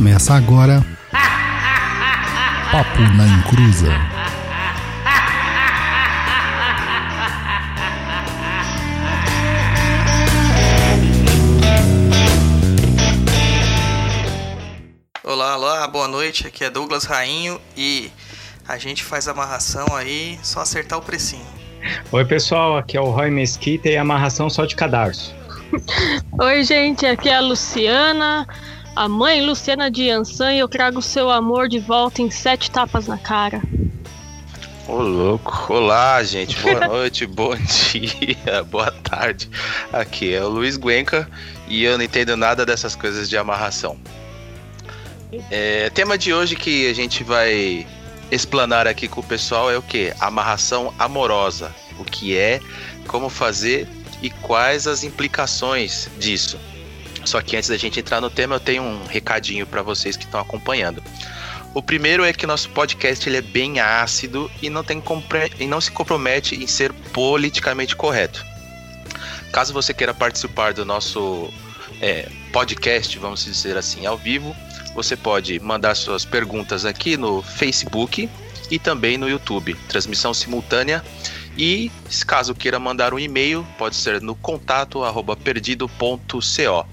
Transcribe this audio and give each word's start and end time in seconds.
Começa 0.00 0.32
agora. 0.32 0.82
Papo 2.72 3.00
na 3.18 3.26
Encruza. 3.26 3.92
Olá, 15.22 15.58
olá, 15.58 15.86
boa 15.86 16.08
noite. 16.08 16.46
Aqui 16.46 16.64
é 16.64 16.70
Douglas 16.70 17.04
Rainho 17.04 17.60
e 17.76 18.10
a 18.66 18.78
gente 18.78 19.04
faz 19.04 19.28
amarração 19.28 19.86
aí, 19.94 20.40
só 20.42 20.60
acertar 20.62 20.98
o 20.98 21.02
precinho. 21.02 21.44
Oi, 22.10 22.24
pessoal, 22.24 22.78
aqui 22.78 22.96
é 22.96 23.00
o 23.02 23.10
Roy 23.10 23.30
Mesquita 23.30 23.90
e 23.90 23.98
amarração 23.98 24.48
só 24.48 24.64
de 24.64 24.74
cadarço. 24.74 25.34
Oi, 26.40 26.64
gente, 26.64 27.04
aqui 27.04 27.28
é 27.28 27.36
a 27.36 27.40
Luciana, 27.40 28.46
a 28.94 29.08
mãe 29.08 29.44
Luciana 29.44 29.90
de 29.90 30.10
Ansan, 30.10 30.54
e 30.54 30.58
eu 30.58 30.68
trago 30.68 31.00
seu 31.00 31.30
amor 31.30 31.68
de 31.68 31.78
volta 31.78 32.22
em 32.22 32.30
sete 32.30 32.70
tapas 32.70 33.06
na 33.06 33.18
cara. 33.18 33.62
Ô 34.86 34.96
louco. 35.02 35.72
Olá, 35.72 36.22
gente. 36.24 36.56
Boa 36.60 36.80
noite, 36.88 37.26
bom 37.26 37.54
dia, 37.54 38.64
boa 38.68 38.90
tarde. 38.90 39.48
Aqui 39.92 40.34
é 40.34 40.42
o 40.42 40.48
Luiz 40.48 40.76
Guenca 40.76 41.30
e 41.68 41.84
eu 41.84 41.96
não 41.96 42.04
entendo 42.04 42.36
nada 42.36 42.66
dessas 42.66 42.96
coisas 42.96 43.28
de 43.28 43.36
amarração. 43.36 43.96
É, 45.50 45.88
tema 45.90 46.18
de 46.18 46.34
hoje 46.34 46.56
que 46.56 46.90
a 46.90 46.92
gente 46.92 47.22
vai 47.22 47.86
explanar 48.32 48.88
aqui 48.88 49.06
com 49.06 49.20
o 49.20 49.24
pessoal 49.24 49.70
é 49.70 49.78
o 49.78 49.82
que? 49.82 50.12
Amarração 50.18 50.92
amorosa. 50.98 51.72
O 51.98 52.04
que 52.04 52.36
é, 52.36 52.60
como 53.06 53.28
fazer 53.28 53.86
e 54.20 54.30
quais 54.30 54.86
as 54.86 55.04
implicações 55.04 56.08
disso. 56.18 56.58
Só 57.24 57.40
que 57.40 57.56
antes 57.56 57.68
da 57.68 57.76
gente 57.76 58.00
entrar 58.00 58.20
no 58.20 58.30
tema, 58.30 58.56
eu 58.56 58.60
tenho 58.60 58.82
um 58.82 59.06
recadinho 59.06 59.66
para 59.66 59.82
vocês 59.82 60.16
que 60.16 60.24
estão 60.24 60.40
acompanhando. 60.40 61.02
O 61.72 61.82
primeiro 61.82 62.24
é 62.24 62.32
que 62.32 62.46
nosso 62.46 62.68
podcast 62.70 63.28
ele 63.28 63.36
é 63.36 63.42
bem 63.42 63.78
ácido 63.78 64.50
e 64.60 64.68
não, 64.68 64.82
tem 64.82 65.02
e 65.58 65.66
não 65.66 65.80
se 65.80 65.90
compromete 65.90 66.56
em 66.56 66.66
ser 66.66 66.92
politicamente 67.12 67.94
correto. 67.94 68.44
Caso 69.52 69.72
você 69.72 69.94
queira 69.94 70.12
participar 70.12 70.72
do 70.72 70.84
nosso 70.84 71.48
é, 72.00 72.28
podcast, 72.52 73.16
vamos 73.18 73.44
dizer 73.44 73.76
assim, 73.76 74.04
ao 74.04 74.16
vivo, 74.16 74.54
você 74.94 75.16
pode 75.16 75.60
mandar 75.60 75.94
suas 75.94 76.24
perguntas 76.24 76.84
aqui 76.84 77.16
no 77.16 77.42
Facebook 77.42 78.28
e 78.70 78.78
também 78.78 79.16
no 79.16 79.28
YouTube, 79.28 79.74
transmissão 79.88 80.34
simultânea. 80.34 81.04
E 81.56 81.90
caso 82.26 82.54
queira 82.54 82.78
mandar 82.78 83.12
um 83.12 83.18
e-mail, 83.18 83.66
pode 83.76 83.96
ser 83.96 84.20
no 84.20 84.34
contato 84.34 85.04
arroba 85.04 85.36
perdido.co. 85.36 86.86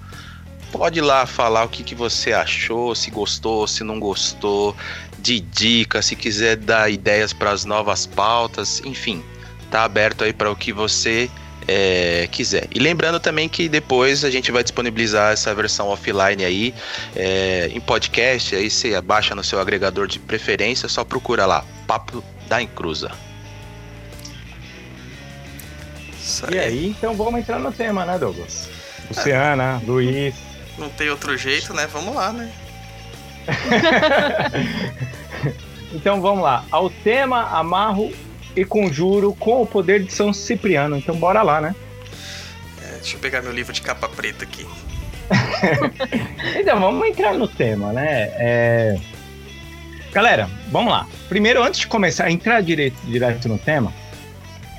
Pode 0.72 1.00
ir 1.00 1.02
lá 1.02 1.26
falar 1.26 1.64
o 1.64 1.70
que, 1.70 1.84
que 1.84 1.96
você 1.96 2.34
achou, 2.34 2.94
se 2.94 3.10
gostou, 3.10 3.66
se 3.68 3.84
não 3.84 4.00
gostou, 4.00 4.76
de 5.20 5.40
dicas, 5.40 6.06
se 6.06 6.16
quiser 6.16 6.58
dar 6.58 6.92
ideias 6.92 7.34
para 7.34 7.52
as 7.52 7.66
novas 7.66 8.06
pautas, 8.06 8.82
enfim, 8.86 9.24
tá 9.72 9.84
aberto 9.84 10.24
aí 10.24 10.34
para 10.34 10.52
o 10.52 10.56
que 10.56 10.72
você 10.72 11.30
é, 11.68 12.28
quiser. 12.32 12.68
E 12.74 12.80
lembrando 12.80 13.20
também 13.20 13.50
que 13.50 13.68
depois 13.68 14.24
a 14.24 14.30
gente 14.30 14.52
vai 14.52 14.64
disponibilizar 14.64 15.34
essa 15.34 15.54
versão 15.54 15.88
offline 15.88 16.44
aí 16.44 16.74
é, 17.16 17.70
em 17.74 17.80
podcast, 17.80 18.56
aí 18.56 18.70
você 18.70 19.00
baixa 19.02 19.36
no 19.36 19.44
seu 19.44 19.60
agregador 19.60 20.08
de 20.08 20.20
preferência, 20.20 20.88
só 20.88 21.04
procura 21.04 21.46
lá, 21.46 21.66
Papo 21.86 22.24
da 22.48 22.62
Encruza. 22.62 23.12
E 26.52 26.60
aí, 26.60 26.88
então 26.88 27.16
vamos 27.16 27.40
entrar 27.40 27.58
no 27.58 27.72
tema, 27.72 28.06
né, 28.06 28.18
Douglas? 28.18 28.70
Luciana, 29.10 29.82
é. 29.82 29.86
Luiz. 29.86 30.36
Não 30.78 30.90
tem 30.90 31.10
outro 31.10 31.38
jeito, 31.38 31.74
né? 31.74 31.88
Vamos 31.88 32.16
lá, 32.16 32.32
né? 32.32 32.52
então 35.94 36.22
vamos 36.22 36.44
lá. 36.44 36.66
Ao 36.72 36.90
tema, 36.90 37.50
amarro 37.50 38.12
e 38.56 38.66
conjuro 38.66 39.34
com 39.34 39.62
o 39.62 39.66
poder 39.66 40.04
de 40.04 40.12
São 40.12 40.34
Cipriano. 40.34 40.98
Então 40.98 41.16
bora 41.16 41.42
lá, 41.42 41.62
né? 41.62 41.76
É, 42.84 42.98
deixa 42.98 43.16
eu 43.16 43.20
pegar 43.20 43.42
meu 43.42 43.52
livro 43.52 43.74
de 43.74 43.82
capa 43.82 44.10
preta 44.10 44.44
aqui. 44.44 44.66
então 46.60 46.80
vamos 46.80 47.08
entrar 47.08 47.34
no 47.34 47.48
tema, 47.48 47.92
né? 47.92 48.32
É... 48.36 48.98
Galera, 50.12 50.50
vamos 50.72 50.92
lá. 50.92 51.08
Primeiro, 51.28 51.62
antes 51.62 51.82
de 51.82 51.88
começar 51.88 52.26
a 52.26 52.32
entrar 52.32 52.62
direto, 52.62 52.96
direto 53.06 53.48
no 53.48 53.58
tema, 53.58 53.94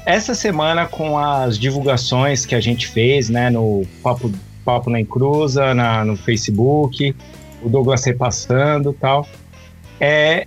essa 0.07 0.35
semana 0.35 0.87
com 0.87 1.19
as 1.19 1.59
divulgações 1.59 2.47
que 2.47 2.55
a 2.55 2.61
gente 2.61 2.89
fez, 2.89 3.29
né, 3.29 3.51
no 3.51 3.87
Papo, 4.03 4.33
Papo 4.69 4.91
na 4.91 5.01
Encruza, 5.01 5.73
na, 5.73 6.05
no 6.05 6.15
Facebook, 6.15 7.17
o 7.63 7.71
Douglas 7.71 8.05
repassando 8.05 8.93
tal, 8.93 9.27
é, 9.99 10.47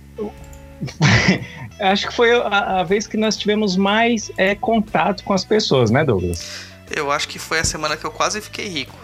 acho 1.80 2.06
que 2.06 2.14
foi 2.14 2.30
a, 2.40 2.78
a, 2.78 2.84
vez 2.84 3.08
que 3.08 3.16
nós 3.16 3.36
tivemos 3.36 3.76
mais 3.76 4.30
é, 4.36 4.54
contato 4.54 5.24
com 5.24 5.32
as 5.32 5.44
pessoas, 5.44 5.90
né, 5.90 6.04
Douglas? 6.04 6.68
Eu 6.94 7.10
acho 7.10 7.26
que 7.26 7.36
foi 7.36 7.58
a 7.58 7.64
semana 7.64 7.96
que 7.96 8.04
eu 8.04 8.12
quase 8.12 8.40
fiquei 8.40 8.68
rico. 8.68 8.94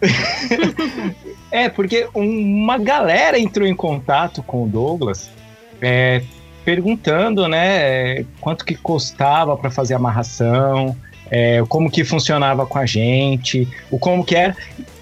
é, 1.50 1.68
porque 1.68 2.08
uma 2.14 2.78
galera 2.78 3.36
entrou 3.40 3.66
em 3.66 3.74
contato 3.74 4.40
com 4.40 4.62
o 4.62 4.68
Douglas, 4.68 5.30
é, 5.80 6.22
perguntando, 6.64 7.48
né, 7.48 8.22
quanto 8.40 8.64
que 8.64 8.76
custava 8.76 9.56
para 9.56 9.68
fazer 9.68 9.94
a 9.94 9.96
amarração, 9.96 10.96
é, 11.34 11.64
como 11.66 11.90
que 11.90 12.04
funcionava 12.04 12.66
com 12.66 12.78
a 12.78 12.84
gente, 12.84 13.66
o 13.90 13.98
como 13.98 14.22
que 14.22 14.36
era. 14.36 14.54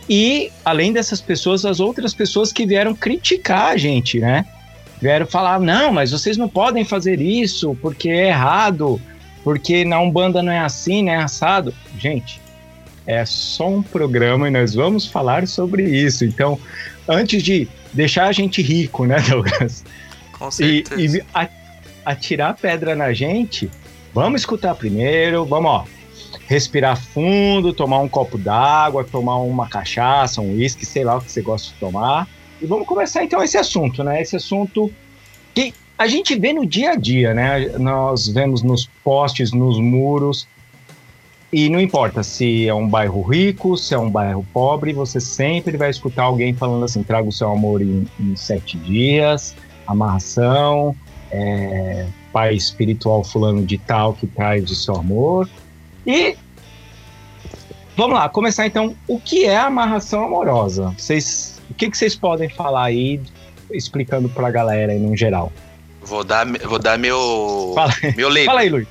E, 0.08 0.52
além 0.64 0.92
dessas 0.92 1.20
pessoas, 1.20 1.64
as 1.64 1.80
outras 1.80 2.14
pessoas 2.14 2.52
que 2.52 2.64
vieram 2.64 2.94
criticar 2.94 3.72
a 3.72 3.76
gente, 3.76 4.20
né? 4.20 4.46
Vieram 5.02 5.26
falar, 5.26 5.58
não, 5.58 5.92
mas 5.92 6.12
vocês 6.12 6.36
não 6.36 6.48
podem 6.48 6.84
fazer 6.84 7.20
isso 7.20 7.76
porque 7.82 8.08
é 8.08 8.28
errado, 8.28 9.00
porque 9.42 9.84
na 9.84 9.98
Umbanda 9.98 10.40
não 10.40 10.52
é 10.52 10.60
assim, 10.60 11.02
não 11.02 11.12
é 11.12 11.16
assado. 11.16 11.74
Gente, 11.98 12.40
é 13.04 13.24
só 13.24 13.68
um 13.68 13.82
programa 13.82 14.46
e 14.46 14.52
nós 14.52 14.72
vamos 14.72 15.06
falar 15.06 15.48
sobre 15.48 15.82
isso. 15.82 16.24
Então, 16.24 16.60
antes 17.08 17.42
de 17.42 17.66
deixar 17.92 18.26
a 18.28 18.32
gente 18.32 18.62
rico, 18.62 19.04
né, 19.04 19.16
Douglas? 19.28 19.84
Com 20.38 20.48
certeza. 20.48 21.18
E, 21.18 21.18
e 21.18 21.48
atirar 22.04 22.54
pedra 22.54 22.94
na 22.94 23.12
gente, 23.12 23.68
vamos 24.14 24.42
escutar 24.42 24.76
primeiro, 24.76 25.44
vamos, 25.44 25.70
ó, 25.70 25.84
respirar 26.50 27.00
fundo, 27.00 27.72
tomar 27.72 28.00
um 28.00 28.08
copo 28.08 28.36
d'água, 28.36 29.04
tomar 29.04 29.36
uma 29.36 29.68
cachaça, 29.68 30.40
um 30.40 30.56
uísque, 30.56 30.84
sei 30.84 31.04
lá 31.04 31.16
o 31.16 31.20
que 31.20 31.30
você 31.30 31.40
gosta 31.40 31.72
de 31.72 31.78
tomar. 31.78 32.28
E 32.60 32.66
vamos 32.66 32.88
começar 32.88 33.22
então 33.22 33.40
esse 33.40 33.56
assunto, 33.56 34.02
né? 34.02 34.20
Esse 34.20 34.34
assunto 34.34 34.92
que 35.54 35.72
a 35.96 36.08
gente 36.08 36.36
vê 36.36 36.52
no 36.52 36.66
dia 36.66 36.90
a 36.90 36.96
dia, 36.96 37.32
né? 37.32 37.68
Nós 37.78 38.26
vemos 38.26 38.64
nos 38.64 38.90
postes, 39.04 39.52
nos 39.52 39.78
muros, 39.78 40.48
e 41.52 41.68
não 41.68 41.80
importa 41.80 42.24
se 42.24 42.66
é 42.66 42.74
um 42.74 42.88
bairro 42.88 43.22
rico, 43.22 43.76
se 43.76 43.94
é 43.94 43.98
um 43.98 44.10
bairro 44.10 44.44
pobre, 44.52 44.92
você 44.92 45.20
sempre 45.20 45.76
vai 45.76 45.90
escutar 45.90 46.24
alguém 46.24 46.52
falando 46.52 46.84
assim: 46.84 47.04
traga 47.04 47.28
o 47.28 47.32
seu 47.32 47.48
amor 47.52 47.80
em, 47.80 48.08
em 48.18 48.34
sete 48.34 48.76
dias, 48.76 49.54
amarração, 49.86 50.96
é, 51.30 52.08
pai 52.32 52.56
espiritual 52.56 53.22
fulano 53.22 53.64
de 53.64 53.78
tal 53.78 54.14
que 54.14 54.26
traz 54.26 54.68
o 54.68 54.74
seu 54.74 54.96
amor. 54.96 55.48
E 56.06 56.36
vamos 57.96 58.14
lá, 58.14 58.28
começar 58.28 58.66
então. 58.66 58.96
O 59.06 59.20
que 59.20 59.44
é 59.44 59.56
amarração 59.56 60.24
amorosa? 60.24 60.94
Vocês, 60.96 61.60
o 61.70 61.74
que, 61.74 61.90
que 61.90 61.96
vocês 61.96 62.16
podem 62.16 62.48
falar 62.48 62.84
aí, 62.84 63.20
explicando 63.70 64.28
para 64.28 64.48
a 64.48 64.50
galera 64.50 64.92
aí 64.92 64.98
no 64.98 65.16
geral? 65.16 65.52
Vou 66.00 66.24
dar, 66.24 66.46
vou 66.46 66.78
dar 66.78 66.98
meu, 66.98 67.72
fala, 67.74 67.92
meu 68.16 68.28
leigo. 68.28 68.50
Fala 68.50 68.60
aí, 68.60 68.68
Luiz. 68.68 68.88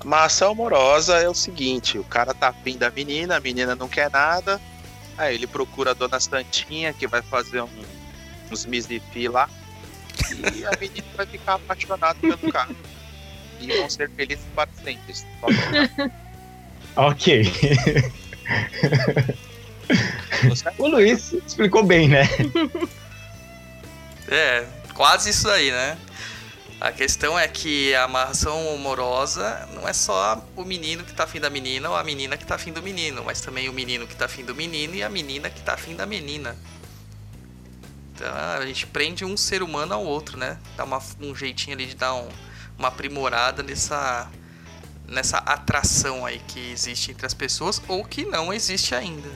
Amarração 0.00 0.52
amorosa 0.52 1.18
é 1.18 1.28
o 1.28 1.34
seguinte: 1.34 1.98
o 1.98 2.04
cara 2.04 2.34
tá 2.34 2.48
afim 2.48 2.76
da 2.76 2.90
menina, 2.90 3.36
a 3.36 3.40
menina 3.40 3.74
não 3.74 3.88
quer 3.88 4.10
nada, 4.10 4.60
aí 5.16 5.34
ele 5.34 5.46
procura 5.46 5.92
a 5.92 5.94
dona 5.94 6.20
Santinha 6.20 6.92
que 6.92 7.06
vai 7.06 7.22
fazer 7.22 7.62
um, 7.62 7.68
uns 8.50 8.66
misifi 8.66 9.28
lá 9.28 9.48
e 10.30 10.64
a 10.64 10.70
menina 10.80 11.06
vai 11.16 11.26
ficar 11.26 11.54
apaixonada 11.54 12.18
pelo 12.20 12.52
cara. 12.52 12.70
E 13.60 13.74
vão 13.78 13.88
ser 13.88 14.10
felizes 14.10 14.44
para 14.54 14.68
sempre. 14.84 15.14
ok. 16.96 17.52
o 20.78 20.88
Luiz 20.88 21.32
explicou 21.32 21.82
bem, 21.82 22.08
né? 22.08 22.28
É, 24.28 24.66
quase 24.94 25.30
isso 25.30 25.48
aí, 25.48 25.70
né? 25.70 25.96
A 26.80 26.92
questão 26.92 27.38
é 27.38 27.48
que 27.48 27.94
a 27.94 28.04
amarração 28.04 28.74
amorosa 28.74 29.66
não 29.74 29.88
é 29.88 29.94
só 29.94 30.44
o 30.54 30.62
menino 30.64 31.04
que 31.04 31.14
tá 31.14 31.24
afim 31.24 31.40
da 31.40 31.48
menina 31.48 31.88
ou 31.88 31.96
a 31.96 32.04
menina 32.04 32.36
que 32.36 32.44
tá 32.44 32.56
afim 32.56 32.70
do 32.70 32.82
menino, 32.82 33.24
mas 33.24 33.40
também 33.40 33.68
o 33.68 33.72
menino 33.72 34.06
que 34.06 34.14
tá 34.14 34.26
afim 34.26 34.44
do 34.44 34.54
menino 34.54 34.94
e 34.94 35.02
a 35.02 35.08
menina 35.08 35.48
que 35.48 35.62
tá 35.62 35.72
afim 35.72 35.96
da 35.96 36.04
menina. 36.04 36.54
Então 38.14 38.34
a 38.34 38.64
gente 38.66 38.86
prende 38.86 39.24
um 39.24 39.36
ser 39.36 39.62
humano 39.62 39.94
ao 39.94 40.04
outro, 40.04 40.36
né? 40.36 40.58
Dá 40.76 40.84
uma, 40.84 41.02
um 41.20 41.34
jeitinho 41.34 41.76
ali 41.76 41.86
de 41.86 41.96
dar 41.96 42.14
um, 42.14 42.28
uma 42.78 42.88
aprimorada 42.88 43.62
nessa, 43.62 44.30
nessa 45.08 45.38
atração 45.38 46.26
aí 46.26 46.40
que 46.48 46.70
existe 46.70 47.12
entre 47.12 47.26
as 47.26 47.34
pessoas 47.34 47.80
ou 47.88 48.04
que 48.04 48.24
não 48.24 48.52
existe 48.52 48.94
ainda. 48.94 49.28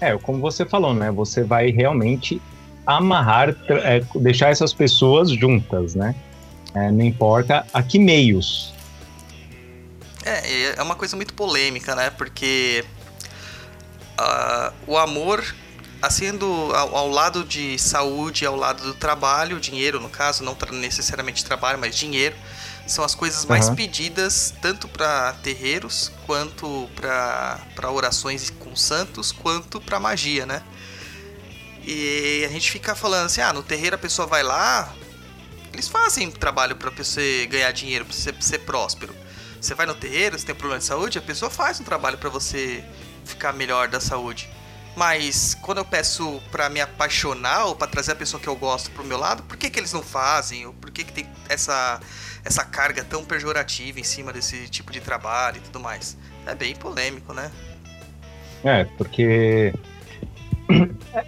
É, 0.00 0.16
como 0.18 0.40
você 0.40 0.64
falou, 0.66 0.92
né? 0.94 1.10
Você 1.10 1.42
vai 1.42 1.70
realmente 1.70 2.40
amarrar, 2.86 3.50
é, 3.68 4.00
deixar 4.16 4.50
essas 4.50 4.72
pessoas 4.72 5.30
juntas, 5.30 5.94
né? 5.94 6.14
É, 6.74 6.90
não 6.90 7.04
importa 7.04 7.66
a 7.72 7.82
que 7.82 7.98
meios. 7.98 8.74
É, 10.24 10.74
é 10.76 10.82
uma 10.82 10.94
coisa 10.94 11.14
muito 11.16 11.34
polêmica, 11.34 11.94
né? 11.94 12.10
Porque 12.10 12.84
ah, 14.18 14.72
o 14.86 14.96
amor, 14.98 15.44
assim, 16.02 16.36
do, 16.36 16.74
ao, 16.74 16.96
ao 16.96 17.08
lado 17.08 17.44
de 17.44 17.78
saúde, 17.78 18.44
ao 18.44 18.56
lado 18.56 18.82
do 18.82 18.94
trabalho, 18.94 19.60
dinheiro 19.60 20.00
no 20.00 20.08
caso, 20.08 20.42
não 20.42 20.54
tra- 20.54 20.72
necessariamente 20.72 21.44
trabalho, 21.44 21.78
mas 21.78 21.96
dinheiro, 21.96 22.34
são 22.86 23.04
as 23.04 23.14
coisas 23.14 23.44
mais 23.44 23.66
Aham. 23.66 23.76
pedidas 23.76 24.54
tanto 24.60 24.88
para 24.88 25.32
terreiros, 25.34 26.12
quanto 26.26 26.88
para 26.94 27.90
orações 27.90 28.50
com 28.50 28.76
santos, 28.76 29.32
quanto 29.32 29.80
para 29.80 29.98
magia, 29.98 30.44
né? 30.44 30.62
E 31.86 32.44
a 32.44 32.48
gente 32.48 32.70
fica 32.70 32.94
falando 32.94 33.26
assim, 33.26 33.40
ah, 33.40 33.52
no 33.52 33.62
terreiro 33.62 33.96
a 33.96 33.98
pessoa 33.98 34.26
vai 34.26 34.42
lá, 34.42 34.94
eles 35.72 35.88
fazem 35.88 36.30
trabalho 36.30 36.76
para 36.76 36.90
você 36.90 37.46
ganhar 37.46 37.70
dinheiro, 37.72 38.04
para 38.04 38.14
você 38.14 38.34
ser 38.40 38.60
próspero. 38.60 39.14
Você 39.60 39.74
vai 39.74 39.86
no 39.86 39.94
terreiro, 39.94 40.38
você 40.38 40.46
tem 40.46 40.54
problema 40.54 40.78
de 40.78 40.84
saúde, 40.84 41.18
a 41.18 41.22
pessoa 41.22 41.50
faz 41.50 41.80
um 41.80 41.84
trabalho 41.84 42.18
para 42.18 42.28
você 42.30 42.84
ficar 43.24 43.52
melhor 43.52 43.88
da 43.88 44.00
saúde. 44.00 44.48
Mas 44.96 45.54
quando 45.60 45.78
eu 45.78 45.84
peço 45.84 46.40
pra 46.52 46.68
me 46.68 46.80
apaixonar 46.80 47.64
ou 47.64 47.74
pra 47.74 47.88
trazer 47.88 48.12
a 48.12 48.14
pessoa 48.14 48.40
que 48.40 48.48
eu 48.48 48.54
gosto 48.54 48.90
pro 48.92 49.02
meu 49.04 49.18
lado, 49.18 49.42
por 49.42 49.56
que, 49.56 49.68
que 49.68 49.80
eles 49.80 49.92
não 49.92 50.02
fazem? 50.02 50.66
Ou 50.66 50.72
por 50.74 50.90
que, 50.90 51.02
que 51.02 51.12
tem 51.12 51.28
essa, 51.48 52.00
essa 52.44 52.64
carga 52.64 53.02
tão 53.02 53.24
pejorativa 53.24 53.98
em 53.98 54.04
cima 54.04 54.32
desse 54.32 54.68
tipo 54.68 54.92
de 54.92 55.00
trabalho 55.00 55.56
e 55.56 55.60
tudo 55.60 55.80
mais? 55.80 56.16
É 56.46 56.54
bem 56.54 56.74
polêmico, 56.74 57.32
né? 57.32 57.50
É, 58.62 58.84
porque 58.96 59.72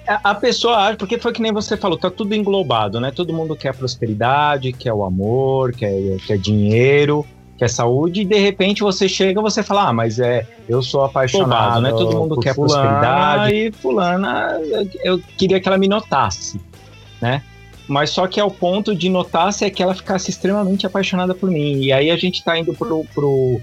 a- 0.06 0.30
a 0.30 0.34
pessoa 0.34 0.76
acha, 0.78 0.96
porque 0.96 1.18
foi 1.18 1.32
que 1.32 1.42
nem 1.42 1.52
você 1.52 1.76
falou, 1.76 1.98
tá 1.98 2.10
tudo 2.10 2.34
englobado, 2.34 3.00
né? 3.00 3.10
Todo 3.10 3.32
mundo 3.32 3.54
quer 3.56 3.74
prosperidade, 3.74 4.72
quer 4.72 4.92
o 4.92 5.04
amor, 5.04 5.72
quer, 5.72 5.92
quer 6.26 6.38
dinheiro, 6.38 7.24
quer 7.58 7.68
saúde, 7.68 8.22
e 8.22 8.24
de 8.24 8.38
repente 8.38 8.82
você 8.82 9.08
chega 9.08 9.40
e 9.40 9.42
você 9.42 9.62
fala, 9.62 9.88
ah, 9.88 9.92
mas 9.92 10.18
é, 10.18 10.46
eu 10.68 10.82
sou 10.82 11.04
apaixonado, 11.04 11.80
né? 11.80 11.90
Todo 11.92 12.14
mundo 12.16 12.38
quer 12.38 12.54
fulana, 12.54 12.82
prosperidade, 12.82 13.54
e 13.54 13.72
fulana, 13.72 14.58
eu, 14.62 14.90
eu 15.04 15.18
queria 15.38 15.60
que 15.60 15.68
ela 15.68 15.78
me 15.78 15.88
notasse, 15.88 16.60
né? 17.20 17.42
Mas 17.88 18.10
só 18.10 18.26
que 18.26 18.40
ao 18.40 18.50
ponto 18.50 18.94
de 18.94 19.08
notar-se 19.08 19.64
é 19.64 19.70
que 19.70 19.82
ela 19.82 19.94
ficasse 19.94 20.30
extremamente 20.30 20.86
apaixonada 20.86 21.34
por 21.34 21.50
mim. 21.50 21.80
E 21.80 21.92
aí 21.92 22.10
a 22.10 22.16
gente 22.16 22.42
tá 22.42 22.58
indo 22.58 22.74
pro, 22.74 23.04
pro, 23.14 23.60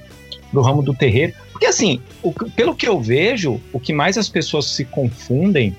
pro 0.52 0.62
ramo 0.62 0.82
do 0.82 0.94
terreiro. 0.94 1.34
Porque 1.52 1.66
assim, 1.66 2.00
o 2.22 2.32
pelo 2.32 2.76
que 2.76 2.88
eu 2.88 3.00
vejo, 3.00 3.60
o 3.74 3.80
que 3.80 3.92
mais 3.92 4.18
as 4.18 4.30
pessoas 4.30 4.66
se 4.68 4.86
confundem 4.86 5.76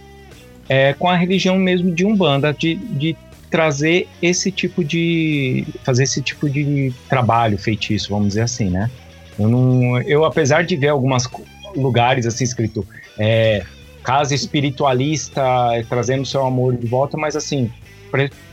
é 0.68 0.92
com 0.94 1.08
a 1.08 1.16
religião 1.16 1.56
mesmo 1.58 1.90
de 1.90 2.04
Umbanda, 2.04 2.52
de, 2.52 2.74
de 2.74 3.16
trazer 3.50 4.08
esse 4.20 4.50
tipo 4.50 4.82
de. 4.82 5.64
fazer 5.84 6.02
esse 6.02 6.20
tipo 6.20 6.48
de 6.50 6.92
trabalho 7.08 7.56
feitiço, 7.56 8.10
vamos 8.10 8.28
dizer 8.28 8.42
assim, 8.42 8.68
né? 8.68 8.90
Eu, 9.38 9.48
não, 9.48 10.00
eu 10.02 10.24
apesar 10.24 10.64
de 10.64 10.76
ver 10.76 10.88
alguns 10.88 11.28
lugares 11.76 12.26
assim 12.26 12.44
escrito 12.44 12.86
é, 13.18 13.64
casa 14.02 14.34
espiritualista 14.34 15.42
é, 15.72 15.82
trazendo 15.82 16.26
seu 16.26 16.44
amor 16.44 16.76
de 16.76 16.86
volta, 16.86 17.16
mas 17.16 17.36
assim, 17.36 17.70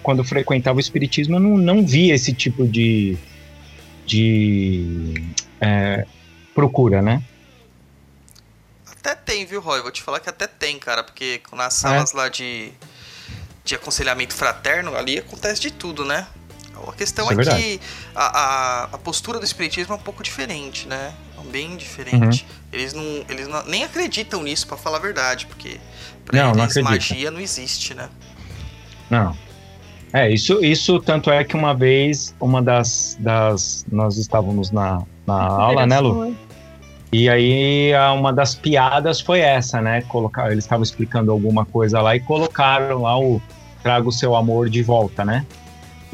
quando 0.02 0.24
frequentava 0.24 0.78
o 0.78 0.80
espiritismo, 0.80 1.36
eu 1.36 1.40
não, 1.40 1.58
não 1.58 1.86
via 1.86 2.16
esse 2.16 2.34
tipo 2.34 2.68
de. 2.68 3.18
de 4.06 5.13
é, 5.60 6.06
procura, 6.54 7.02
né? 7.02 7.22
Até 8.90 9.16
tem, 9.16 9.46
viu, 9.46 9.62
Roy? 9.62 9.81
Vou 9.81 9.92
te 9.92 10.02
falar 10.02 10.19
que 10.19 10.30
até 10.30 10.48
tem, 10.48 10.78
cara, 10.78 11.04
porque 11.04 11.42
nas 11.54 11.74
salas 11.74 12.13
lá 12.13 12.30
de, 12.30 12.72
de 13.63 13.75
aconselhamento 13.75 14.34
fraterno, 14.34 14.96
ali 14.96 15.18
acontece 15.18 15.62
de 15.62 15.72
tudo, 15.72 16.06
né? 16.06 16.28
A 16.88 16.94
questão 16.94 17.31
Isso 17.31 17.50
é 17.50 17.54
é, 17.54 17.56
que 17.56 17.81
a, 18.16 18.25
a, 18.25 18.84
a 18.86 18.98
postura 18.98 19.40
do 19.40 19.46
espiritismo 19.46 19.94
é 19.94 19.98
um 19.98 20.02
pouco 20.02 20.24
diferente, 20.24 20.88
né? 20.88 21.14
É 21.38 21.52
bem 21.52 21.75
diferente. 21.75 22.44
Uhum. 22.44 22.57
Eles, 22.74 22.94
não, 22.94 23.25
eles 23.30 23.48
não, 23.48 23.64
nem 23.66 23.84
acreditam 23.84 24.42
nisso, 24.42 24.68
pra 24.68 24.78
falar 24.78 24.98
a 24.98 25.02
verdade, 25.02 25.46
porque 25.46 25.80
pra 26.25 26.42
Não, 26.42 26.54
não 26.54 26.64
eles 26.64 26.78
acredita. 26.78 27.14
magia 27.14 27.31
não 27.31 27.40
existe, 27.40 27.94
né? 27.94 28.10
Não. 29.10 29.38
É, 30.13 30.30
isso, 30.30 30.63
isso 30.63 31.00
tanto 31.00 31.31
é 31.31 31.44
que 31.44 31.56
uma 31.56 31.74
vez, 31.74 32.36
uma 32.40 32.62
das. 32.62 33.16
das 33.19 33.86
nós 33.92 34.18
estávamos 34.18 34.69
na, 34.72 35.02
na 35.25 35.34
aula, 35.48 35.86
né, 35.88 36.00
Lu? 36.00 36.36
E 37.13 37.30
aí 37.30 37.94
a- 37.94 38.13
uma 38.13 38.31
das 38.34 38.54
piadas 38.56 39.22
foi 39.22 39.40
essa, 39.40 39.81
né? 39.81 40.02
Colocar, 40.04 40.52
eles 40.52 40.63
estavam 40.66 40.84
explicando 40.84 41.31
alguma 41.31 41.66
coisa 41.66 42.02
lá 42.02 42.16
e 42.16 42.19
colocaram 42.19 43.02
lá 43.04 43.18
o 43.19 43.42
traga 43.84 44.08
o 44.08 44.12
seu 44.12 44.36
amor 44.36 44.69
de 44.69 44.84
volta, 44.84 45.24
né? 45.25 45.46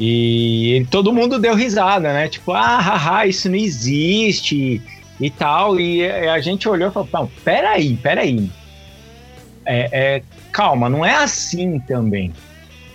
E 0.00 0.70
ele- 0.76 0.86
todo 0.86 1.12
mundo 1.12 1.38
deu 1.38 1.54
risada, 1.56 2.12
né? 2.12 2.28
Tipo, 2.28 2.52
ah, 2.52 2.78
haha, 2.78 3.26
isso 3.26 3.48
não 3.48 3.56
existe 3.56 4.80
e 5.20 5.28
tal. 5.30 5.78
E 5.78 6.08
a 6.08 6.34
a 6.34 6.40
gente 6.40 6.68
olhou 6.68 6.88
e 6.88 6.92
falou, 6.92 7.08
não, 7.12 7.26
peraí, 7.44 7.96
peraí. 7.96 8.48
É, 9.66 9.88
é, 10.16 10.22
calma, 10.52 10.88
não 10.88 11.04
é 11.04 11.14
assim 11.16 11.78
também. 11.80 12.32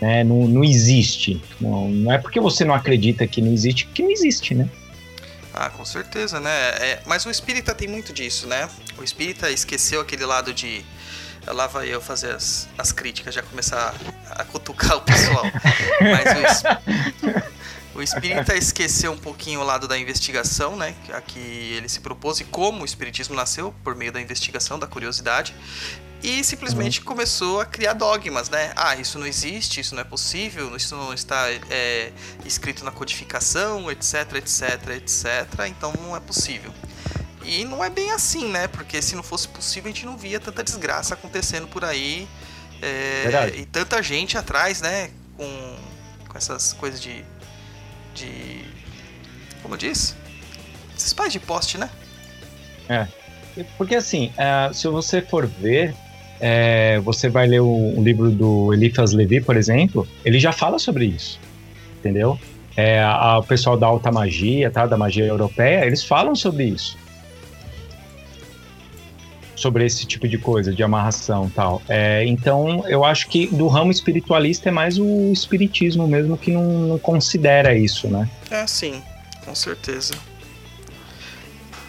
Né? 0.03 0.21
Não, 0.21 0.45
não 0.49 0.63
existe. 0.65 1.41
Não, 1.61 1.87
não 1.89 2.11
é 2.11 2.17
porque 2.17 2.37
você 2.41 2.65
não 2.65 2.73
acredita 2.75 3.25
que 3.25 3.41
não 3.41 3.53
existe 3.53 3.85
que 3.85 4.03
não 4.03 4.11
existe, 4.11 4.53
né? 4.53 4.67
Ah, 5.53 5.69
com 5.69 5.85
certeza, 5.85 6.41
né? 6.41 6.51
É, 6.51 7.01
mas 7.05 7.25
o 7.25 7.29
espírita 7.29 7.73
tem 7.73 7.87
muito 7.87 8.11
disso, 8.11 8.45
né? 8.45 8.69
O 8.97 9.03
espírita 9.03 9.49
esqueceu 9.49 10.01
aquele 10.01 10.25
lado 10.25 10.53
de. 10.53 10.83
Lá 11.47 11.67
vai 11.67 11.87
eu 11.87 12.01
fazer 12.01 12.35
as, 12.35 12.67
as 12.77 12.91
críticas, 12.91 13.33
já 13.33 13.41
começar 13.41 13.95
a 14.31 14.43
cutucar 14.43 14.97
o 14.97 15.01
pessoal. 15.01 15.43
mas 16.01 16.37
o, 16.37 16.45
es- 16.47 17.43
o 17.95 18.01
espírita 18.01 18.57
esqueceu 18.57 19.13
um 19.13 19.17
pouquinho 19.17 19.61
o 19.61 19.63
lado 19.63 19.87
da 19.87 19.97
investigação, 19.97 20.75
né? 20.75 20.95
A 21.13 21.21
que 21.21 21.39
ele 21.39 21.87
se 21.87 22.01
propôs 22.01 22.41
e 22.41 22.43
como 22.43 22.81
o 22.81 22.85
espiritismo 22.85 23.35
nasceu, 23.35 23.73
por 23.85 23.95
meio 23.95 24.11
da 24.11 24.19
investigação, 24.19 24.77
da 24.77 24.87
curiosidade. 24.87 25.53
E 26.23 26.41
simplesmente 26.41 27.01
começou 27.01 27.59
a 27.59 27.65
criar 27.65 27.91
dogmas, 27.91 28.49
né? 28.49 28.71
Ah, 28.77 28.95
isso 28.95 29.19
não 29.19 29.27
existe, 29.27 29.81
isso 29.81 29.93
não 29.93 30.01
é 30.01 30.05
possível, 30.05 30.73
isso 30.73 30.95
não 30.95 31.13
está 31.13 31.51
é, 31.69 32.13
escrito 32.45 32.85
na 32.85 32.91
codificação, 32.91 33.91
etc, 33.91 34.35
etc, 34.35 34.87
etc. 34.95 35.67
Então 35.67 35.91
não 36.01 36.15
é 36.15 36.21
possível. 36.21 36.73
E 37.43 37.65
não 37.65 37.83
é 37.83 37.89
bem 37.89 38.11
assim, 38.11 38.49
né? 38.49 38.69
Porque 38.69 39.01
se 39.01 39.15
não 39.15 39.23
fosse 39.23 39.49
possível, 39.49 39.91
a 39.91 39.93
gente 39.93 40.05
não 40.05 40.17
via 40.17 40.39
tanta 40.39 40.63
desgraça 40.63 41.13
acontecendo 41.13 41.67
por 41.67 41.83
aí. 41.83 42.25
é, 42.81 43.59
e 43.59 43.65
tanta 43.65 44.01
gente 44.01 44.37
atrás, 44.37 44.81
né? 44.81 45.11
Com, 45.35 45.75
com 46.29 46.37
essas 46.37 46.71
coisas 46.71 47.01
de. 47.01 47.25
de. 48.15 48.63
Como 49.61 49.73
eu 49.73 49.77
disse? 49.77 50.15
Esses 50.95 51.11
pais 51.11 51.33
de 51.33 51.39
poste, 51.41 51.77
né? 51.77 51.89
Porque 53.77 53.95
assim, 53.95 54.33
é, 54.37 54.71
se 54.73 54.87
você 54.87 55.21
for 55.21 55.45
ver, 55.45 55.93
é, 56.39 56.99
você 56.99 57.29
vai 57.29 57.47
ler 57.47 57.61
o, 57.61 57.97
o 57.97 58.03
livro 58.03 58.29
do 58.31 58.73
Eliphas 58.73 59.13
Levi, 59.13 59.39
por 59.41 59.55
exemplo, 59.57 60.07
ele 60.25 60.39
já 60.39 60.51
fala 60.51 60.77
sobre 60.79 61.05
isso, 61.05 61.39
entendeu? 61.99 62.37
É, 62.75 62.99
a- 62.99 63.15
a- 63.15 63.39
o 63.39 63.43
pessoal 63.43 63.77
da 63.77 63.85
alta 63.87 64.11
magia, 64.11 64.69
tá, 64.71 64.85
da 64.87 64.97
magia 64.97 65.25
europeia, 65.25 65.85
eles 65.85 66.03
falam 66.03 66.35
sobre 66.35 66.65
isso. 66.65 66.97
Sobre 69.55 69.85
esse 69.85 70.05
tipo 70.05 70.27
de 70.27 70.37
coisa, 70.37 70.73
de 70.73 70.83
amarração 70.83 71.45
e 71.47 71.51
tal. 71.51 71.81
É, 71.87 72.25
então, 72.25 72.83
eu 72.89 73.05
acho 73.05 73.29
que 73.29 73.45
do 73.47 73.67
ramo 73.67 73.91
espiritualista 73.91 74.69
é 74.69 74.71
mais 74.71 74.97
o 74.97 75.31
espiritismo 75.31 76.07
mesmo 76.07 76.35
que 76.37 76.51
não, 76.51 76.63
não 76.87 76.99
considera 76.99 77.73
isso, 77.77 78.07
né? 78.07 78.27
É, 78.49 78.65
sim, 78.67 79.01
com 79.45 79.53
certeza. 79.55 80.15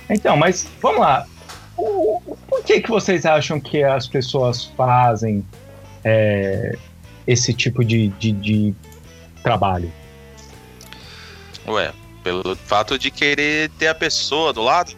Então, 0.09 0.37
mas 0.37 0.69
vamos 0.81 1.01
lá. 1.01 1.27
O, 1.76 2.21
por 2.49 2.62
que, 2.64 2.81
que 2.81 2.88
vocês 2.88 3.26
acham 3.26 3.61
que 3.61 3.83
as 3.83 4.07
pessoas 4.07 4.64
fazem 4.76 5.45
é, 6.04 6.76
esse 7.26 7.52
tipo 7.52 7.85
de, 7.85 8.09
de, 8.09 8.33
de 8.33 8.75
trabalho? 9.43 9.93
Ué, 11.66 11.93
pelo 12.23 12.54
fato 12.57 12.99
de 12.99 13.11
querer 13.11 13.71
ter 13.71 13.88
a 13.88 13.95
pessoa 13.95 14.52
do 14.52 14.62
lado, 14.62 14.93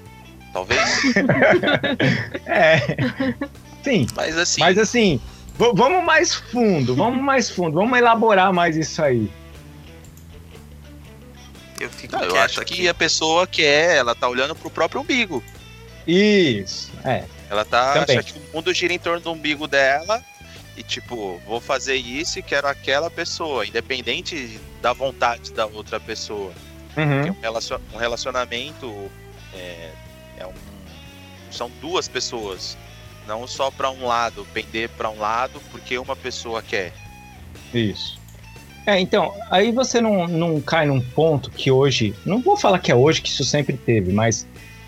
talvez. 0.53 0.81
É. 2.47 2.79
Sim, 3.83 4.07
Mas 4.17 4.37
assim, 4.37 4.61
mas 4.61 4.79
assim, 4.79 5.21
vamos 5.57 6.05
mais 6.05 6.35
fundo, 6.35 6.95
vamos 6.95 7.23
mais 7.23 7.51
fundo, 7.51 7.75
vamos 7.75 7.97
elaborar 7.97 8.53
mais 8.53 8.77
isso 8.77 9.01
aí. 9.03 9.31
Eu 11.79 11.91
fico 11.91 12.17
não, 12.17 12.23
eu 12.23 12.37
acho 12.37 12.61
aqui. 12.61 12.75
que 12.75 12.89
a 12.89 12.95
pessoa 12.95 13.47
quer, 13.47 13.97
ela 13.97 14.15
tá 14.15 14.29
olhando 14.29 14.55
pro 14.55 14.71
próprio 14.71 15.01
umbigo. 15.03 15.43
Isso, 16.07 16.93
é. 17.05 17.25
Ela 17.51 17.65
tá 17.65 17.95
Também. 17.95 18.19
acha 18.19 18.33
que 18.33 18.39
o 18.39 18.55
mundo 18.55 18.73
gira 18.73 18.93
em 18.93 18.99
torno 18.99 19.21
do 19.21 19.33
umbigo 19.33 19.67
dela 19.67 20.23
e 20.77 20.83
tipo, 20.83 21.41
vou 21.47 21.61
fazer 21.61 21.97
isso 21.97 22.39
e 22.39 22.43
quero 22.43 22.69
aquela 22.69 23.11
pessoa, 23.11 23.67
independente 23.67 24.61
da 24.83 24.93
vontade 24.93 25.53
da 25.53 25.67
outra 25.67 25.99
pessoa. 25.99 26.53
Uhum, 26.97 27.33
um 27.33 27.95
um 27.95 27.99
relacionamento 27.99 29.11
é, 29.55 29.91
é 30.39 30.47
um, 30.47 30.53
são 31.51 31.71
duas 31.81 32.09
pessoas. 32.09 32.77
Não 33.27 33.47
só 33.47 33.71
para 33.71 33.91
um 33.91 34.07
lado, 34.07 34.47
pender 34.55 34.89
para 34.91 35.11
um 35.11 35.19
lado 35.19 35.61
porque 35.73 35.99
uma 35.99 36.15
pessoa 36.15 36.63
quer. 36.63 36.93
Isso. 37.75 38.21
É, 38.87 39.01
então, 39.01 39.35
aí 39.51 39.73
você 39.73 40.01
não, 40.01 40.29
não 40.29 40.61
cai 40.61 40.87
num 40.87 41.01
ponto 41.01 41.51
que 41.51 41.71
hoje, 41.71 42.15
não 42.25 42.41
vou 42.41 42.57
falar 42.57 42.79
que 42.79 42.93
é 42.93 42.95
hoje, 42.95 43.21
que 43.21 43.29
isso 43.29 43.43
sempre 43.43 43.77
teve, 43.77 44.13
mas 44.13 44.47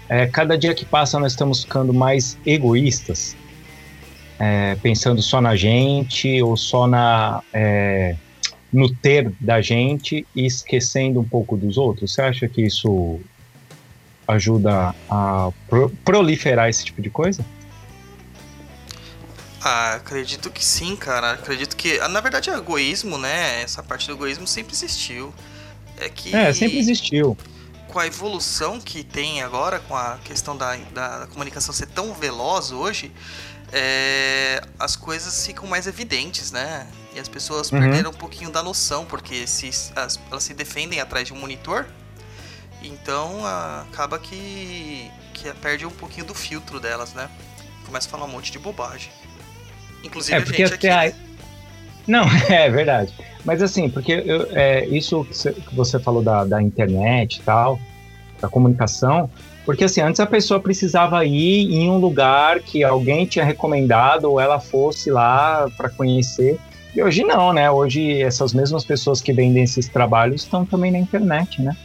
é, 0.09 0.27
cada 0.27 0.57
dia 0.57 0.75
que 0.75 0.85
passa 0.85 1.19
nós 1.19 1.33
estamos 1.33 1.65
ficando 1.65 1.93
mais 1.93 2.39
egoístas, 2.47 3.37
é, 4.39 4.77
pensando 4.77 5.21
só 5.21 5.41
na 5.41 5.55
gente 5.55 6.41
ou 6.43 6.57
só 6.57 6.87
na, 6.87 7.43
é, 7.53 8.17
no 8.73 8.93
ter 8.95 9.33
da 9.41 9.61
gente 9.61 10.27
e 10.35 10.47
esquecendo 10.47 11.21
um 11.21 11.25
pouco 11.25 11.57
dos 11.57 11.77
outros. 11.77 12.15
Você 12.15 12.23
acha 12.23 12.49
que 12.49 12.63
isso 12.63 13.21
ajuda 14.27 14.95
a 15.11 15.51
pro 15.69 15.91
proliferar 16.05 16.69
esse 16.69 16.85
tipo 16.85 17.03
de 17.03 17.11
coisa? 17.11 17.45
Ah, 19.61 19.95
acredito 19.95 20.51
que 20.51 20.65
sim, 20.65 20.95
cara. 20.95 21.33
Acredito 21.33 21.77
que. 21.77 21.99
Na 22.09 22.21
verdade, 22.21 22.49
o 22.51 22.55
egoísmo, 22.55 23.19
né? 23.19 23.63
Essa 23.63 23.83
parte 23.83 24.07
do 24.07 24.13
egoísmo 24.13 24.47
sempre 24.47 24.73
existiu. 24.73 25.35
É 25.99 26.09
que. 26.09 26.35
É, 26.35 26.53
sempre 26.53 26.79
existiu. 26.79 27.37
Com 27.99 28.03
a 28.03 28.07
evolução 28.07 28.81
que 28.81 29.03
tem 29.03 29.43
agora, 29.43 29.81
com 29.81 29.97
a 29.97 30.19
questão 30.23 30.57
da, 30.57 30.77
da 30.95 31.27
comunicação 31.33 31.75
ser 31.75 31.87
tão 31.87 32.15
veloz 32.15 32.71
hoje, 32.71 33.11
é, 33.73 34.63
as 34.79 34.95
coisas 34.95 35.45
ficam 35.45 35.67
mais 35.67 35.89
evidentes, 35.89 36.53
né? 36.53 36.87
E 37.13 37.19
as 37.19 37.27
pessoas 37.27 37.73
uhum. 37.73 37.81
perderam 37.81 38.11
um 38.11 38.15
pouquinho 38.15 38.53
da 38.53 38.63
noção, 38.63 39.05
porque 39.05 39.49
se, 39.49 39.71
as, 39.97 40.21
elas 40.31 40.45
se 40.45 40.55
defendem 40.55 41.01
atrás 41.01 41.27
de 41.27 41.33
um 41.33 41.41
monitor, 41.41 41.87
então 42.85 43.45
acaba 43.91 44.17
que, 44.21 45.11
que 45.35 45.53
perde 45.55 45.85
um 45.85 45.91
pouquinho 45.91 46.25
do 46.25 46.37
filtro 46.37 46.79
delas, 46.79 47.13
né? 47.15 47.29
Começa 47.85 48.07
a 48.07 48.11
falar 48.13 48.27
um 48.27 48.31
monte 48.31 48.53
de 48.53 48.61
bobagem. 48.61 49.11
Inclusive 50.05 50.37
é, 50.37 50.41
a 50.41 50.45
gente 50.45 50.75
aqui. 50.75 50.89
A... 50.89 51.13
Não, 52.07 52.27
é 52.49 52.71
verdade. 52.71 53.13
Mas 53.45 53.61
assim, 53.61 53.91
porque 53.91 54.13
eu, 54.25 54.47
é, 54.53 54.87
isso 54.87 55.25
que 55.25 55.75
você 55.75 55.99
falou 55.99 56.23
da, 56.23 56.45
da 56.45 56.63
internet 56.63 57.39
e 57.39 57.43
tal, 57.43 57.81
da 58.41 58.49
comunicação, 58.49 59.31
porque 59.65 59.85
assim, 59.85 60.01
antes 60.01 60.21
a 60.21 60.27
pessoa 60.27 60.61
precisava 60.61 61.25
ir 61.25 61.75
em 61.75 61.91
um 61.91 61.99
lugar 61.99 62.61
que 62.61 62.83
alguém 62.83 63.27
tinha 63.27 63.45
recomendado 63.45 64.25
ou 64.25 64.41
ela 64.41 64.59
fosse 64.59 65.11
lá 65.11 65.69
para 65.77 65.91
conhecer. 65.91 66.59
E 66.95 67.03
hoje 67.03 67.23
não, 67.23 67.53
né? 67.53 67.71
Hoje 67.71 68.23
essas 68.23 68.53
mesmas 68.55 68.85
pessoas 68.85 69.21
que 69.21 69.33
vendem 69.33 69.63
esses 69.63 69.89
trabalhos 69.89 70.43
estão 70.43 70.65
também 70.65 70.91
na 70.91 70.99
internet, 70.99 71.61
né? 71.61 71.77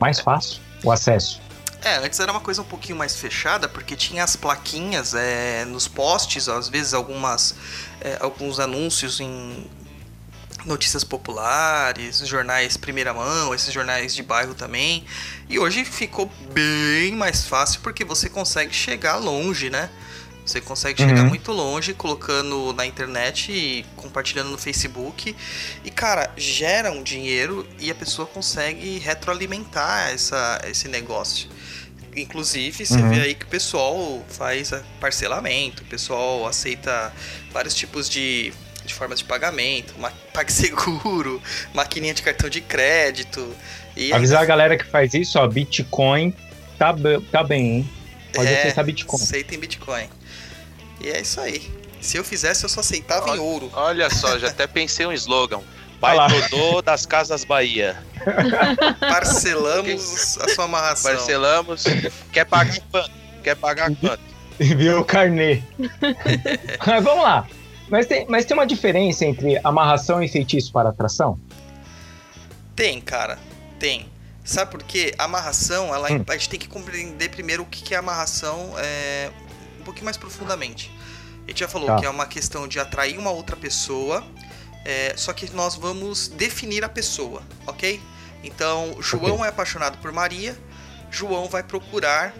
Mais 0.00 0.20
fácil 0.20 0.60
o 0.82 0.90
acesso. 0.90 1.40
É, 1.82 1.96
antes 1.96 2.20
era 2.20 2.30
uma 2.30 2.40
coisa 2.40 2.60
um 2.60 2.64
pouquinho 2.64 2.96
mais 2.96 3.16
fechada, 3.16 3.68
porque 3.68 3.96
tinha 3.96 4.22
as 4.22 4.36
plaquinhas 4.36 5.14
é, 5.14 5.64
nos 5.64 5.88
postes, 5.88 6.48
às 6.48 6.68
vezes 6.68 6.92
algumas, 6.92 7.54
é, 8.00 8.18
alguns 8.20 8.60
anúncios 8.60 9.18
em 9.18 9.66
notícias 10.64 11.04
populares, 11.04 12.18
jornais 12.26 12.76
primeira 12.76 13.12
mão, 13.12 13.54
esses 13.54 13.72
jornais 13.72 14.14
de 14.14 14.22
bairro 14.22 14.54
também. 14.54 15.04
E 15.48 15.58
hoje 15.58 15.84
ficou 15.84 16.30
bem 16.52 17.16
mais 17.16 17.46
fácil 17.46 17.80
porque 17.80 18.04
você 18.04 18.28
consegue 18.28 18.74
chegar 18.74 19.16
longe, 19.16 19.70
né? 19.70 19.90
Você 20.44 20.60
consegue 20.60 21.00
chegar 21.00 21.22
uhum. 21.22 21.28
muito 21.28 21.52
longe 21.52 21.94
colocando 21.94 22.72
na 22.72 22.84
internet 22.84 23.52
e 23.52 23.84
compartilhando 23.94 24.50
no 24.50 24.58
Facebook. 24.58 25.36
E, 25.84 25.90
cara, 25.90 26.32
gera 26.36 26.90
um 26.90 27.02
dinheiro 27.02 27.66
e 27.78 27.90
a 27.90 27.94
pessoa 27.94 28.26
consegue 28.26 28.98
retroalimentar 28.98 30.10
essa, 30.10 30.60
esse 30.68 30.88
negócio. 30.88 31.48
Inclusive, 32.16 32.84
você 32.84 32.94
uhum. 32.94 33.10
vê 33.10 33.20
aí 33.20 33.34
que 33.34 33.44
o 33.44 33.48
pessoal 33.48 34.24
faz 34.28 34.72
parcelamento, 34.98 35.84
o 35.84 35.86
pessoal 35.86 36.44
aceita 36.46 37.12
vários 37.52 37.74
tipos 37.74 38.08
de, 38.08 38.52
de 38.90 38.94
formas 38.94 39.20
de 39.20 39.24
pagamento, 39.24 39.94
PagSeguro, 40.32 41.42
maquininha 41.72 42.14
de 42.14 42.22
cartão 42.22 42.48
de 42.48 42.60
crédito. 42.60 43.54
E 43.96 44.12
Avisar 44.12 44.42
a 44.42 44.44
galera 44.44 44.76
que 44.76 44.84
faz 44.84 45.14
isso, 45.14 45.38
ó, 45.38 45.46
Bitcoin 45.46 46.34
tá, 46.78 46.94
tá 47.30 47.42
bem, 47.42 47.76
hein? 47.76 47.90
Pode 48.32 48.48
é, 48.48 48.60
aceitar 48.60 48.84
Bitcoin. 48.84 49.22
Aceitem 49.22 49.58
Bitcoin. 49.58 50.08
E 51.00 51.08
é 51.08 51.20
isso 51.20 51.40
aí. 51.40 51.62
Se 52.00 52.16
eu 52.16 52.24
fizesse, 52.24 52.64
eu 52.64 52.68
só 52.68 52.80
aceitava 52.80 53.30
olha, 53.30 53.36
em 53.36 53.40
ouro. 53.40 53.70
Olha 53.74 54.08
só, 54.08 54.38
já 54.38 54.48
até 54.48 54.66
pensei 54.66 55.06
um 55.06 55.12
slogan. 55.12 55.60
Pai 56.00 56.16
Dodô 56.48 56.80
das 56.80 57.04
Casas 57.04 57.44
Bahia. 57.44 57.96
Parcelamos 59.00 60.38
a 60.38 60.48
sua 60.48 60.64
amarração. 60.64 61.12
Parcelamos. 61.12 61.84
Quer 62.32 62.46
pagar 62.46 62.78
quanto? 62.90 63.10
Quer 63.44 63.56
pagar 63.56 63.94
quanto? 63.96 64.22
Enviou 64.58 65.00
o 65.00 65.04
carnê. 65.04 65.62
Vamos 67.02 67.22
lá. 67.22 67.46
Mas 67.90 68.06
tem, 68.06 68.26
mas 68.28 68.44
tem 68.44 68.56
uma 68.56 68.66
diferença 68.66 69.24
entre 69.24 69.58
amarração 69.64 70.22
e 70.22 70.28
feitiço 70.28 70.72
para 70.72 70.90
atração? 70.90 71.38
Tem, 72.76 73.00
cara. 73.00 73.38
Tem. 73.78 74.08
Sabe 74.44 74.70
por 74.70 74.82
quê? 74.82 75.12
A 75.18 75.24
amarração, 75.24 75.94
ela, 75.94 76.10
hum. 76.10 76.24
a 76.26 76.32
gente 76.32 76.48
tem 76.48 76.58
que 76.58 76.68
compreender 76.68 77.28
primeiro 77.30 77.62
o 77.62 77.66
que 77.66 77.94
é 77.94 77.98
amarração 77.98 78.72
é, 78.78 79.30
um 79.80 79.84
pouquinho 79.84 80.04
mais 80.04 80.16
profundamente. 80.16 80.90
A 81.44 81.50
gente 81.50 81.60
já 81.60 81.68
falou 81.68 81.88
tá. 81.88 81.96
que 81.96 82.06
é 82.06 82.10
uma 82.10 82.26
questão 82.26 82.68
de 82.68 82.78
atrair 82.78 83.18
uma 83.18 83.30
outra 83.30 83.56
pessoa 83.56 84.24
é, 84.84 85.14
só 85.16 85.32
que 85.32 85.50
nós 85.54 85.74
vamos 85.74 86.28
definir 86.28 86.84
a 86.84 86.88
pessoa, 86.88 87.42
ok? 87.66 88.00
Então, 88.42 88.96
João 89.00 89.34
okay. 89.34 89.46
é 89.46 89.48
apaixonado 89.48 89.98
por 89.98 90.12
Maria. 90.12 90.56
João 91.10 91.48
vai 91.48 91.62
procurar 91.62 92.34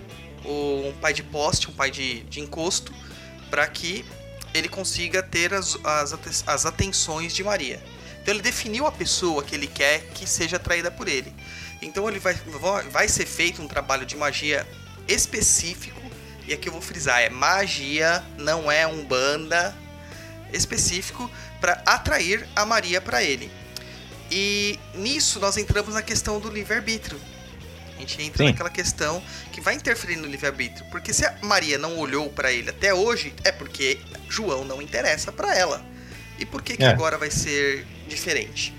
um 0.45 0.93
pai 1.01 1.13
de 1.13 1.23
poste, 1.23 1.69
um 1.69 1.75
pai 1.75 1.91
de, 1.91 2.21
de 2.25 2.41
encosto, 2.41 2.95
para 3.51 3.67
que 3.67 4.05
ele 4.53 4.69
consiga 4.69 5.23
ter 5.23 5.55
as, 5.55 5.79
as, 5.85 6.45
as 6.47 6.67
atenções 6.67 7.35
de 7.35 7.43
Maria. 7.45 7.83
Então, 8.23 8.35
ele 8.35 8.43
definiu 8.43 8.87
a 8.87 8.93
pessoa 8.93 9.43
que 9.43 9.55
ele 9.55 9.67
quer 9.67 10.07
que 10.15 10.27
seja 10.27 10.57
atraída 10.57 10.91
por 10.91 11.09
ele. 11.09 11.33
Então, 11.81 12.09
ele 12.09 12.19
vai, 12.19 12.35
vai 12.91 13.09
ser 13.09 13.27
feito 13.27 13.63
um 13.63 13.69
trabalho 13.69 14.05
de 14.05 14.17
magia 14.17 14.67
específico. 15.09 16.01
E 16.47 16.53
aqui 16.53 16.69
eu 16.69 16.73
vou 16.73 16.83
frisar: 16.83 17.21
é 17.21 17.31
magia, 17.31 18.25
não 18.37 18.71
é 18.71 18.87
um 18.87 19.05
banda 19.05 19.75
específico 20.53 21.31
para 21.61 21.83
atrair 21.87 22.49
a 22.57 22.67
Maria 22.67 23.01
para 23.01 23.23
ele. 23.23 23.51
E 24.31 24.79
nisso 24.95 25.41
nós 25.41 25.57
entramos 25.57 25.95
na 25.95 26.03
questão 26.03 26.39
do 26.39 26.49
livre-arbítrio. 26.49 27.21
Gente 28.01 28.23
entra 28.23 28.45
Sim. 28.45 28.51
naquela 28.51 28.71
questão 28.71 29.23
que 29.53 29.61
vai 29.61 29.75
interferir 29.75 30.17
no 30.17 30.27
livre-arbítrio. 30.27 30.85
Porque 30.91 31.13
se 31.13 31.25
a 31.25 31.37
Maria 31.43 31.79
não 31.79 31.99
olhou 31.99 32.31
para 32.31 32.51
ele 32.51 32.71
até 32.71 32.95
hoje, 32.95 33.35
é 33.45 33.53
porque 33.53 33.99
João 34.29 34.65
não 34.65 34.81
interessa 34.81 35.31
para 35.31 35.55
ela. 35.55 35.85
E 36.39 36.47
por 36.47 36.63
que, 36.63 36.77
que 36.77 36.85
é. 36.85 36.89
agora 36.89 37.19
vai 37.19 37.31
ser 37.31 37.87
diferente? 38.09 38.75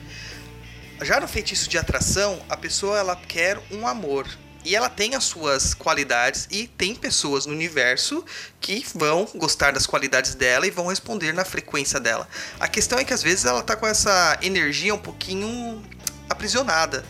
Já 1.01 1.19
no 1.19 1.27
feitiço 1.27 1.69
de 1.69 1.77
atração, 1.77 2.41
a 2.49 2.57
pessoa 2.57 2.97
ela 2.97 3.15
quer 3.15 3.59
um 3.71 3.87
amor. 3.87 4.27
E 4.63 4.75
ela 4.75 4.89
tem 4.89 5.15
as 5.15 5.23
suas 5.23 5.73
qualidades 5.73 6.47
e 6.51 6.67
tem 6.67 6.93
pessoas 6.93 7.47
no 7.47 7.53
universo 7.53 8.23
que 8.59 8.85
vão 8.93 9.27
gostar 9.35 9.71
das 9.71 9.87
qualidades 9.87 10.35
dela 10.35 10.67
e 10.67 10.69
vão 10.69 10.87
responder 10.87 11.33
na 11.33 11.43
frequência 11.43 11.99
dela. 11.99 12.27
A 12.59 12.67
questão 12.67 12.99
é 12.99 13.03
que 13.03 13.13
às 13.13 13.23
vezes 13.23 13.45
ela 13.45 13.63
tá 13.63 13.75
com 13.75 13.87
essa 13.87 14.37
energia 14.41 14.93
um 14.93 14.99
pouquinho 14.99 15.83
aprisionada. 16.29 17.03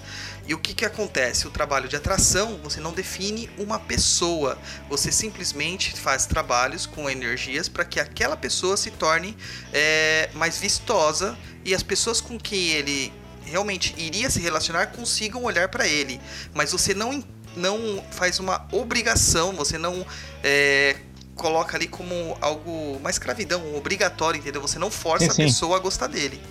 E 0.52 0.54
o 0.54 0.58
que, 0.58 0.74
que 0.74 0.84
acontece? 0.84 1.48
O 1.48 1.50
trabalho 1.50 1.88
de 1.88 1.96
atração, 1.96 2.60
você 2.62 2.82
não 2.82 2.92
define 2.92 3.50
uma 3.58 3.80
pessoa, 3.80 4.58
você 4.90 5.10
simplesmente 5.10 5.98
faz 5.98 6.26
trabalhos 6.26 6.86
com 6.86 7.10
energias 7.10 7.70
para 7.70 7.86
que 7.86 8.02
aquela 8.02 8.36
pessoa 8.36 8.76
se 8.76 8.92
torne 8.92 9.34
é, 9.72 10.30
mais 10.34 10.60
vistosa 10.60 11.38
e 11.64 11.74
as 11.74 11.82
pessoas 11.82 12.20
com 12.20 12.38
quem 12.38 12.72
ele 12.72 13.14
realmente 13.46 13.96
iria 13.98 14.30
se 14.30 14.42
relacionar 14.42 14.88
consigam 14.88 15.46
olhar 15.46 15.70
para 15.70 15.88
ele. 15.88 16.20
Mas 16.54 16.74
você 16.74 16.94
não 16.94 17.24
não 17.56 18.04
faz 18.12 18.38
uma 18.38 18.68
obrigação, 18.74 19.54
você 19.54 19.78
não 19.78 20.06
é, 20.44 20.98
coloca 21.34 21.78
ali 21.78 21.88
como 21.88 22.38
algo, 22.42 22.98
uma 22.98 23.10
escravidão, 23.10 23.62
um 23.62 23.78
obrigatório, 23.78 24.38
entendeu? 24.38 24.62
Você 24.62 24.78
não 24.78 24.92
força 24.92 25.28
sim, 25.28 25.32
sim. 25.32 25.44
a 25.44 25.46
pessoa 25.46 25.78
a 25.78 25.80
gostar 25.80 26.08
dele. 26.08 26.42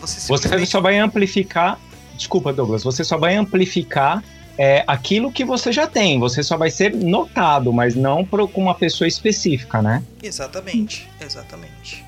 Você, 0.00 0.20
simplesmente... 0.20 0.60
você 0.60 0.66
só 0.66 0.80
vai 0.80 0.98
amplificar, 0.98 1.80
desculpa 2.20 2.52
Douglas, 2.52 2.84
você 2.84 3.02
só 3.02 3.16
vai 3.16 3.34
amplificar 3.34 4.22
é, 4.58 4.84
aquilo 4.86 5.32
que 5.32 5.42
você 5.42 5.72
já 5.72 5.86
tem, 5.86 6.20
você 6.20 6.42
só 6.42 6.58
vai 6.58 6.70
ser 6.70 6.94
notado, 6.94 7.72
mas 7.72 7.94
não 7.94 8.24
por, 8.24 8.46
com 8.48 8.60
uma 8.60 8.74
pessoa 8.74 9.08
específica, 9.08 9.80
né? 9.80 10.02
Exatamente, 10.22 11.08
exatamente. 11.18 12.04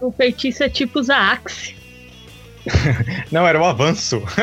O 0.00 0.10
feitiço 0.10 0.64
é 0.64 0.68
tipo 0.68 1.00
Zaax. 1.00 1.72
não, 3.30 3.46
era 3.46 3.60
um 3.60 3.64
avanço. 3.64 4.20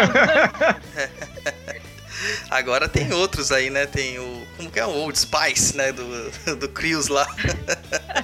Agora 2.50 2.88
tem 2.88 3.12
outros 3.12 3.52
aí, 3.52 3.70
né? 3.70 3.86
Tem 3.86 4.18
o. 4.20 4.44
Como 4.56 4.70
que 4.70 4.80
é? 4.80 4.86
O 4.86 4.92
Old 4.92 5.18
Spice, 5.18 5.76
né? 5.76 5.92
Do, 5.92 6.06
do 6.56 6.70
Krios 6.70 7.08
lá. 7.08 7.28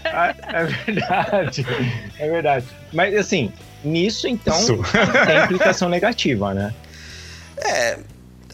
Ah, 0.06 0.36
é 0.54 0.66
verdade. 0.66 1.66
É 2.20 2.30
verdade. 2.30 2.66
Mas 2.94 3.16
assim, 3.16 3.52
nisso 3.84 4.28
então 4.28 4.60
Isso. 4.60 4.78
tem 5.26 5.44
implicação 5.44 5.90
negativa, 5.90 6.54
né? 6.54 6.74
É. 7.58 8.00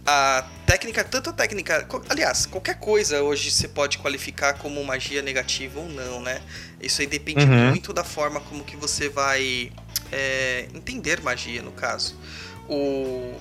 A, 0.05 0.43
técnica, 0.65 1.03
tanto 1.03 1.29
a 1.29 1.33
técnica. 1.33 1.87
Aliás, 2.09 2.45
qualquer 2.45 2.75
coisa 2.75 3.21
hoje 3.21 3.51
você 3.51 3.67
pode 3.67 3.97
qualificar 3.99 4.53
como 4.53 4.83
magia 4.83 5.21
negativa 5.21 5.79
ou 5.79 5.87
não, 5.87 6.21
né? 6.21 6.41
Isso 6.81 7.01
aí 7.01 7.07
depende 7.07 7.45
Uhum. 7.45 7.69
muito 7.69 7.93
da 7.93 8.03
forma 8.03 8.39
como 8.41 8.63
que 8.63 8.75
você 8.75 9.07
vai 9.07 9.71
é, 10.11 10.67
entender 10.73 11.21
magia, 11.21 11.61
no 11.61 11.71
caso. 11.71 12.17
O, 12.67 13.33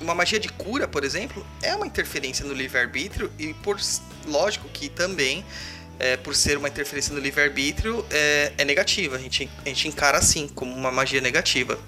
uma 0.00 0.14
magia 0.14 0.38
de 0.38 0.48
cura, 0.48 0.86
por 0.86 1.04
exemplo, 1.04 1.44
é 1.62 1.74
uma 1.74 1.86
interferência 1.86 2.44
no 2.44 2.54
livre-arbítrio 2.54 3.30
e, 3.38 3.52
por 3.54 3.78
lógico 4.26 4.68
que 4.68 4.88
também, 4.88 5.44
é, 5.98 6.16
por 6.16 6.34
ser 6.34 6.56
uma 6.58 6.68
interferência 6.68 7.12
no 7.14 7.20
livre-arbítrio, 7.20 8.04
é, 8.10 8.52
é 8.58 8.64
negativa. 8.64 9.16
A 9.16 9.18
gente, 9.18 9.50
a 9.64 9.68
gente 9.68 9.88
encara 9.88 10.18
assim, 10.18 10.48
como 10.48 10.74
uma 10.74 10.90
magia 10.92 11.20
negativa. 11.20 11.78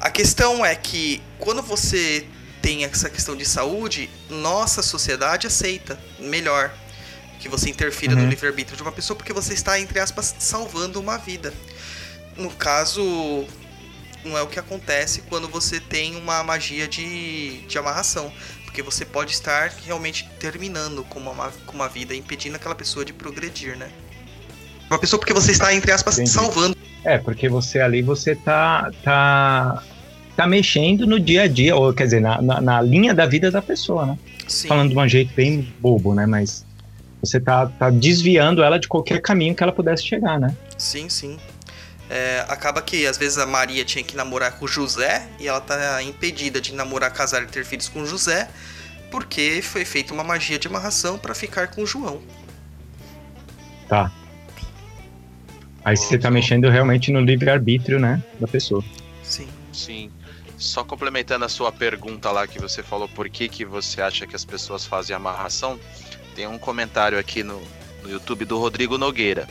A 0.00 0.10
questão 0.10 0.64
é 0.64 0.74
que 0.74 1.22
quando 1.38 1.62
você 1.62 2.26
tem 2.62 2.84
essa 2.84 3.08
questão 3.08 3.36
de 3.36 3.44
saúde, 3.44 4.10
nossa 4.28 4.82
sociedade 4.82 5.46
aceita 5.46 5.98
melhor 6.18 6.74
que 7.38 7.48
você 7.48 7.70
interfira 7.70 8.14
no 8.14 8.22
Uhum. 8.22 8.28
livre-arbítrio 8.28 8.76
de 8.76 8.82
uma 8.82 8.92
pessoa 8.92 9.16
porque 9.16 9.32
você 9.32 9.54
está, 9.54 9.78
entre 9.78 10.00
aspas, 10.00 10.34
salvando 10.38 10.98
uma 11.00 11.16
vida. 11.16 11.52
No 12.36 12.50
caso, 12.50 13.46
não 14.24 14.36
é 14.36 14.42
o 14.42 14.46
que 14.46 14.58
acontece 14.58 15.22
quando 15.22 15.48
você 15.48 15.78
tem 15.78 16.16
uma 16.16 16.42
magia 16.42 16.88
de, 16.88 17.58
de 17.66 17.78
amarração. 17.78 18.32
Porque 18.76 18.90
você 18.90 19.06
pode 19.06 19.32
estar 19.32 19.72
realmente 19.86 20.28
terminando 20.38 21.02
com 21.04 21.18
uma, 21.18 21.50
com 21.64 21.72
uma 21.72 21.88
vida, 21.88 22.14
impedindo 22.14 22.56
aquela 22.56 22.74
pessoa 22.74 23.06
de 23.06 23.12
progredir, 23.14 23.74
né? 23.74 23.88
Uma 24.90 24.98
pessoa 24.98 25.18
porque 25.18 25.32
você 25.32 25.52
está, 25.52 25.74
entre 25.74 25.90
aspas, 25.92 26.18
Entendi. 26.18 26.30
salvando. 26.30 26.76
É, 27.02 27.16
porque 27.16 27.48
você 27.48 27.80
ali 27.80 28.02
você 28.02 28.36
tá, 28.36 28.92
tá, 29.02 29.82
tá 30.36 30.46
mexendo 30.46 31.06
no 31.06 31.18
dia 31.18 31.44
a 31.44 31.46
dia, 31.46 31.74
ou 31.74 31.90
quer 31.94 32.04
dizer, 32.04 32.20
na, 32.20 32.42
na, 32.42 32.60
na 32.60 32.82
linha 32.82 33.14
da 33.14 33.24
vida 33.24 33.50
da 33.50 33.62
pessoa, 33.62 34.04
né? 34.04 34.18
Sim. 34.46 34.68
Falando 34.68 34.90
de 34.90 34.98
um 34.98 35.08
jeito 35.08 35.32
bem 35.34 35.72
bobo, 35.80 36.14
né? 36.14 36.26
Mas 36.26 36.62
você 37.22 37.40
tá, 37.40 37.64
tá 37.78 37.88
desviando 37.88 38.62
ela 38.62 38.78
de 38.78 38.88
qualquer 38.88 39.22
caminho 39.22 39.54
que 39.54 39.62
ela 39.62 39.72
pudesse 39.72 40.04
chegar, 40.04 40.38
né? 40.38 40.54
Sim, 40.76 41.08
sim. 41.08 41.38
É, 42.08 42.44
acaba 42.48 42.80
que 42.80 43.06
às 43.06 43.18
vezes 43.18 43.36
a 43.36 43.46
Maria 43.46 43.84
tinha 43.84 44.04
que 44.04 44.16
namorar 44.16 44.58
com 44.58 44.64
o 44.64 44.68
José 44.68 45.28
e 45.40 45.48
ela 45.48 45.60
tá 45.60 46.00
impedida 46.02 46.60
de 46.60 46.72
namorar, 46.72 47.12
casar 47.12 47.42
e 47.42 47.46
ter 47.46 47.64
filhos 47.64 47.88
com 47.88 48.02
o 48.02 48.06
José 48.06 48.48
porque 49.10 49.60
foi 49.62 49.84
feita 49.84 50.12
uma 50.12 50.24
magia 50.24 50.58
de 50.58 50.68
amarração 50.68 51.18
para 51.18 51.34
ficar 51.34 51.68
com 51.68 51.82
o 51.82 51.86
João. 51.86 52.20
Tá. 53.88 54.12
Aí 55.84 55.96
você 55.96 56.18
tá 56.18 56.30
mexendo 56.30 56.68
realmente 56.68 57.12
no 57.12 57.20
livre-arbítrio, 57.20 57.98
né? 57.98 58.22
Da 58.40 58.48
pessoa. 58.48 58.84
Sim. 59.22 59.48
Sim. 59.72 60.10
Só 60.58 60.82
complementando 60.82 61.44
a 61.44 61.48
sua 61.48 61.70
pergunta 61.70 62.30
lá 62.30 62.46
que 62.46 62.58
você 62.58 62.82
falou 62.82 63.08
por 63.08 63.28
que, 63.28 63.48
que 63.48 63.64
você 63.64 64.00
acha 64.00 64.26
que 64.26 64.34
as 64.34 64.44
pessoas 64.44 64.84
fazem 64.84 65.14
amarração, 65.14 65.78
tem 66.34 66.46
um 66.46 66.58
comentário 66.58 67.18
aqui 67.18 67.42
no, 67.42 67.62
no 68.02 68.10
YouTube 68.10 68.44
do 68.44 68.58
Rodrigo 68.58 68.98
Nogueira. 68.98 69.46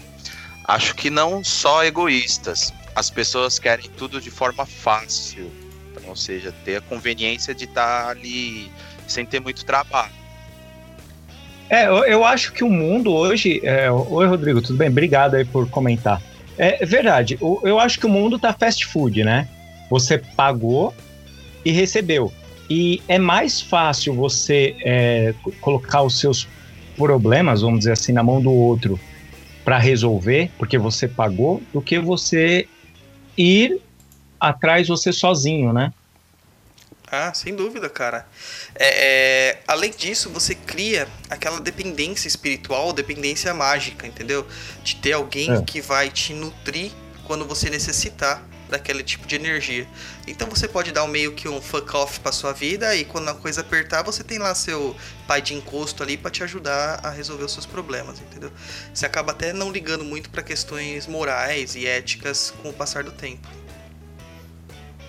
Acho 0.67 0.95
que 0.95 1.10
não 1.10 1.43
só 1.43 1.84
egoístas, 1.84 2.74
as 2.95 3.10
pessoas 3.10 3.60
querem 3.60 3.89
tudo 3.98 4.19
de 4.19 4.31
forma 4.31 4.65
fácil. 4.65 5.51
Então, 5.91 6.10
ou 6.10 6.15
seja, 6.15 6.51
ter 6.63 6.77
a 6.77 6.81
conveniência 6.81 7.53
de 7.53 7.65
estar 7.65 8.10
ali 8.10 8.72
sem 9.07 9.25
ter 9.25 9.39
muito 9.39 9.63
trabalho. 9.65 10.12
É, 11.69 11.88
eu, 11.88 12.03
eu 12.05 12.25
acho 12.25 12.51
que 12.53 12.63
o 12.63 12.69
mundo 12.69 13.12
hoje. 13.13 13.60
é, 13.63 13.91
Oi, 13.91 14.27
Rodrigo, 14.27 14.62
tudo 14.62 14.77
bem? 14.77 14.89
Obrigado 14.89 15.36
aí 15.36 15.45
por 15.45 15.69
comentar. 15.69 16.22
É 16.57 16.86
verdade, 16.86 17.38
o- 17.41 17.60
eu 17.63 17.79
acho 17.79 18.00
que 18.00 18.05
o 18.05 18.10
mundo 18.10 18.39
tá 18.39 18.53
fast 18.53 18.86
food, 18.86 19.24
né? 19.24 19.48
Você 19.89 20.17
pagou 20.17 20.93
e 21.63 21.72
recebeu. 21.72 22.31
E 22.69 23.01
é 23.07 23.19
mais 23.19 23.62
fácil 23.62 24.15
você 24.15 24.75
é, 24.84 25.34
co- 25.43 25.51
colocar 25.62 26.01
os 26.03 26.19
seus 26.19 26.48
problemas, 26.95 27.62
vamos 27.62 27.79
dizer 27.79 27.91
assim, 27.91 28.13
na 28.13 28.24
mão 28.24 28.41
do 28.41 28.51
outro 28.51 29.00
para 29.65 29.79
resolver, 29.79 30.51
porque 30.60 30.77
você 30.77 31.07
pagou, 31.07 31.62
do 31.74 31.81
que 31.81 32.00
você 32.00 32.67
ir 33.36 33.81
atrás 34.39 34.88
você 34.88 35.12
sozinho, 35.12 35.73
né? 35.73 35.91
Ah, 37.12 37.34
sem 37.34 37.56
dúvida, 37.56 37.89
cara. 37.89 38.28
É, 38.75 39.49
é, 39.49 39.60
além 39.67 39.91
disso, 39.91 40.30
você 40.30 40.54
cria 40.54 41.08
aquela 41.30 41.60
dependência 41.60 42.28
espiritual, 42.28 42.93
dependência 42.93 43.54
mágica, 43.54 44.06
entendeu? 44.06 44.45
De 44.84 44.95
ter 44.97 45.13
alguém 45.13 45.51
É. 45.51 45.62
que 45.62 45.82
vai 45.82 46.10
te 46.10 46.34
nutrir 46.34 46.91
quando 47.25 47.45
você 47.45 47.69
necessitar 47.69 48.43
daquele 48.69 49.04
tipo 49.04 49.28
de 49.28 49.36
energia. 49.36 49.88
Então 50.28 50.49
você 50.49 50.67
pode 50.67 50.91
dar 50.91 51.04
um 51.04 51.08
meio 51.08 51.34
que 51.34 51.47
um 51.47 51.62
fuck 51.62 51.95
off 51.95 52.19
pra 52.19 52.32
sua 52.32 52.51
vida 52.51 52.95
e 52.95 53.06
quando 53.06 53.30
a 53.30 53.34
coisa 53.34 53.62
apertar, 53.62 54.04
você 54.04 54.23
tem 54.23 54.39
lá 54.39 54.54
seu 54.56 54.95
pai 55.28 55.41
de 55.41 55.54
encosto 55.54 56.01
ali 56.04 56.17
pra 56.17 56.32
te 56.32 56.43
ajudar 56.43 56.99
a 57.04 57.10
resolver 57.10 57.43
os 57.43 57.54
seus 57.54 57.65
problemas, 57.65 58.19
entendeu? 58.19 58.51
Você 58.93 59.06
acaba 59.06 59.32
até 59.32 59.54
não 59.54 59.71
ligando 59.71 60.04
muito 60.04 60.30
pra 60.30 60.41
questões 60.41 61.08
morais 61.08 61.75
e 61.75 61.86
éticas 61.86 62.54
com 62.62 62.69
o 62.69 62.73
passar 62.73 63.04
do 63.04 63.12
tempo. 63.12 63.47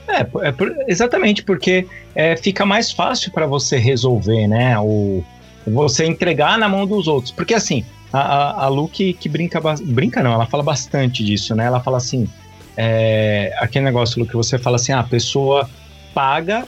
É, 0.09 0.49
é 0.49 0.53
por- 0.53 0.75
exatamente, 0.87 1.43
porque 1.43 1.87
é, 2.15 2.37
fica 2.37 2.65
mais 2.65 2.93
fácil 2.93 3.33
para 3.33 3.47
você 3.47 3.77
resolver, 3.77 4.47
né? 4.47 4.79
O, 4.79 5.25
você 5.67 6.05
entregar 6.05 6.59
na 6.59 6.69
mão 6.69 6.87
dos 6.87 7.09
outros. 7.09 7.33
Porque 7.33 7.55
assim, 7.55 7.85
a, 8.13 8.21
a, 8.21 8.65
a 8.65 8.69
Lu 8.69 8.89
que, 8.89 9.13
que 9.15 9.29
brinca, 9.29 9.61
brinca 9.83 10.23
não, 10.23 10.33
ela 10.33 10.47
fala 10.47 10.63
bastante 10.63 11.25
disso, 11.25 11.55
né? 11.55 11.65
Ela 11.65 11.81
fala 11.81 11.97
assim, 11.97 12.29
é, 12.77 13.55
aquele 13.59 13.85
negócio, 13.85 14.27
que 14.27 14.37
você 14.37 14.59
fala 14.59 14.77
assim, 14.77 14.93
ah, 14.93 15.01
a 15.01 15.05
pessoa 15.05 15.69
paga 16.15 16.67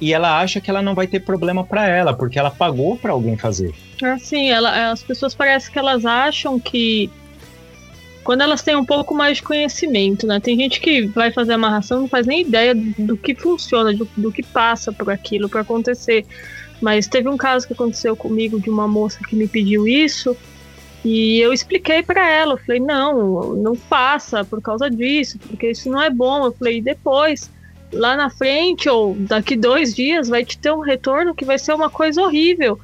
e 0.00 0.12
ela 0.12 0.40
acha 0.40 0.60
que 0.60 0.70
ela 0.70 0.80
não 0.80 0.94
vai 0.94 1.06
ter 1.06 1.20
problema 1.20 1.64
para 1.64 1.86
ela, 1.88 2.14
porque 2.14 2.38
ela 2.38 2.50
pagou 2.50 2.96
para 2.96 3.12
alguém 3.12 3.36
fazer. 3.36 3.74
Assim, 4.02 4.50
ela, 4.50 4.90
as 4.90 5.02
pessoas 5.02 5.34
parecem 5.34 5.72
que 5.72 5.78
elas 5.78 6.06
acham 6.06 6.60
que 6.60 7.10
quando 8.22 8.42
elas 8.42 8.62
têm 8.62 8.76
um 8.76 8.84
pouco 8.84 9.14
mais 9.14 9.38
de 9.38 9.42
conhecimento, 9.42 10.26
né? 10.26 10.38
Tem 10.38 10.54
gente 10.56 10.80
que 10.80 11.06
vai 11.06 11.32
fazer 11.32 11.54
amarração 11.54 12.00
não 12.00 12.08
faz 12.08 12.26
nem 12.26 12.42
ideia 12.42 12.74
do, 12.74 12.94
do 12.98 13.16
que 13.16 13.34
funciona, 13.34 13.92
do, 13.92 14.06
do 14.16 14.30
que 14.30 14.42
passa 14.42 14.92
por 14.92 15.10
aquilo 15.10 15.48
para 15.48 15.62
acontecer. 15.62 16.26
Mas 16.80 17.08
teve 17.08 17.28
um 17.28 17.36
caso 17.36 17.66
que 17.66 17.72
aconteceu 17.72 18.14
comigo 18.14 18.60
de 18.60 18.68
uma 18.68 18.86
moça 18.86 19.18
que 19.26 19.34
me 19.34 19.48
pediu 19.48 19.88
isso 19.88 20.36
e 21.04 21.40
eu 21.40 21.52
expliquei 21.52 22.02
para 22.02 22.28
ela. 22.28 22.54
Eu 22.54 22.58
falei: 22.58 22.80
não, 22.80 23.54
não 23.54 23.74
faça 23.74 24.44
por 24.44 24.60
causa 24.60 24.90
disso, 24.90 25.38
porque 25.38 25.70
isso 25.70 25.90
não 25.90 26.02
é 26.02 26.10
bom. 26.10 26.46
Eu 26.46 26.52
falei: 26.52 26.80
depois, 26.80 27.50
lá 27.92 28.16
na 28.16 28.30
frente 28.30 28.88
ou 28.88 29.14
daqui 29.14 29.56
dois 29.56 29.94
dias, 29.94 30.28
vai 30.28 30.44
te 30.44 30.58
ter 30.58 30.72
um 30.72 30.80
retorno 30.80 31.34
que 31.34 31.44
vai 31.44 31.58
ser 31.58 31.72
uma 31.72 31.90
coisa 31.90 32.22
horrível. 32.22 32.78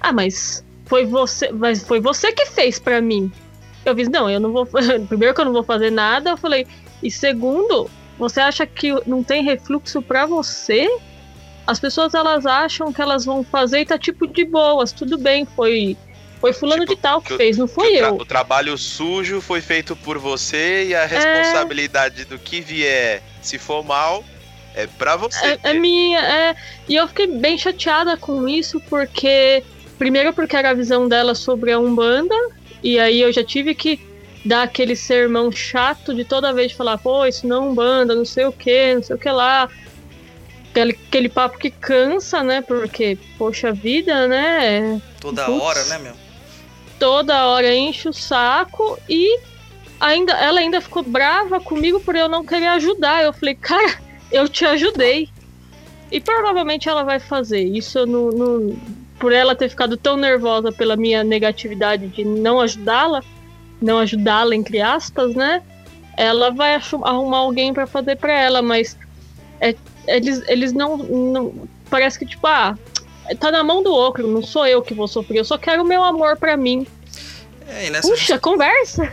Ah, 0.00 0.12
mas 0.12 0.64
foi 0.86 1.06
você, 1.06 1.50
mas 1.52 1.82
foi 1.82 2.00
você 2.00 2.32
que 2.32 2.46
fez 2.46 2.78
pra 2.78 3.00
mim. 3.00 3.30
Eu 3.84 3.94
disse, 3.94 4.10
não, 4.10 4.30
eu 4.30 4.40
não 4.40 4.52
vou. 4.52 4.66
Primeiro 5.08 5.34
que 5.34 5.40
eu 5.40 5.44
não 5.44 5.52
vou 5.52 5.62
fazer 5.62 5.90
nada, 5.90 6.30
eu 6.30 6.36
falei. 6.36 6.66
E 7.02 7.10
segundo, 7.10 7.90
você 8.18 8.40
acha 8.40 8.66
que 8.66 8.92
não 9.06 9.22
tem 9.22 9.42
refluxo 9.42 10.00
pra 10.00 10.26
você? 10.26 10.88
As 11.66 11.78
pessoas 11.78 12.14
elas 12.14 12.46
acham 12.46 12.92
que 12.92 13.00
elas 13.00 13.24
vão 13.24 13.42
fazer 13.42 13.80
e 13.80 13.86
tá 13.86 13.98
tipo 13.98 14.26
de 14.26 14.44
boas, 14.44 14.92
tudo 14.92 15.16
bem, 15.16 15.44
foi 15.44 15.96
foi 16.42 16.52
fulano 16.52 16.82
Tipo, 16.82 16.94
de 16.96 17.00
tal 17.00 17.22
que 17.22 17.28
que 17.28 17.34
o- 17.34 17.36
fez, 17.38 17.56
não 17.56 17.66
tra- 17.66 18.08
eu. 18.08 18.14
o 18.16 18.24
trabalho 18.26 18.76
sujo 18.76 19.40
foi 19.40 19.62
feito 19.62 19.96
por 19.96 20.18
você 20.18 20.84
e 20.88 20.94
a 20.94 21.06
responsabilidade 21.06 22.26
do 22.26 22.38
que 22.38 22.60
vier, 22.60 23.22
se 23.40 23.58
for 23.58 23.82
mal, 23.82 24.22
é 24.74 24.86
pra 24.86 25.16
você. 25.16 25.46
É, 25.62 25.70
é 25.70 25.72
minha, 25.74 26.18
é. 26.18 26.54
E 26.88 26.96
eu 26.96 27.06
fiquei 27.08 27.26
bem 27.28 27.56
chateada 27.56 28.16
com 28.16 28.46
isso, 28.48 28.78
porque. 28.90 29.62
Primeiro, 29.98 30.32
porque 30.32 30.56
era 30.56 30.70
a 30.70 30.74
visão 30.74 31.06
dela 31.08 31.32
sobre 31.32 31.70
a 31.70 31.78
Umbanda, 31.78 32.34
e 32.82 32.98
aí 32.98 33.20
eu 33.20 33.32
já 33.32 33.44
tive 33.44 33.72
que 33.72 34.00
dar 34.44 34.64
aquele 34.64 34.96
sermão 34.96 35.52
chato 35.52 36.12
de 36.12 36.24
toda 36.24 36.52
vez 36.52 36.72
falar, 36.72 36.98
pô, 36.98 37.24
isso 37.24 37.46
não 37.46 37.56
é 37.66 37.68
Umbanda, 37.68 38.14
não 38.16 38.24
sei 38.24 38.44
o 38.46 38.52
que, 38.52 38.94
não 38.96 39.02
sei 39.04 39.14
o 39.14 39.18
que 39.18 39.30
lá. 39.30 39.68
Aquele, 40.70 40.98
aquele 41.08 41.28
papo 41.28 41.56
que 41.58 41.70
cansa, 41.70 42.42
né? 42.42 42.62
Porque, 42.62 43.16
poxa 43.38 43.72
vida, 43.72 44.26
né? 44.26 45.00
Toda 45.20 45.44
Putz. 45.44 45.62
hora, 45.62 45.84
né, 45.84 45.98
meu? 45.98 46.14
Toda 47.02 47.48
hora 47.48 47.74
enche 47.74 48.08
o 48.08 48.12
saco 48.12 48.96
e 49.08 49.40
ainda 49.98 50.34
ela 50.34 50.60
ainda 50.60 50.80
ficou 50.80 51.02
brava 51.02 51.58
comigo 51.58 51.98
por 51.98 52.14
eu 52.14 52.28
não 52.28 52.44
querer 52.46 52.68
ajudar. 52.68 53.24
Eu 53.24 53.32
falei, 53.32 53.56
cara, 53.56 53.98
eu 54.30 54.48
te 54.48 54.64
ajudei. 54.64 55.28
E 56.12 56.20
provavelmente 56.20 56.88
ela 56.88 57.02
vai 57.02 57.18
fazer. 57.18 57.64
Isso 57.64 57.98
eu 57.98 58.06
não, 58.06 58.30
não- 58.30 58.76
por 59.18 59.32
ela 59.32 59.56
ter 59.56 59.68
ficado 59.68 59.96
tão 59.96 60.16
nervosa 60.16 60.70
pela 60.70 60.94
minha 60.94 61.24
negatividade 61.24 62.06
de 62.06 62.24
não 62.24 62.60
ajudá-la, 62.60 63.20
não 63.80 63.98
ajudá-la 63.98 64.54
entre 64.54 64.80
aspas, 64.80 65.34
né? 65.34 65.60
Ela 66.16 66.52
vai 66.52 66.76
arrumar 67.02 67.38
alguém 67.38 67.74
pra 67.74 67.84
fazer 67.84 68.14
pra 68.16 68.32
ela, 68.32 68.62
mas 68.62 68.96
é- 69.60 69.74
eles, 70.06 70.40
eles 70.46 70.72
não, 70.72 70.98
não 70.98 71.68
parece 71.90 72.16
que 72.16 72.26
tipo, 72.26 72.46
ah, 72.46 72.78
tá 73.38 73.50
na 73.50 73.62
mão 73.62 73.82
do 73.82 73.92
outro, 73.92 74.26
não 74.26 74.42
sou 74.42 74.66
eu 74.66 74.82
que 74.82 74.94
vou 74.94 75.08
sofrer, 75.08 75.38
eu 75.38 75.44
só 75.44 75.56
quero 75.58 75.82
o 75.82 75.86
meu 75.86 76.02
amor 76.02 76.36
pra 76.36 76.56
mim. 76.56 76.86
É, 77.66 77.86
e 77.86 77.90
nessa 77.90 78.08
Puxa, 78.08 78.38
conversa. 78.38 79.12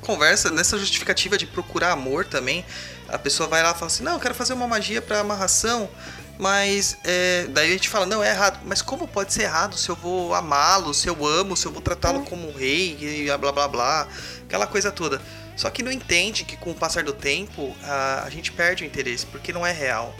Conversa, 0.00 0.50
nessa 0.50 0.76
justificativa 0.78 1.38
de 1.38 1.46
procurar 1.46 1.92
amor 1.92 2.24
também, 2.24 2.64
a 3.08 3.18
pessoa 3.18 3.48
vai 3.48 3.62
lá 3.62 3.70
e 3.70 3.74
fala 3.74 3.86
assim, 3.86 4.02
não, 4.02 4.14
eu 4.14 4.20
quero 4.20 4.34
fazer 4.34 4.52
uma 4.52 4.66
magia 4.66 5.00
pra 5.00 5.20
amarração, 5.20 5.88
Mas 6.36 6.96
é, 7.04 7.46
daí 7.50 7.68
a 7.68 7.72
gente 7.72 7.88
fala, 7.88 8.06
não, 8.06 8.22
é 8.22 8.28
errado. 8.30 8.58
Mas 8.64 8.82
como 8.82 9.06
pode 9.06 9.32
ser 9.32 9.42
errado 9.44 9.76
se 9.78 9.88
eu 9.88 9.94
vou 9.94 10.34
amá-lo, 10.34 10.92
se 10.92 11.06
eu 11.06 11.24
amo, 11.24 11.56
se 11.56 11.64
eu 11.66 11.70
vou 11.72 11.80
tratá-lo 11.80 12.18
Hum. 12.20 12.24
como 12.24 12.48
um 12.48 12.52
rei, 12.52 12.96
e 13.00 13.38
blá 13.38 13.52
blá 13.52 13.68
blá, 13.68 14.08
aquela 14.44 14.66
coisa 14.66 14.90
toda. 14.90 15.22
Só 15.56 15.70
que 15.70 15.80
não 15.82 15.92
entende 15.92 16.44
que 16.44 16.56
com 16.56 16.72
o 16.72 16.74
passar 16.74 17.04
do 17.04 17.12
tempo 17.12 17.74
a, 17.84 18.24
a 18.26 18.30
gente 18.30 18.50
perde 18.50 18.82
o 18.82 18.86
interesse, 18.86 19.24
porque 19.26 19.52
não 19.52 19.64
é 19.64 19.70
real. 19.70 20.12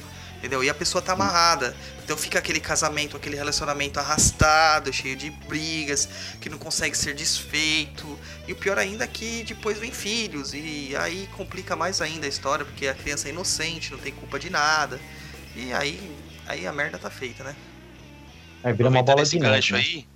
Entendeu? 0.44 0.62
E 0.62 0.68
a 0.68 0.74
pessoa 0.74 1.00
tá 1.00 1.14
amarrada. 1.14 1.74
Então 2.04 2.18
fica 2.18 2.38
aquele 2.38 2.60
casamento, 2.60 3.16
aquele 3.16 3.34
relacionamento 3.34 3.98
arrastado, 3.98 4.92
cheio 4.92 5.16
de 5.16 5.30
brigas, 5.30 6.06
que 6.38 6.50
não 6.50 6.58
consegue 6.58 6.94
ser 6.94 7.14
desfeito. 7.14 8.18
E 8.46 8.52
o 8.52 8.56
pior 8.56 8.78
ainda 8.78 9.04
é 9.04 9.06
que 9.06 9.42
depois 9.42 9.78
vem 9.78 9.90
filhos. 9.90 10.52
E 10.52 10.94
aí 10.98 11.26
complica 11.34 11.74
mais 11.74 12.02
ainda 12.02 12.26
a 12.26 12.28
história, 12.28 12.62
porque 12.62 12.86
a 12.86 12.94
criança 12.94 13.26
é 13.26 13.30
inocente, 13.30 13.90
não 13.90 13.98
tem 13.98 14.12
culpa 14.12 14.38
de 14.38 14.50
nada. 14.50 15.00
E 15.56 15.72
aí, 15.72 16.14
aí 16.46 16.66
a 16.66 16.72
merda 16.74 16.98
tá 16.98 17.08
feita, 17.08 17.42
né? 17.42 17.56
Aí 18.62 18.74
vira 18.74 18.90
uma 18.90 19.02
bola 19.02 19.24
de 19.24 19.38
gancho 19.38 19.72
né? 19.72 19.78
aí, 19.78 20.06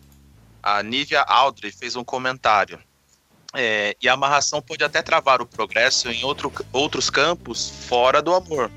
a 0.63 0.83
Nívia 0.83 1.23
Aldri 1.23 1.73
fez 1.73 1.97
um 1.97 2.05
comentário. 2.05 2.79
É, 3.55 3.97
e 3.99 4.07
a 4.07 4.13
amarração 4.13 4.61
pode 4.61 4.85
até 4.85 5.01
travar 5.01 5.41
o 5.41 5.47
progresso 5.47 6.11
em 6.11 6.23
outro, 6.23 6.53
outros 6.71 7.09
campos 7.09 7.73
fora 7.89 8.21
do 8.21 8.35
amor. 8.35 8.71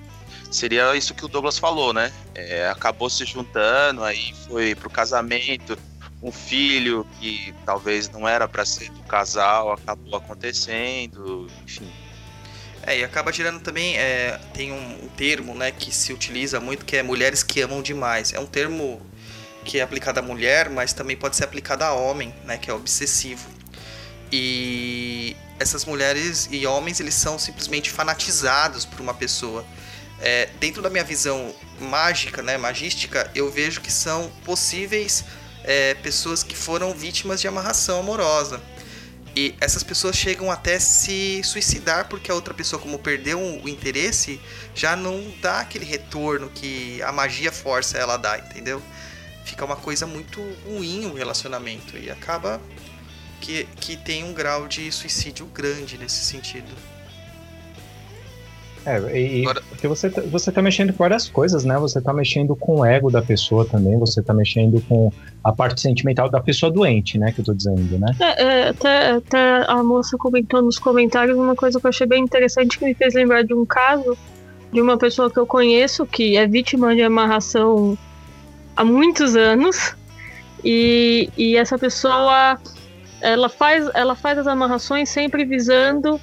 Seria 0.51 0.95
isso 0.95 1.13
que 1.13 1.23
o 1.23 1.29
Douglas 1.29 1.57
falou, 1.57 1.93
né? 1.93 2.11
É, 2.35 2.67
acabou 2.67 3.09
se 3.09 3.25
juntando, 3.25 4.03
aí 4.03 4.33
foi 4.47 4.75
pro 4.75 4.89
casamento, 4.89 5.77
um 6.21 6.31
filho 6.31 7.07
que 7.19 7.53
talvez 7.65 8.09
não 8.09 8.27
era 8.27 8.47
para 8.47 8.65
ser 8.65 8.91
do 8.91 9.01
casal, 9.03 9.71
acabou 9.71 10.17
acontecendo, 10.17 11.47
enfim. 11.63 11.89
É, 12.83 12.99
e 12.99 13.03
acaba 13.03 13.31
gerando 13.31 13.59
também. 13.59 13.97
é, 13.97 14.39
tem 14.53 14.71
um, 14.71 15.05
um 15.05 15.07
termo, 15.09 15.55
né, 15.55 15.71
que 15.71 15.93
se 15.95 16.11
utiliza 16.11 16.59
muito 16.59 16.85
que 16.85 16.97
é 16.97 17.03
mulheres 17.03 17.43
que 17.43 17.61
amam 17.61 17.81
demais. 17.81 18.33
É 18.33 18.39
um 18.39 18.45
termo 18.45 19.01
que 19.63 19.79
é 19.79 19.81
aplicado 19.81 20.19
à 20.19 20.21
mulher, 20.21 20.69
mas 20.69 20.91
também 20.91 21.15
pode 21.15 21.35
ser 21.35 21.45
aplicado 21.45 21.83
a 21.83 21.93
homem, 21.93 22.33
né, 22.43 22.57
que 22.57 22.69
é 22.69 22.73
obsessivo. 22.73 23.47
E 24.31 25.35
essas 25.59 25.85
mulheres 25.85 26.49
e 26.51 26.65
homens, 26.65 26.99
eles 26.99 27.13
são 27.13 27.37
simplesmente 27.37 27.89
fanatizados 27.89 28.85
por 28.85 28.99
uma 28.99 29.13
pessoa. 29.13 29.65
É, 30.21 30.49
dentro 30.59 30.81
da 30.81 30.89
minha 30.89 31.03
visão 31.03 31.53
mágica, 31.79 32.43
né, 32.43 32.57
magística, 32.57 33.29
eu 33.33 33.51
vejo 33.51 33.81
que 33.81 33.91
são 33.91 34.31
possíveis 34.45 35.25
é, 35.63 35.95
pessoas 35.95 36.43
que 36.43 36.55
foram 36.55 36.93
vítimas 36.93 37.41
de 37.41 37.47
amarração 37.47 37.99
amorosa. 37.99 38.61
E 39.35 39.55
essas 39.61 39.81
pessoas 39.81 40.15
chegam 40.15 40.51
até 40.51 40.77
se 40.77 41.41
suicidar 41.43 42.09
porque 42.09 42.29
a 42.29 42.35
outra 42.35 42.53
pessoa, 42.53 42.81
como 42.81 42.99
perdeu 42.99 43.39
o 43.39 43.69
interesse, 43.69 44.41
já 44.75 44.95
não 44.95 45.33
dá 45.41 45.61
aquele 45.61 45.85
retorno 45.85 46.49
que 46.49 47.01
a 47.01 47.11
magia 47.11 47.51
força 47.51 47.97
ela 47.97 48.15
a 48.15 48.17
dar, 48.17 48.39
entendeu? 48.39 48.81
Fica 49.45 49.63
uma 49.63 49.77
coisa 49.77 50.05
muito 50.05 50.41
ruim 50.65 51.05
o 51.05 51.13
relacionamento 51.13 51.97
e 51.97 52.11
acaba 52.11 52.61
que, 53.39 53.63
que 53.79 53.95
tem 53.95 54.23
um 54.23 54.33
grau 54.33 54.67
de 54.67 54.91
suicídio 54.91 55.45
grande 55.45 55.97
nesse 55.97 56.25
sentido. 56.25 56.71
É, 58.85 58.97
e, 59.19 59.41
Agora- 59.41 59.61
porque 59.69 59.87
você, 59.87 60.09
tá- 60.09 60.21
você 60.21 60.51
tá 60.51 60.61
mexendo 60.61 60.91
com 60.91 60.99
várias 60.99 61.29
coisas, 61.29 61.63
né? 61.63 61.77
Você 61.77 62.01
tá 62.01 62.11
mexendo 62.11 62.55
com 62.55 62.79
o 62.79 62.85
ego 62.85 63.11
da 63.11 63.21
pessoa 63.21 63.63
também, 63.65 63.97
você 63.99 64.21
tá 64.23 64.33
mexendo 64.33 64.81
com 64.89 65.11
a 65.43 65.51
parte 65.51 65.81
sentimental 65.81 66.29
da 66.29 66.39
pessoa 66.39 66.71
doente, 66.71 67.17
né? 67.19 67.31
Que 67.31 67.41
eu 67.41 67.45
tô 67.45 67.53
dizendo, 67.53 67.99
né? 67.99 68.15
É, 68.19 68.43
é, 68.43 68.69
até, 68.69 69.11
até 69.11 69.65
a 69.67 69.83
moça 69.83 70.17
comentou 70.17 70.61
nos 70.61 70.79
comentários 70.79 71.37
uma 71.37 71.55
coisa 71.55 71.79
que 71.79 71.85
eu 71.85 71.89
achei 71.89 72.07
bem 72.07 72.23
interessante 72.23 72.79
que 72.79 72.85
me 72.85 72.93
fez 72.95 73.13
lembrar 73.13 73.43
de 73.43 73.53
um 73.53 73.65
caso 73.65 74.17
de 74.71 74.81
uma 74.81 74.97
pessoa 74.97 75.29
que 75.29 75.37
eu 75.37 75.45
conheço 75.45 76.05
que 76.05 76.37
é 76.37 76.47
vítima 76.47 76.95
de 76.95 77.01
amarração 77.03 77.97
há 78.75 78.85
muitos 78.85 79.35
anos 79.35 79.93
e, 80.63 81.29
e 81.37 81.57
essa 81.57 81.77
pessoa 81.77 82.57
ela 83.19 83.49
faz, 83.49 83.89
ela 83.93 84.15
faz 84.15 84.37
as 84.39 84.47
amarrações 84.47 85.09
sempre 85.09 85.43
visando 85.43 86.19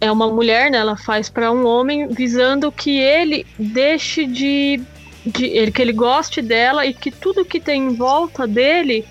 é 0.00 0.10
uma 0.10 0.28
mulher, 0.30 0.70
né? 0.70 0.78
Ela 0.78 0.96
faz 0.96 1.28
para 1.28 1.50
um 1.50 1.66
homem 1.66 2.08
visando 2.08 2.70
que 2.70 2.98
ele 2.98 3.46
deixe 3.58 4.26
de, 4.26 4.80
de 5.24 5.46
ele, 5.46 5.72
que 5.72 5.82
ele 5.82 5.92
goste 5.92 6.42
dela 6.42 6.84
e 6.84 6.92
que 6.92 7.10
tudo 7.10 7.44
que 7.44 7.60
tem 7.60 7.82
em 7.82 7.94
volta 7.94 8.46
dele 8.46 9.06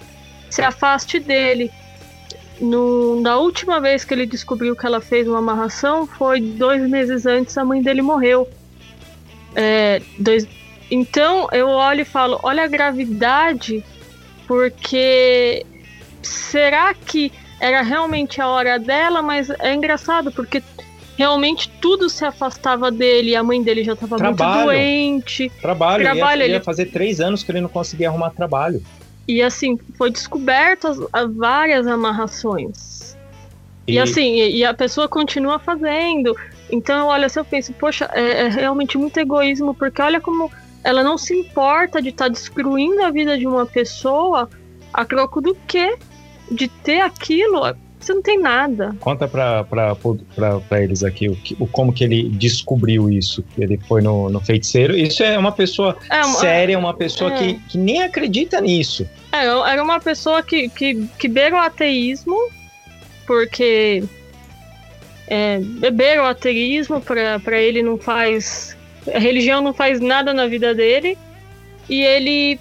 se 0.50 0.62
afaste 0.62 1.20
dele. 1.20 1.72
No, 2.60 3.20
na 3.20 3.38
última 3.38 3.82
vez 3.82 4.06
que 4.06 4.14
ele 4.14 4.26
descobriu 4.26 4.76
que 4.76 4.86
ela 4.86 5.02
fez 5.02 5.28
uma 5.28 5.40
amarração 5.40 6.08
foi 6.08 6.40
dois 6.40 6.82
meses 6.90 7.26
antes 7.26 7.58
a 7.58 7.66
mãe 7.66 7.82
dele 7.82 8.02
morreu. 8.02 8.48
É, 9.56 10.02
dois, 10.18 10.48
então 10.90 11.48
eu 11.52 11.68
olho 11.68 12.02
e 12.02 12.06
falo, 12.06 12.40
olha 12.44 12.64
a 12.64 12.68
gravidade, 12.68 13.84
porque 14.48 15.66
será 16.22 16.94
que 16.94 17.32
era 17.60 17.82
realmente 17.82 18.42
a 18.42 18.48
hora 18.48 18.78
dela? 18.80 19.22
Mas 19.22 19.50
é 19.50 19.74
engraçado 19.74 20.32
porque 20.32 20.62
realmente 21.18 21.70
tudo 21.82 22.10
se 22.10 22.26
afastava 22.26 22.92
dele, 22.92 23.32
e 23.32 23.36
a 23.36 23.44
mãe 23.44 23.64
dele 23.64 23.84
já 23.84 23.94
estava 23.94 24.18
muito 24.18 24.38
doente. 24.66 25.50
Trabalho, 25.62 26.04
Trabalho, 26.04 26.42
ia, 26.42 26.48
ia 26.48 26.56
ele- 26.56 26.64
fazer 26.64 26.88
três 26.88 27.20
anos 27.22 27.44
que 27.44 27.52
ele 27.52 27.62
não 27.62 27.70
conseguia 27.70 28.10
arrumar 28.10 28.32
trabalho. 28.32 28.84
E 29.28 29.42
assim, 29.42 29.78
foi 29.98 30.12
descoberto 30.12 30.88
as, 30.88 31.00
as 31.12 31.34
várias 31.36 31.88
amarrações. 31.88 33.18
E, 33.88 34.00
assim, 34.00 34.36
e, 34.40 34.58
e 34.58 34.66
a 34.66 34.74
pessoa 34.74 35.08
continua 35.08 35.60
fazendo. 35.60 36.36
Então 36.72 37.08
olho 37.08 37.26
assim, 37.26 37.40
eu 37.40 37.46
penso, 37.46 37.74
poxa, 37.74 38.10
é, 38.14 38.46
é 38.46 38.48
realmente 38.50 38.98
muito 38.98 39.18
egoísmo, 39.20 39.74
porque 39.74 40.02
olha 40.02 40.20
como 40.20 40.52
ela 40.84 41.04
não 41.04 41.18
se 41.18 41.36
importa 41.36 42.02
de 42.02 42.10
estar 42.10 42.28
destruindo 42.28 43.04
a 43.04 43.10
vida 43.12 43.38
de 43.38 43.48
uma 43.48 43.66
pessoa 43.66 44.50
a 44.94 45.06
troco 45.06 45.42
do 45.42 45.56
quê? 45.68 45.96
De 46.52 46.68
ter 46.68 47.02
aquilo, 47.02 47.62
você 48.00 48.14
não 48.14 48.22
tem 48.22 48.40
nada. 48.40 48.96
Conta 49.00 49.28
pra, 49.28 49.64
pra, 49.64 49.96
pra, 49.96 50.60
pra 50.60 50.84
eles 50.84 51.04
aqui 51.04 51.28
o, 51.28 51.38
o 51.60 51.66
como 51.68 51.92
que 51.92 52.04
ele 52.04 52.30
descobriu 52.30 53.10
isso. 53.10 53.44
Ele 53.58 53.80
foi 53.88 54.02
no, 54.02 54.30
no 54.30 54.40
feiticeiro. 54.40 54.96
Isso 54.96 55.24
é 55.24 55.38
uma 55.38 55.52
pessoa 55.52 55.98
É, 56.10 56.24
uma- 56.24 56.40
séria, 56.40 56.78
uma 56.78 56.94
pessoa 56.94 57.34
é. 57.34 57.38
que, 57.38 57.54
que 57.70 57.78
nem 57.78 58.04
acredita 58.04 58.62
nisso. 58.62 59.08
É, 59.32 59.46
era 59.46 59.82
uma 59.84 60.00
pessoa 60.00 60.44
que, 60.44 60.70
que, 60.70 61.08
que 61.18 61.28
beira 61.28 61.56
o 61.56 61.60
ateísmo, 61.60 62.36
porque 63.26 64.04
é, 65.28 65.60
beber 65.60 66.20
o 66.20 66.26
ateísmo 66.26 67.02
pra 67.02 67.60
ele 67.60 67.82
não 67.82 67.98
faz. 67.98 68.78
A 69.14 69.20
religião 69.20 69.62
não 69.62 69.74
faz 69.74 70.00
nada 70.00 70.34
na 70.34 70.48
vida 70.48 70.74
dele. 70.76 71.18
E 71.90 72.02
ele. 72.02 72.60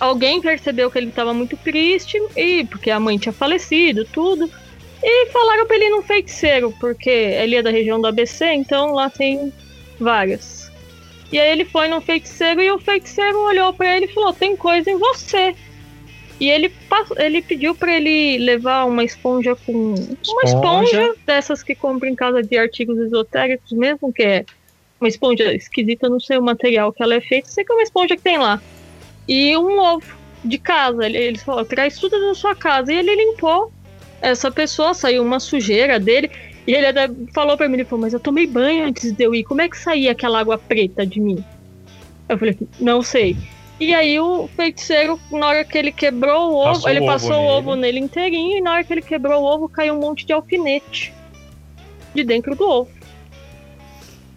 Alguém 0.00 0.40
percebeu 0.40 0.90
que 0.90 0.98
ele 0.98 1.08
estava 1.08 1.32
muito 1.32 1.56
triste, 1.56 2.18
e 2.36 2.64
porque 2.66 2.90
a 2.90 3.00
mãe 3.00 3.16
tinha 3.18 3.32
falecido, 3.32 4.04
tudo. 4.04 4.50
E 5.02 5.26
falaram 5.30 5.66
pra 5.66 5.76
ele 5.76 5.86
ir 5.86 5.90
num 5.90 6.02
feiticeiro, 6.02 6.74
porque 6.80 7.10
ele 7.10 7.56
é 7.56 7.62
da 7.62 7.70
região 7.70 8.00
do 8.00 8.06
ABC, 8.06 8.46
então 8.52 8.92
lá 8.92 9.10
tem 9.10 9.52
várias. 10.00 10.72
E 11.30 11.38
aí 11.38 11.50
ele 11.50 11.64
foi 11.64 11.88
num 11.88 12.00
feiticeiro 12.00 12.60
e 12.60 12.70
o 12.70 12.78
feiticeiro 12.78 13.38
olhou 13.40 13.72
pra 13.72 13.96
ele 13.96 14.06
e 14.06 14.12
falou: 14.12 14.32
Tem 14.32 14.56
coisa 14.56 14.90
em 14.90 14.98
você. 14.98 15.54
E 16.40 16.48
ele, 16.48 16.72
ele 17.16 17.42
pediu 17.42 17.74
pra 17.74 17.94
ele 17.94 18.38
levar 18.38 18.84
uma 18.84 19.04
esponja 19.04 19.54
com. 19.54 19.94
Uma 19.94 20.42
Esponja. 20.44 20.86
esponja 20.86 21.14
dessas 21.26 21.62
que 21.62 21.74
compra 21.74 22.08
em 22.08 22.14
casa 22.14 22.42
de 22.42 22.56
artigos 22.56 22.98
esotéricos 22.98 23.72
mesmo, 23.72 24.12
que 24.12 24.22
é 24.22 24.44
uma 25.00 25.08
esponja 25.08 25.52
esquisita, 25.52 26.08
não 26.08 26.18
sei 26.18 26.38
o 26.38 26.42
material 26.42 26.92
que 26.92 27.02
ela 27.02 27.14
é 27.14 27.20
feita, 27.20 27.48
sei 27.48 27.64
que 27.64 27.72
é 27.72 27.74
uma 27.74 27.82
esponja 27.82 28.16
que 28.16 28.22
tem 28.22 28.38
lá. 28.38 28.60
E 29.28 29.56
um 29.56 29.78
ovo 29.78 30.06
de 30.44 30.58
casa. 30.58 31.04
Ele, 31.06 31.16
ele 31.18 31.38
falou: 31.38 31.64
traz 31.64 31.98
tudo 31.98 32.20
da 32.20 32.34
sua 32.34 32.54
casa. 32.54 32.92
E 32.92 32.96
ele 32.96 33.14
limpou 33.14 33.72
essa 34.20 34.50
pessoa, 34.50 34.94
saiu 34.94 35.22
uma 35.22 35.40
sujeira 35.40 36.00
dele. 36.00 36.30
E 36.66 36.72
ele 36.72 36.86
até 36.86 37.10
falou 37.34 37.56
pra 37.56 37.68
mim, 37.68 37.74
ele 37.74 37.84
falou, 37.84 38.00
mas 38.02 38.14
eu 38.14 38.20
tomei 38.20 38.46
banho 38.46 38.86
antes 38.86 39.12
de 39.12 39.22
eu 39.22 39.34
ir, 39.34 39.44
como 39.44 39.60
é 39.60 39.68
que 39.68 39.76
saía 39.76 40.12
aquela 40.12 40.40
água 40.40 40.56
preta 40.56 41.06
de 41.06 41.20
mim? 41.20 41.44
Eu 42.26 42.38
falei, 42.38 42.56
não 42.80 43.02
sei. 43.02 43.36
E 43.78 43.92
aí 43.94 44.18
o 44.18 44.48
feiticeiro, 44.56 45.20
na 45.30 45.46
hora 45.46 45.64
que 45.64 45.76
ele 45.76 45.92
quebrou 45.92 46.52
o 46.52 46.54
ovo, 46.54 46.72
Passou 46.72 46.90
ele 46.90 47.00
o 47.00 47.02
ovo 47.02 47.12
passou 47.12 47.32
o 47.32 47.40
nele. 47.40 47.50
ovo 47.50 47.76
nele 47.76 47.98
inteirinho, 48.00 48.56
e 48.56 48.60
na 48.62 48.72
hora 48.72 48.84
que 48.84 48.94
ele 48.94 49.02
quebrou 49.02 49.42
o 49.42 49.44
ovo, 49.44 49.68
caiu 49.68 49.94
um 49.94 50.00
monte 50.00 50.24
de 50.24 50.32
alfinete 50.32 51.12
de 52.14 52.24
dentro 52.24 52.54
do 52.54 52.66
ovo. 52.66 52.90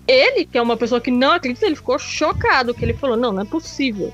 Ele, 0.06 0.46
que 0.46 0.58
é 0.58 0.62
uma 0.62 0.76
pessoa 0.76 1.00
que 1.00 1.12
não 1.12 1.32
acredita, 1.32 1.66
ele 1.66 1.76
ficou 1.78 1.98
chocado, 1.98 2.74
que 2.74 2.84
ele 2.84 2.94
falou, 2.94 3.16
não, 3.16 3.32
não 3.32 3.44
é 3.44 3.46
possível. 3.46 4.12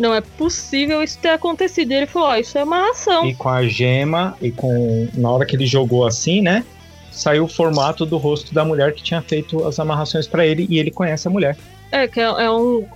Não 0.00 0.14
é 0.14 0.20
possível 0.20 1.02
isso 1.02 1.18
ter 1.18 1.28
acontecido. 1.30 1.92
E 1.92 1.94
ele 1.94 2.06
falou, 2.06 2.28
ó, 2.28 2.36
isso 2.36 2.56
é 2.56 2.64
uma 2.64 2.90
ação. 2.90 3.26
E 3.26 3.34
com 3.34 3.48
a 3.48 3.66
gema, 3.66 4.36
e 4.40 4.50
com. 4.50 5.08
Na 5.14 5.30
hora 5.30 5.44
que 5.44 5.54
ele 5.54 5.66
jogou 5.66 6.06
assim, 6.06 6.40
né? 6.40 6.64
Saiu 7.12 7.44
o 7.44 7.48
formato 7.48 8.06
do 8.06 8.16
rosto 8.16 8.54
da 8.54 8.64
mulher 8.64 8.94
que 8.94 9.02
tinha 9.02 9.20
feito 9.20 9.66
as 9.66 9.78
amarrações 9.78 10.26
pra 10.26 10.46
ele 10.46 10.66
e 10.70 10.78
ele 10.78 10.90
conhece 10.90 11.28
a 11.28 11.30
mulher. 11.30 11.56
É, 11.92 12.06
que 12.08 12.20
é, 12.20 12.24
é 12.24 12.50
um 12.50 12.86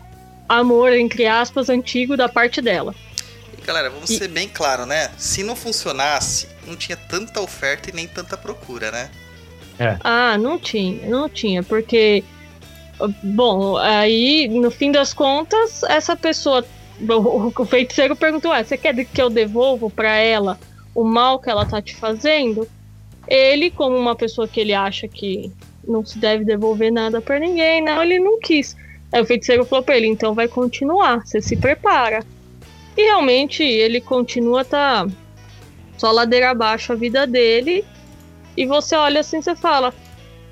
amor, 0.48 0.92
entre 0.92 1.26
aspas, 1.26 1.68
antigo 1.68 2.16
da 2.16 2.28
parte 2.28 2.62
dela. 2.62 2.94
E 3.58 3.66
galera, 3.66 3.90
vamos 3.90 4.08
E- 4.10 4.16
ser 4.16 4.28
bem 4.28 4.48
claro, 4.48 4.86
né? 4.86 5.10
Se 5.18 5.42
não 5.42 5.54
funcionasse, 5.54 6.48
não 6.66 6.76
tinha 6.76 6.96
tanta 6.96 7.40
oferta 7.40 7.90
e 7.90 7.92
nem 7.92 8.06
tanta 8.06 8.36
procura, 8.36 8.90
né? 8.90 9.10
Ah, 10.04 10.38
não 10.38 10.56
tinha, 10.56 11.08
não 11.08 11.28
tinha, 11.28 11.62
porque 11.64 12.22
Bom, 13.22 13.76
aí, 13.76 14.48
no 14.48 14.70
fim 14.70 14.92
das 14.92 15.12
contas, 15.12 15.82
essa 15.84 16.14
pessoa. 16.14 16.64
O 17.00 17.52
o 17.62 17.64
feiticeiro 17.64 18.14
perguntou: 18.14 18.52
ah, 18.52 18.62
você 18.62 18.76
quer 18.76 18.94
que 19.04 19.20
eu 19.20 19.28
devolvo 19.28 19.90
pra 19.90 20.16
ela 20.16 20.58
o 20.94 21.02
mal 21.02 21.38
que 21.38 21.50
ela 21.50 21.66
tá 21.66 21.82
te 21.82 21.94
fazendo? 21.96 22.68
Ele, 23.26 23.70
como 23.70 23.96
uma 23.96 24.14
pessoa 24.14 24.46
que 24.46 24.60
ele 24.60 24.74
acha 24.74 25.08
que 25.08 25.50
não 25.86 26.04
se 26.04 26.18
deve 26.18 26.44
devolver 26.44 26.92
nada 26.92 27.20
pra 27.20 27.38
ninguém, 27.38 27.82
não, 27.82 28.02
ele 28.02 28.18
não 28.18 28.38
quis. 28.38 28.76
Aí 29.12 29.20
o 29.20 29.26
feiticeiro 29.26 29.64
falou 29.64 29.84
pra 29.84 29.96
ele: 29.96 30.06
então 30.06 30.34
vai 30.34 30.48
continuar, 30.48 31.26
você 31.26 31.40
se 31.40 31.56
prepara. 31.56 32.24
E 32.96 33.02
realmente 33.02 33.62
ele 33.62 34.00
continua, 34.00 34.64
tá 34.64 35.06
só 35.98 36.10
ladeira 36.10 36.50
abaixo 36.50 36.92
a 36.92 36.96
vida 36.96 37.26
dele. 37.26 37.84
E 38.56 38.66
você 38.66 38.94
olha 38.94 39.20
assim, 39.20 39.42
você 39.42 39.56
fala: 39.56 39.92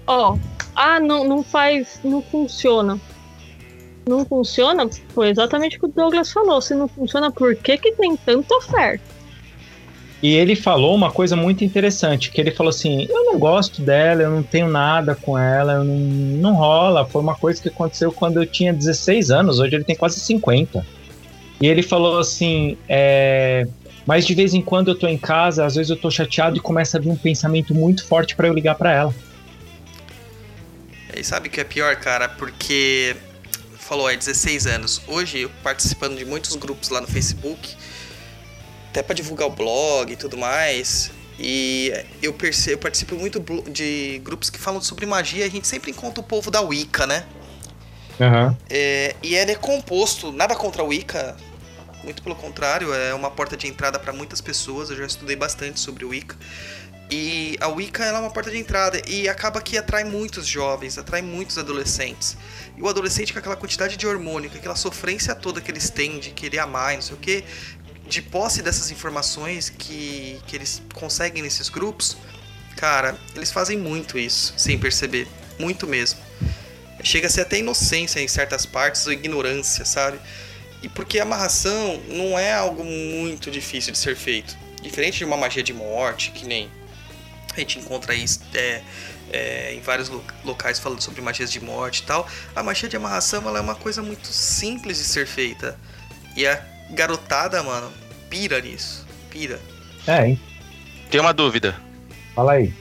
ó, 0.06 0.36
ah, 0.74 0.98
não, 0.98 1.24
não 1.24 1.42
faz, 1.42 2.00
não 2.02 2.22
funciona. 2.22 3.00
Não 4.06 4.24
funciona? 4.24 4.88
Foi 5.14 5.28
exatamente 5.30 5.76
o 5.76 5.80
que 5.80 5.86
o 5.86 5.88
Douglas 5.88 6.32
falou. 6.32 6.60
Se 6.60 6.74
não 6.74 6.88
funciona, 6.88 7.30
por 7.30 7.54
que, 7.54 7.76
que 7.78 7.92
tem 7.92 8.16
tanta 8.16 8.54
oferta? 8.56 9.04
E 10.22 10.36
ele 10.36 10.54
falou 10.54 10.94
uma 10.94 11.10
coisa 11.10 11.34
muito 11.34 11.64
interessante, 11.64 12.30
que 12.30 12.40
ele 12.40 12.52
falou 12.52 12.70
assim, 12.70 13.08
eu 13.10 13.24
não 13.24 13.38
gosto 13.40 13.82
dela, 13.82 14.22
eu 14.22 14.30
não 14.30 14.42
tenho 14.42 14.68
nada 14.68 15.16
com 15.16 15.36
ela, 15.36 15.74
eu 15.74 15.84
não, 15.84 15.94
não 15.94 16.54
rola. 16.54 17.04
Foi 17.04 17.20
uma 17.20 17.34
coisa 17.34 17.60
que 17.60 17.68
aconteceu 17.68 18.12
quando 18.12 18.40
eu 18.40 18.46
tinha 18.46 18.72
16 18.72 19.32
anos, 19.32 19.58
hoje 19.58 19.74
ele 19.74 19.84
tem 19.84 19.96
quase 19.96 20.20
50. 20.20 20.86
E 21.60 21.66
ele 21.66 21.82
falou 21.82 22.20
assim, 22.20 22.78
é, 22.88 23.66
mas 24.06 24.24
de 24.24 24.34
vez 24.34 24.54
em 24.54 24.62
quando 24.62 24.92
eu 24.92 24.94
tô 24.94 25.08
em 25.08 25.18
casa, 25.18 25.64
às 25.64 25.74
vezes 25.74 25.90
eu 25.90 25.96
tô 25.96 26.08
chateado 26.08 26.56
e 26.56 26.60
começa 26.60 26.98
a 26.98 27.00
vir 27.00 27.08
um 27.08 27.16
pensamento 27.16 27.74
muito 27.74 28.04
forte 28.06 28.36
para 28.36 28.46
eu 28.46 28.54
ligar 28.54 28.76
para 28.76 28.92
ela. 28.92 29.14
E 31.16 31.22
sabe 31.22 31.48
o 31.48 31.50
que 31.50 31.60
é 31.60 31.64
pior, 31.64 31.94
cara? 31.96 32.28
Porque 32.28 33.16
falou, 33.92 34.08
é 34.08 34.16
16 34.16 34.66
anos. 34.66 35.02
Hoje, 35.06 35.50
participando 35.62 36.16
de 36.16 36.24
muitos 36.24 36.56
grupos 36.56 36.88
lá 36.88 36.98
no 36.98 37.06
Facebook, 37.06 37.76
até 38.88 39.02
para 39.02 39.14
divulgar 39.14 39.46
o 39.46 39.50
blog 39.50 40.10
e 40.10 40.16
tudo 40.16 40.38
mais. 40.38 41.10
E 41.38 41.92
eu, 42.22 42.32
percebo, 42.32 42.76
eu 42.76 42.78
participo 42.78 43.16
muito 43.16 43.38
de 43.70 44.18
grupos 44.24 44.48
que 44.48 44.58
falam 44.58 44.80
sobre 44.80 45.04
magia. 45.04 45.44
A 45.44 45.50
gente 45.50 45.66
sempre 45.66 45.90
encontra 45.90 46.22
o 46.22 46.24
povo 46.24 46.50
da 46.50 46.62
Wicca, 46.62 47.06
né? 47.06 47.26
Aham. 48.18 48.56
É, 48.70 49.14
e 49.22 49.34
ele 49.34 49.52
é 49.52 49.56
composto, 49.56 50.32
nada 50.32 50.54
contra 50.54 50.80
a 50.80 50.86
Wicca, 50.86 51.36
muito 52.02 52.22
pelo 52.22 52.34
contrário, 52.34 52.94
é 52.94 53.12
uma 53.12 53.30
porta 53.30 53.58
de 53.58 53.66
entrada 53.66 53.98
para 53.98 54.12
muitas 54.14 54.40
pessoas. 54.40 54.88
Eu 54.88 54.96
já 54.96 55.04
estudei 55.04 55.36
bastante 55.36 55.78
sobre 55.78 56.06
o 56.06 56.08
Wicca. 56.08 56.34
E 57.14 57.58
a 57.60 57.68
Wicca 57.68 58.06
é 58.06 58.12
uma 58.12 58.30
porta 58.30 58.50
de 58.50 58.56
entrada 58.56 58.98
e 59.06 59.28
acaba 59.28 59.60
que 59.60 59.76
atrai 59.76 60.02
muitos 60.02 60.46
jovens, 60.46 60.96
atrai 60.96 61.20
muitos 61.20 61.58
adolescentes. 61.58 62.38
E 62.74 62.80
o 62.80 62.88
adolescente 62.88 63.34
com 63.34 63.38
aquela 63.38 63.54
quantidade 63.54 63.98
de 63.98 64.06
hormônio, 64.06 64.48
com 64.48 64.56
aquela 64.56 64.74
sofrência 64.74 65.34
toda 65.34 65.60
que 65.60 65.70
eles 65.70 65.90
têm 65.90 66.18
de 66.18 66.30
querer 66.30 66.60
amar 66.60 66.94
não 66.94 67.02
sei 67.02 67.14
o 67.14 67.18
que, 67.18 67.44
de 68.08 68.22
posse 68.22 68.62
dessas 68.62 68.90
informações 68.90 69.68
que, 69.68 70.40
que 70.46 70.56
eles 70.56 70.80
conseguem 70.94 71.42
nesses 71.42 71.68
grupos, 71.68 72.16
cara, 72.78 73.14
eles 73.36 73.52
fazem 73.52 73.76
muito 73.76 74.18
isso, 74.18 74.54
sem 74.56 74.78
perceber. 74.78 75.28
Muito 75.58 75.86
mesmo. 75.86 76.18
Chega 77.04 77.26
a 77.26 77.30
ser 77.30 77.42
até 77.42 77.58
inocência 77.58 78.20
em 78.20 78.28
certas 78.28 78.64
partes, 78.64 79.06
ou 79.06 79.12
ignorância, 79.12 79.84
sabe? 79.84 80.18
E 80.82 80.88
porque 80.88 81.18
a 81.18 81.24
amarração 81.24 82.02
não 82.08 82.38
é 82.38 82.54
algo 82.54 82.82
muito 82.82 83.50
difícil 83.50 83.92
de 83.92 83.98
ser 83.98 84.16
feito. 84.16 84.56
Diferente 84.80 85.18
de 85.18 85.26
uma 85.26 85.36
magia 85.36 85.62
de 85.62 85.74
morte, 85.74 86.30
que 86.30 86.46
nem 86.46 86.70
a 87.56 87.60
gente 87.60 87.78
encontra 87.78 88.12
aí 88.12 88.24
é, 88.54 88.82
é, 89.30 89.74
em 89.74 89.80
vários 89.80 90.08
lo- 90.08 90.24
locais 90.44 90.78
falando 90.78 91.00
sobre 91.00 91.20
magias 91.20 91.50
de 91.50 91.60
morte 91.60 91.98
e 91.98 92.02
tal. 92.04 92.28
A 92.54 92.62
magia 92.62 92.88
de 92.88 92.96
amarração 92.96 93.46
ela 93.46 93.58
é 93.58 93.60
uma 93.62 93.74
coisa 93.74 94.02
muito 94.02 94.28
simples 94.28 94.98
de 94.98 95.04
ser 95.04 95.26
feita. 95.26 95.78
E 96.36 96.46
a 96.46 96.64
garotada, 96.90 97.62
mano, 97.62 97.92
pira 98.30 98.60
nisso. 98.60 99.06
Pira. 99.30 99.60
É, 100.06 100.26
hein? 100.28 100.40
Tem 101.10 101.20
uma 101.20 101.32
dúvida. 101.32 101.76
Fala 102.34 102.52
aí. 102.54 102.72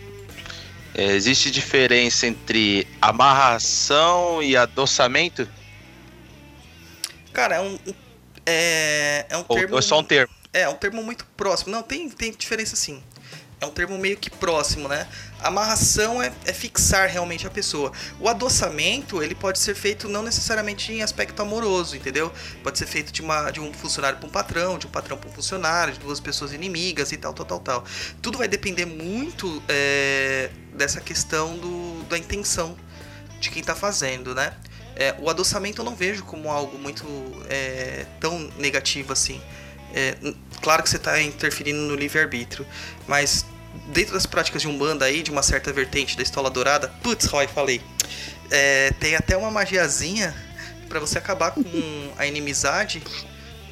É, 0.94 1.06
existe 1.14 1.50
diferença 1.52 2.28
entre 2.28 2.86
amarração 3.02 4.42
e 4.44 4.58
adoçamento? 4.58 5.48
Cara, 7.34 7.56
é 7.56 7.62
um. 7.62 7.76
um- 7.76 7.94
É, 8.46 9.26
é 9.30 9.38
um 9.38 9.46
Ou, 9.48 9.56
termo. 9.56 9.74
ou 9.74 9.80
é 9.80 9.82
só 9.82 10.00
um 10.00 10.04
termo? 10.04 10.34
É, 10.52 10.62
é 10.62 10.70
um 10.70 10.74
termo 10.76 11.04
muito 11.04 11.26
próximo. 11.38 11.72
Não, 11.72 11.84
tem, 11.84 12.10
tem 12.10 12.32
diferença 12.34 12.76
sim. 12.76 13.02
É 13.62 13.66
um 13.68 13.70
termo 13.70 13.96
meio 13.96 14.18
que 14.18 14.28
próximo, 14.28 14.88
né? 14.88 15.08
Amarração 15.40 16.20
é, 16.20 16.34
é 16.46 16.52
fixar 16.52 17.08
realmente 17.08 17.46
a 17.46 17.50
pessoa. 17.52 17.92
O 18.20 18.28
adoçamento, 18.28 19.22
ele 19.22 19.36
pode 19.36 19.60
ser 19.60 19.76
feito 19.76 20.10
não 20.10 20.24
necessariamente 20.24 20.92
em 20.92 21.04
aspecto 21.04 21.40
amoroso, 21.44 21.96
entendeu? 21.96 22.34
Pode 22.64 22.80
ser 22.80 22.88
feito 22.88 23.12
de, 23.12 23.22
uma, 23.22 23.52
de 23.52 23.60
um 23.60 23.72
funcionário 23.72 24.18
para 24.18 24.28
um 24.28 24.32
patrão, 24.32 24.80
de 24.80 24.88
um 24.88 24.90
patrão 24.90 25.16
para 25.16 25.30
um 25.30 25.32
funcionário, 25.32 25.94
de 25.94 26.00
duas 26.00 26.20
pessoas 26.20 26.54
inimigas 26.54 27.12
e 27.12 27.18
tal, 27.18 27.36
tal, 27.36 27.46
tal, 27.46 27.60
tal. 27.60 27.86
Tudo 28.20 28.40
vai 28.40 28.48
depender 28.48 28.88
muito 28.88 29.62
é, 29.70 30.50
dessa 30.74 31.00
questão 31.00 31.56
do, 31.56 32.04
da 32.10 32.18
intenção 32.18 32.76
de 33.40 33.52
quem 33.52 33.64
tá 33.64 33.76
fazendo, 33.76 34.34
né? 34.34 34.56
É, 34.96 35.16
o 35.20 35.30
adoçamento 35.30 35.82
eu 35.82 35.86
não 35.86 35.96
vejo 35.96 36.24
como 36.24 36.50
algo 36.50 36.80
muito 36.80 37.06
é, 37.48 38.08
tão 38.20 38.40
negativo 38.58 39.14
assim. 39.14 39.40
É, 39.94 40.16
claro 40.62 40.84
que 40.84 40.90
você 40.90 40.98
está 40.98 41.22
interferindo 41.22 41.80
no 41.80 41.96
livre-arbítrio, 41.96 42.66
mas 43.08 43.46
dentro 43.88 44.14
das 44.14 44.26
práticas 44.26 44.62
de 44.62 44.68
Umbanda 44.68 45.06
aí, 45.06 45.22
de 45.24 45.32
uma 45.32 45.44
certa 45.44 45.72
vertente 45.72 46.16
da 46.16 46.24
Estola 46.24 46.50
Dourada, 46.50 46.88
putz, 47.02 47.26
Roy, 47.26 47.48
falei, 47.48 47.82
é, 48.50 48.92
tem 49.00 49.16
até 49.16 49.36
uma 49.36 49.52
magiazinha 49.52 50.36
para 50.88 51.00
você 51.00 51.18
acabar 51.18 51.52
com 51.52 51.64
a 52.18 52.26
inimizade 52.26 53.02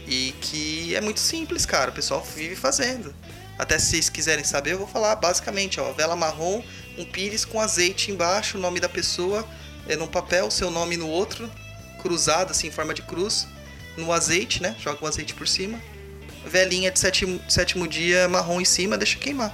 e 0.07 0.33
que 0.41 0.95
é 0.95 1.01
muito 1.01 1.19
simples, 1.19 1.65
cara, 1.65 1.91
o 1.91 1.93
pessoal 1.93 2.23
vive 2.35 2.55
fazendo. 2.55 3.13
Até 3.57 3.77
se 3.77 3.87
vocês 3.87 4.09
quiserem 4.09 4.43
saber, 4.43 4.73
eu 4.73 4.77
vou 4.77 4.87
falar 4.87 5.15
basicamente, 5.17 5.79
ó, 5.81 5.91
vela 5.91 6.15
marrom, 6.15 6.63
um 6.97 7.03
pires 7.03 7.43
com 7.43 7.59
azeite 7.59 8.09
embaixo, 8.09 8.57
o 8.57 8.61
nome 8.61 8.79
da 8.79 8.87
pessoa 8.87 9.45
é 9.87 9.95
num 9.95 10.07
papel, 10.07 10.49
seu 10.49 10.71
nome 10.71 10.95
no 10.95 11.09
outro, 11.09 11.49
cruzado 12.01 12.51
assim 12.51 12.67
em 12.67 12.71
forma 12.71 12.93
de 12.93 13.01
cruz, 13.01 13.47
no 13.97 14.13
azeite, 14.13 14.61
né? 14.61 14.75
Joga 14.79 15.03
o 15.03 15.07
azeite 15.07 15.33
por 15.33 15.47
cima. 15.47 15.79
Velinha 16.45 16.89
de 16.91 16.99
sétimo, 16.99 17.39
sétimo 17.47 17.87
dia 17.87 18.27
marrom 18.27 18.59
em 18.61 18.65
cima, 18.65 18.97
deixa 18.97 19.17
queimar. 19.17 19.53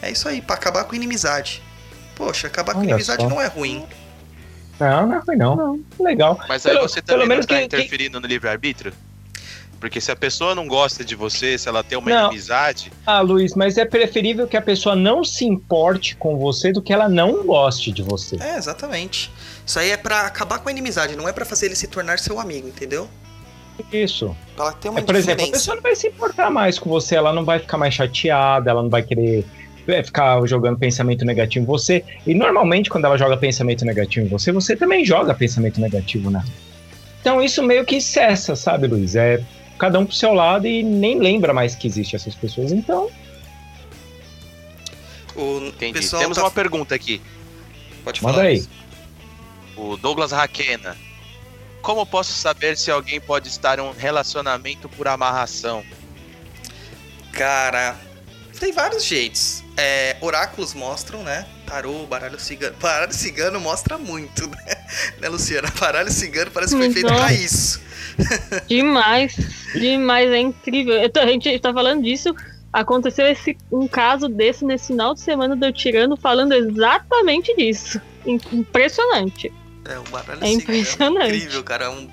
É 0.00 0.10
isso 0.10 0.28
aí, 0.28 0.40
pra 0.42 0.56
acabar 0.56 0.84
com 0.84 0.94
inimizade. 0.94 1.62
Poxa, 2.16 2.46
acabar 2.48 2.72
com 2.74 2.80
Olha 2.80 2.88
inimizade 2.90 3.22
só. 3.22 3.28
não 3.28 3.40
é 3.40 3.46
ruim. 3.46 3.84
Não, 4.80 5.06
não 5.06 5.16
é 5.16 5.20
ruim 5.20 5.36
não. 5.36 5.80
Legal. 6.00 6.38
Mas 6.48 6.66
aí 6.66 6.74
Pelo- 6.74 6.88
você 6.88 7.00
também 7.00 7.28
não 7.28 7.38
está 7.38 7.54
que- 7.54 7.60
que- 7.60 7.66
interferindo 7.66 8.20
no 8.20 8.26
livre-arbítrio? 8.26 8.92
Porque 9.78 10.00
se 10.00 10.12
a 10.12 10.16
pessoa 10.16 10.54
não 10.54 10.68
gosta 10.68 11.04
de 11.04 11.16
você, 11.16 11.58
se 11.58 11.68
ela 11.68 11.82
tem 11.82 11.98
uma 11.98 12.08
Não. 12.08 12.26
inimizade, 12.26 12.92
Ah, 13.04 13.20
Luiz, 13.20 13.54
mas 13.54 13.76
é 13.78 13.84
preferível 13.84 14.46
que 14.46 14.56
a 14.56 14.62
pessoa 14.62 14.94
não 14.94 15.24
se 15.24 15.44
importe 15.44 16.14
com 16.14 16.36
você 16.36 16.72
do 16.72 16.80
que 16.80 16.92
ela 16.92 17.08
não 17.08 17.44
goste 17.44 17.90
de 17.90 18.00
você. 18.02 18.36
É, 18.40 18.56
exatamente. 18.56 19.32
Isso 19.66 19.78
aí 19.80 19.90
é 19.90 19.96
pra 19.96 20.22
acabar 20.22 20.60
com 20.60 20.68
a 20.68 20.72
inimizade, 20.72 21.16
não 21.16 21.28
é 21.28 21.32
pra 21.32 21.44
fazer 21.44 21.66
ele 21.66 21.74
se 21.74 21.88
tornar 21.88 22.20
seu 22.20 22.38
amigo, 22.38 22.68
entendeu? 22.68 23.08
Isso. 23.92 24.36
Pra 24.54 24.64
ela 24.66 24.72
ter 24.74 24.88
uma 24.88 25.00
É, 25.00 25.02
por 25.02 25.14
exemplo, 25.16 25.44
a 25.46 25.50
pessoa 25.50 25.74
não 25.76 25.82
vai 25.82 25.94
se 25.96 26.08
importar 26.08 26.50
mais 26.50 26.78
com 26.78 26.88
você, 26.90 27.16
ela 27.16 27.32
não 27.32 27.44
vai 27.44 27.58
ficar 27.58 27.78
mais 27.78 27.94
chateada, 27.94 28.70
ela 28.70 28.82
não 28.82 28.90
vai 28.90 29.02
querer 29.02 29.44
é, 29.88 30.02
ficar 30.02 30.40
jogando 30.46 30.78
pensamento 30.78 31.24
negativo 31.24 31.64
em 31.64 31.66
você. 31.66 32.04
E 32.26 32.34
normalmente, 32.34 32.88
quando 32.90 33.04
ela 33.06 33.16
joga 33.16 33.36
pensamento 33.36 33.84
negativo 33.84 34.26
em 34.26 34.28
você, 34.28 34.52
você 34.52 34.76
também 34.76 35.04
joga 35.04 35.34
pensamento 35.34 35.80
negativo 35.80 36.30
nela. 36.30 36.44
Então 37.20 37.42
isso 37.42 37.62
meio 37.62 37.84
que 37.84 38.00
cessa, 38.00 38.54
sabe, 38.56 38.86
Luiz? 38.86 39.14
É 39.16 39.42
cada 39.78 39.98
um 39.98 40.06
pro 40.06 40.14
seu 40.14 40.32
lado 40.32 40.66
e 40.66 40.82
nem 40.82 41.18
lembra 41.18 41.52
mais 41.52 41.74
que 41.74 41.86
existe 41.88 42.14
essas 42.14 42.34
pessoas. 42.34 42.70
Então, 42.72 43.08
O 45.34 45.58
entendi. 45.66 45.94
pessoal 45.94 46.20
Temos 46.22 46.36
tá- 46.36 46.44
uma 46.44 46.50
pergunta 46.50 46.94
aqui. 46.94 47.20
Pode 48.04 48.20
falar. 48.20 48.34
manda 48.34 48.48
aí. 48.48 48.64
O 49.76 49.96
Douglas 49.96 50.30
Raquena. 50.32 50.96
Como 51.82 52.06
posso 52.06 52.32
saber 52.32 52.76
se 52.76 52.90
alguém 52.90 53.20
pode 53.20 53.48
estar 53.48 53.78
em 53.78 53.82
um 53.82 53.90
relacionamento 53.92 54.88
por 54.88 55.08
amarração? 55.08 55.84
Cara, 57.32 57.96
tem 58.58 58.72
vários 58.72 59.04
jeitos. 59.04 59.62
É, 59.76 60.16
oráculos 60.20 60.74
mostram, 60.74 61.22
né? 61.22 61.46
Tarô, 61.66 62.06
baralho 62.06 62.38
cigano. 62.38 62.76
Baralho 62.78 63.12
cigano 63.12 63.58
mostra 63.60 63.98
muito, 63.98 64.48
né? 64.48 64.56
Né, 65.18 65.28
Luciana? 65.28 65.72
Baralho 65.80 66.10
cigano 66.10 66.50
parece 66.50 66.74
que 66.76 66.82
foi 66.82 66.92
feito 66.92 67.06
pra 67.06 67.32
isso. 67.32 67.80
Demais, 68.68 69.34
demais, 69.74 70.30
é 70.30 70.38
incrível. 70.38 70.92
Eu 70.94 71.08
tô- 71.10 71.20
a 71.20 71.26
gente 71.26 71.58
tá 71.58 71.72
falando 71.72 72.02
disso. 72.02 72.34
Aconteceu 72.70 73.26
esse, 73.26 73.56
um 73.70 73.88
caso 73.88 74.28
desse 74.28 74.64
nesse 74.66 74.88
final 74.88 75.14
de 75.14 75.20
semana 75.20 75.56
do 75.56 75.72
Tirano 75.72 76.14
falando 76.16 76.52
exatamente 76.52 77.54
disso. 77.56 77.98
Im- 78.26 78.38
Impressionante. 78.52 79.50
É, 79.84 79.98
o 79.98 80.04
baralho 80.04 80.44
É 80.44 80.48
cigano 80.48 80.62
impressionante. 80.62 81.22
é 81.32 81.36
incrível, 81.36 81.64
cara. 81.64 81.86
É 81.86 81.88
um 81.88 82.08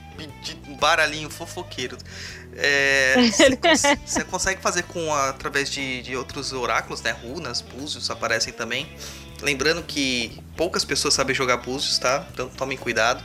um 0.67 0.75
baralhinho 0.75 1.29
fofoqueiro. 1.29 1.97
É, 2.61 3.15
você, 3.31 3.55
cons 3.55 3.81
você 4.05 4.23
consegue 4.25 4.61
fazer 4.61 4.83
com 4.83 5.13
através 5.13 5.69
de, 5.69 6.01
de 6.01 6.17
outros 6.17 6.51
oráculos, 6.51 7.01
né? 7.01 7.11
Runas, 7.11 7.61
búzios 7.61 8.09
aparecem 8.09 8.51
também. 8.51 8.91
Lembrando 9.41 9.81
que 9.81 10.37
poucas 10.57 10.83
pessoas 10.83 11.13
sabem 11.13 11.33
jogar 11.33 11.57
búzios, 11.57 11.97
tá? 11.97 12.27
Então 12.33 12.49
tomem 12.49 12.77
cuidado. 12.77 13.23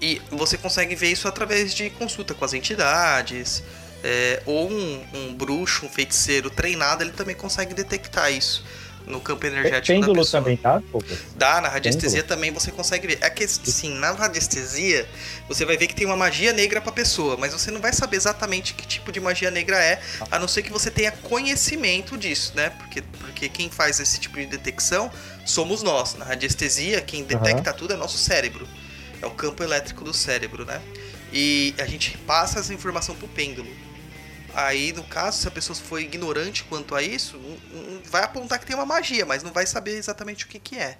E 0.00 0.20
você 0.32 0.58
consegue 0.58 0.96
ver 0.96 1.12
isso 1.12 1.28
através 1.28 1.72
de 1.72 1.88
consulta 1.90 2.34
com 2.34 2.44
as 2.44 2.52
entidades. 2.52 3.62
É, 4.02 4.42
ou 4.44 4.68
um, 4.68 5.06
um 5.14 5.34
bruxo, 5.34 5.86
um 5.86 5.88
feiticeiro 5.88 6.50
treinado, 6.50 7.04
ele 7.04 7.12
também 7.12 7.36
consegue 7.36 7.74
detectar 7.74 8.32
isso 8.32 8.64
no 9.06 9.20
campo 9.20 9.46
energético 9.46 9.86
Pêndulo 9.86 10.14
da 10.14 10.20
pessoa. 10.20 10.42
também 10.42 10.58
dá, 10.62 10.82
pô? 10.90 11.02
Dá, 11.36 11.60
na 11.60 11.68
radiestesia 11.68 12.22
também 12.22 12.50
você 12.50 12.70
consegue 12.70 13.06
ver. 13.06 13.18
É 13.20 13.28
que, 13.28 13.46
sim, 13.46 13.94
na 13.94 14.12
radiestesia, 14.12 15.06
você 15.48 15.64
vai 15.64 15.76
ver 15.76 15.86
que 15.86 15.94
tem 15.94 16.06
uma 16.06 16.16
magia 16.16 16.52
negra 16.52 16.80
pra 16.80 16.92
pessoa, 16.92 17.36
mas 17.36 17.52
você 17.52 17.70
não 17.70 17.80
vai 17.80 17.92
saber 17.92 18.16
exatamente 18.16 18.74
que 18.74 18.86
tipo 18.86 19.12
de 19.12 19.20
magia 19.20 19.50
negra 19.50 19.76
é, 19.76 20.00
a 20.30 20.38
não 20.38 20.48
ser 20.48 20.62
que 20.62 20.72
você 20.72 20.90
tenha 20.90 21.12
conhecimento 21.12 22.16
disso, 22.16 22.52
né? 22.54 22.70
Porque, 22.70 23.02
porque 23.02 23.48
quem 23.48 23.70
faz 23.70 24.00
esse 24.00 24.18
tipo 24.18 24.36
de 24.36 24.46
detecção 24.46 25.10
somos 25.44 25.82
nós. 25.82 26.14
Na 26.14 26.24
radiestesia, 26.24 27.00
quem 27.00 27.24
detecta 27.24 27.72
tudo 27.72 27.92
é 27.92 27.96
nosso 27.96 28.18
cérebro. 28.18 28.66
É 29.20 29.26
o 29.26 29.30
campo 29.30 29.62
elétrico 29.62 30.04
do 30.04 30.12
cérebro, 30.12 30.64
né? 30.64 30.80
E 31.32 31.74
a 31.78 31.86
gente 31.86 32.16
passa 32.18 32.60
essa 32.60 32.72
informação 32.72 33.14
pro 33.14 33.26
pêndulo. 33.28 33.68
Aí, 34.54 34.92
no 34.92 35.02
caso, 35.02 35.38
se 35.38 35.48
a 35.48 35.50
pessoa 35.50 35.76
for 35.76 36.00
ignorante 36.00 36.64
quanto 36.64 36.94
a 36.94 37.02
isso, 37.02 37.38
vai 38.10 38.22
apontar 38.22 38.58
que 38.60 38.66
tem 38.66 38.76
uma 38.76 38.86
magia, 38.86 39.26
mas 39.26 39.42
não 39.42 39.52
vai 39.52 39.66
saber 39.66 39.96
exatamente 39.96 40.44
o 40.44 40.48
que, 40.48 40.58
que 40.60 40.76
é. 40.76 40.96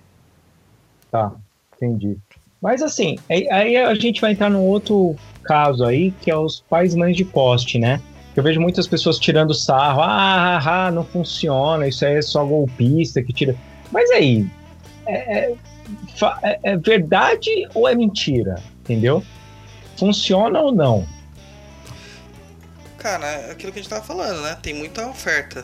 Tá, 1.10 1.32
entendi. 1.76 2.18
Mas 2.60 2.82
assim, 2.82 3.16
aí, 3.28 3.76
a 3.76 3.94
gente 3.94 4.20
vai 4.20 4.32
entrar 4.32 4.50
num 4.50 4.62
outro 4.62 5.14
caso 5.44 5.84
aí, 5.84 6.10
que 6.10 6.30
é 6.30 6.36
os 6.36 6.64
pais 6.68 6.94
mães 6.94 7.16
de 7.16 7.24
poste, 7.24 7.78
né? 7.78 8.00
Eu 8.34 8.42
vejo 8.42 8.60
muitas 8.60 8.88
pessoas 8.88 9.18
tirando 9.18 9.54
sarro, 9.54 10.00
ah, 10.00 10.58
ah, 10.58 10.86
ah, 10.86 10.90
não 10.90 11.04
funciona, 11.04 11.86
isso 11.86 12.04
aí 12.04 12.16
é 12.16 12.22
só 12.22 12.44
golpista 12.44 13.22
que 13.22 13.32
tira. 13.32 13.54
Mas 13.92 14.10
aí, 14.10 14.44
é, 15.06 15.50
é- 15.50 15.56
é- 16.42 16.60
é 16.64 16.76
verdade 16.76 17.50
ou 17.74 17.86
é 17.88 17.94
mentira? 17.94 18.56
Entendeu? 18.80 19.22
Funciona 19.96 20.60
ou 20.60 20.72
não? 20.74 21.06
Cara, 23.04 23.26
é 23.26 23.50
aquilo 23.50 23.70
que 23.70 23.78
a 23.78 23.82
gente 23.82 23.90
tava 23.90 24.02
falando, 24.02 24.40
né? 24.40 24.56
Tem 24.62 24.72
muita 24.72 25.06
oferta. 25.06 25.62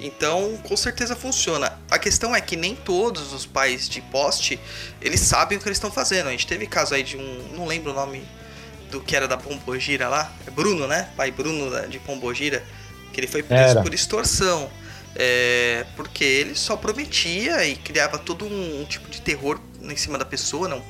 Então, 0.00 0.56
com 0.64 0.76
certeza 0.76 1.14
funciona. 1.14 1.78
A 1.88 2.00
questão 2.00 2.34
é 2.34 2.40
que 2.40 2.56
nem 2.56 2.74
todos 2.74 3.32
os 3.32 3.46
pais 3.46 3.88
de 3.88 4.00
poste, 4.00 4.58
eles 5.00 5.20
sabem 5.20 5.56
o 5.56 5.60
que 5.60 5.68
eles 5.68 5.76
estão 5.76 5.88
fazendo. 5.88 6.26
A 6.26 6.32
gente 6.32 6.48
teve 6.48 6.66
caso 6.66 6.96
aí 6.96 7.04
de 7.04 7.16
um, 7.16 7.52
não 7.54 7.64
lembro 7.64 7.92
o 7.92 7.94
nome 7.94 8.26
do 8.90 9.00
que 9.00 9.14
era 9.14 9.28
da 9.28 9.36
Pombogira 9.36 10.08
lá, 10.08 10.32
é 10.48 10.50
Bruno, 10.50 10.88
né? 10.88 11.08
Pai 11.16 11.30
Bruno 11.30 11.70
de 11.86 12.00
Pombogira, 12.00 12.64
que 13.12 13.20
ele 13.20 13.28
foi 13.28 13.44
preso 13.44 13.70
Era. 13.70 13.82
por 13.82 13.94
extorsão. 13.94 14.68
É, 15.14 15.86
porque 15.94 16.24
ele 16.24 16.56
só 16.56 16.76
prometia 16.76 17.64
e 17.68 17.76
criava 17.76 18.18
todo 18.18 18.44
um, 18.44 18.80
um 18.80 18.84
tipo 18.84 19.08
de 19.08 19.20
terror 19.20 19.60
em 19.80 19.96
cima 19.96 20.18
da 20.18 20.24
pessoa, 20.24 20.66
não 20.66 20.82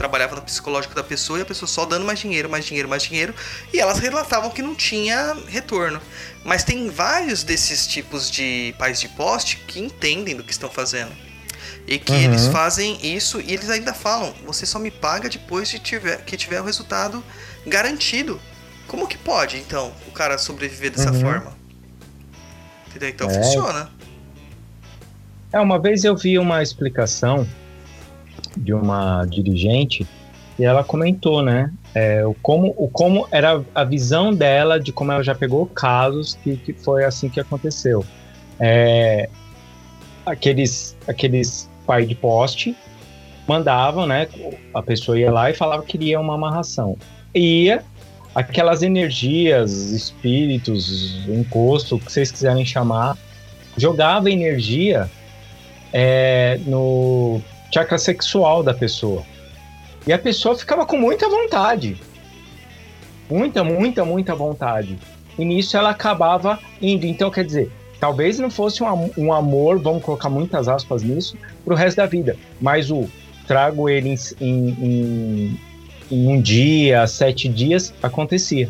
trabalhava 0.00 0.34
no 0.34 0.40
psicológico 0.40 0.94
da 0.94 1.04
pessoa 1.04 1.38
e 1.38 1.42
a 1.42 1.44
pessoa 1.44 1.68
só 1.68 1.84
dando 1.84 2.06
mais 2.06 2.18
dinheiro, 2.18 2.48
mais 2.48 2.64
dinheiro, 2.64 2.88
mais 2.88 3.02
dinheiro, 3.02 3.34
e 3.70 3.78
elas 3.78 3.98
relatavam 3.98 4.48
que 4.48 4.62
não 4.62 4.74
tinha 4.74 5.36
retorno. 5.46 6.00
Mas 6.42 6.64
tem 6.64 6.88
vários 6.88 7.42
desses 7.44 7.86
tipos 7.86 8.30
de 8.30 8.74
pais 8.78 8.98
de 8.98 9.08
poste 9.10 9.58
que 9.68 9.78
entendem 9.78 10.34
do 10.34 10.42
que 10.42 10.52
estão 10.52 10.70
fazendo. 10.70 11.12
E 11.86 11.98
que 11.98 12.12
Uhum. 12.12 12.18
eles 12.22 12.46
fazem 12.46 12.98
isso 13.14 13.42
e 13.42 13.52
eles 13.52 13.68
ainda 13.68 13.92
falam: 13.92 14.32
você 14.46 14.64
só 14.64 14.78
me 14.78 14.90
paga 14.90 15.28
depois 15.28 15.68
de 15.68 15.78
tiver, 15.78 16.24
que 16.24 16.34
tiver 16.34 16.62
o 16.62 16.64
resultado 16.64 17.22
garantido. 17.66 18.40
Como 18.86 19.06
que 19.06 19.18
pode, 19.18 19.58
então, 19.58 19.92
o 20.08 20.12
cara 20.12 20.38
sobreviver 20.38 20.92
dessa 20.92 21.12
Uhum. 21.12 21.20
forma? 21.20 21.52
Entendeu? 22.88 23.10
Então 23.10 23.28
É. 23.28 23.34
funciona. 23.34 23.90
É, 25.52 25.60
uma 25.60 25.78
vez 25.78 26.04
eu 26.04 26.16
vi 26.16 26.38
uma 26.38 26.62
explicação 26.62 27.46
de 28.56 28.72
uma 28.72 29.24
dirigente 29.26 30.06
e 30.60 30.64
ela 30.64 30.84
comentou, 30.84 31.42
né, 31.42 31.72
é, 31.94 32.22
o, 32.26 32.34
como, 32.42 32.74
o 32.76 32.86
como 32.86 33.26
era 33.32 33.64
a 33.74 33.82
visão 33.82 34.30
dela 34.34 34.78
de 34.78 34.92
como 34.92 35.10
ela 35.10 35.22
já 35.22 35.34
pegou 35.34 35.64
casos 35.64 36.34
que, 36.44 36.54
que 36.58 36.74
foi 36.74 37.02
assim 37.02 37.30
que 37.30 37.40
aconteceu. 37.40 38.04
É, 38.58 39.30
aqueles, 40.26 40.94
aqueles 41.08 41.66
pai 41.86 42.04
de 42.04 42.14
poste 42.14 42.76
mandavam, 43.48 44.06
né, 44.06 44.28
a 44.74 44.82
pessoa 44.82 45.18
ia 45.18 45.32
lá 45.32 45.50
e 45.50 45.54
falava 45.54 45.82
que 45.82 45.92
queria 45.92 46.20
uma 46.20 46.34
amarração. 46.34 46.94
Ia, 47.34 47.82
aquelas 48.34 48.82
energias, 48.82 49.72
espíritos, 49.92 51.26
encosto, 51.26 51.96
o 51.96 51.98
que 51.98 52.12
vocês 52.12 52.30
quiserem 52.30 52.66
chamar, 52.66 53.16
jogava 53.78 54.30
energia 54.30 55.10
é, 55.90 56.60
no 56.66 57.40
chakra 57.72 57.98
sexual 57.98 58.62
da 58.62 58.74
pessoa. 58.74 59.24
E 60.06 60.12
a 60.12 60.18
pessoa 60.18 60.56
ficava 60.56 60.86
com 60.86 60.96
muita 60.96 61.28
vontade. 61.28 62.00
Muita, 63.28 63.62
muita, 63.62 64.04
muita 64.04 64.34
vontade. 64.34 64.98
E 65.38 65.44
nisso 65.44 65.76
ela 65.76 65.90
acabava 65.90 66.58
indo. 66.82 67.06
Então, 67.06 67.30
quer 67.30 67.44
dizer, 67.44 67.70
talvez 68.00 68.38
não 68.38 68.50
fosse 68.50 68.82
um, 68.82 69.10
um 69.16 69.32
amor, 69.32 69.78
vamos 69.78 70.02
colocar 70.02 70.28
muitas 70.28 70.68
aspas 70.68 71.02
nisso, 71.02 71.36
pro 71.64 71.74
resto 71.74 71.98
da 71.98 72.06
vida. 72.06 72.36
Mas 72.60 72.90
o 72.90 73.08
trago 73.46 73.88
ele 73.88 74.10
em, 74.10 74.16
em- 74.40 75.60
em- 76.10 76.28
um 76.28 76.40
dia, 76.40 77.06
sete 77.06 77.48
dias, 77.48 77.94
acontecia. 78.02 78.68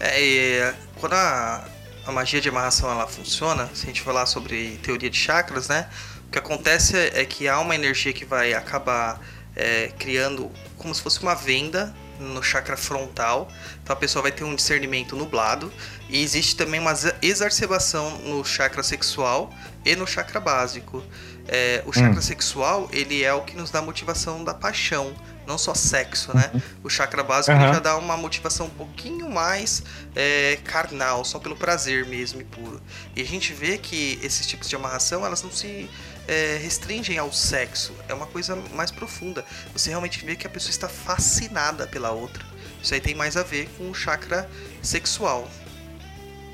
É, 0.00 0.20
e, 0.20 0.72
quando 1.00 1.12
a, 1.12 1.64
a 2.04 2.10
magia 2.10 2.40
de 2.40 2.48
amarração 2.48 2.90
ela 2.90 3.06
funciona, 3.06 3.68
se 3.72 3.84
a 3.84 3.86
gente 3.86 4.00
falar 4.00 4.26
sobre 4.26 4.78
teoria 4.82 5.08
de 5.08 5.16
chakras, 5.16 5.68
né? 5.68 5.86
O 6.34 6.36
que 6.36 6.38
acontece 6.40 6.96
é, 6.96 7.24
que 7.24 7.46
há 7.46 7.60
uma 7.60 7.76
energia 7.76 8.12
que 8.12 8.24
vai 8.24 8.54
acabar 8.54 9.20
é, 9.54 9.92
criando 9.96 10.50
como 10.76 10.92
se 10.92 11.00
fosse 11.00 11.22
uma 11.22 11.32
venda 11.32 11.94
no 12.18 12.42
chakra 12.42 12.76
frontal. 12.76 13.46
Então 13.80 13.94
a 13.94 13.96
pessoa 13.96 14.20
vai 14.20 14.32
ter 14.32 14.42
um 14.42 14.52
discernimento 14.52 15.14
nublado. 15.14 15.72
E 16.08 16.20
existe 16.20 16.56
também 16.56 16.80
uma 16.80 16.90
exa- 16.90 17.14
exacerbação 17.22 18.18
no 18.18 18.44
chakra 18.44 18.82
sexual 18.82 19.54
e 19.84 19.94
no 19.94 20.08
chakra 20.08 20.40
básico. 20.40 21.04
É, 21.46 21.84
o 21.86 21.92
chakra 21.92 22.20
sexual, 22.20 22.88
ele 22.92 23.22
é 23.22 23.32
o 23.32 23.42
que 23.42 23.56
nos 23.56 23.70
dá 23.70 23.80
motivação 23.80 24.42
da 24.42 24.54
paixão, 24.54 25.14
não 25.46 25.56
só 25.58 25.72
sexo, 25.74 26.34
né? 26.34 26.50
O 26.82 26.88
chakra 26.88 27.22
básico 27.22 27.56
Aham. 27.56 27.74
já 27.74 27.78
dá 27.78 27.96
uma 27.96 28.16
motivação 28.16 28.66
um 28.66 28.70
pouquinho 28.70 29.30
mais 29.30 29.84
é, 30.16 30.58
carnal, 30.64 31.24
só 31.24 31.38
pelo 31.38 31.54
prazer 31.54 32.06
mesmo 32.06 32.40
e 32.40 32.44
puro. 32.44 32.80
E 33.14 33.20
a 33.20 33.24
gente 33.24 33.52
vê 33.52 33.78
que 33.78 34.18
esses 34.22 34.46
tipos 34.46 34.68
de 34.68 34.74
amarração, 34.74 35.24
elas 35.24 35.42
não 35.42 35.52
se 35.52 35.88
é, 36.26 36.58
restringem 36.62 37.18
ao 37.18 37.32
sexo. 37.32 37.92
É 38.08 38.14
uma 38.14 38.26
coisa 38.26 38.56
mais 38.74 38.90
profunda. 38.90 39.44
Você 39.72 39.90
realmente 39.90 40.24
vê 40.24 40.36
que 40.36 40.46
a 40.46 40.50
pessoa 40.50 40.70
está 40.70 40.88
fascinada 40.88 41.86
pela 41.86 42.10
outra. 42.10 42.44
Isso 42.82 42.94
aí 42.94 43.00
tem 43.00 43.14
mais 43.14 43.36
a 43.36 43.42
ver 43.42 43.68
com 43.76 43.90
o 43.90 43.94
chakra 43.94 44.48
sexual. 44.82 45.48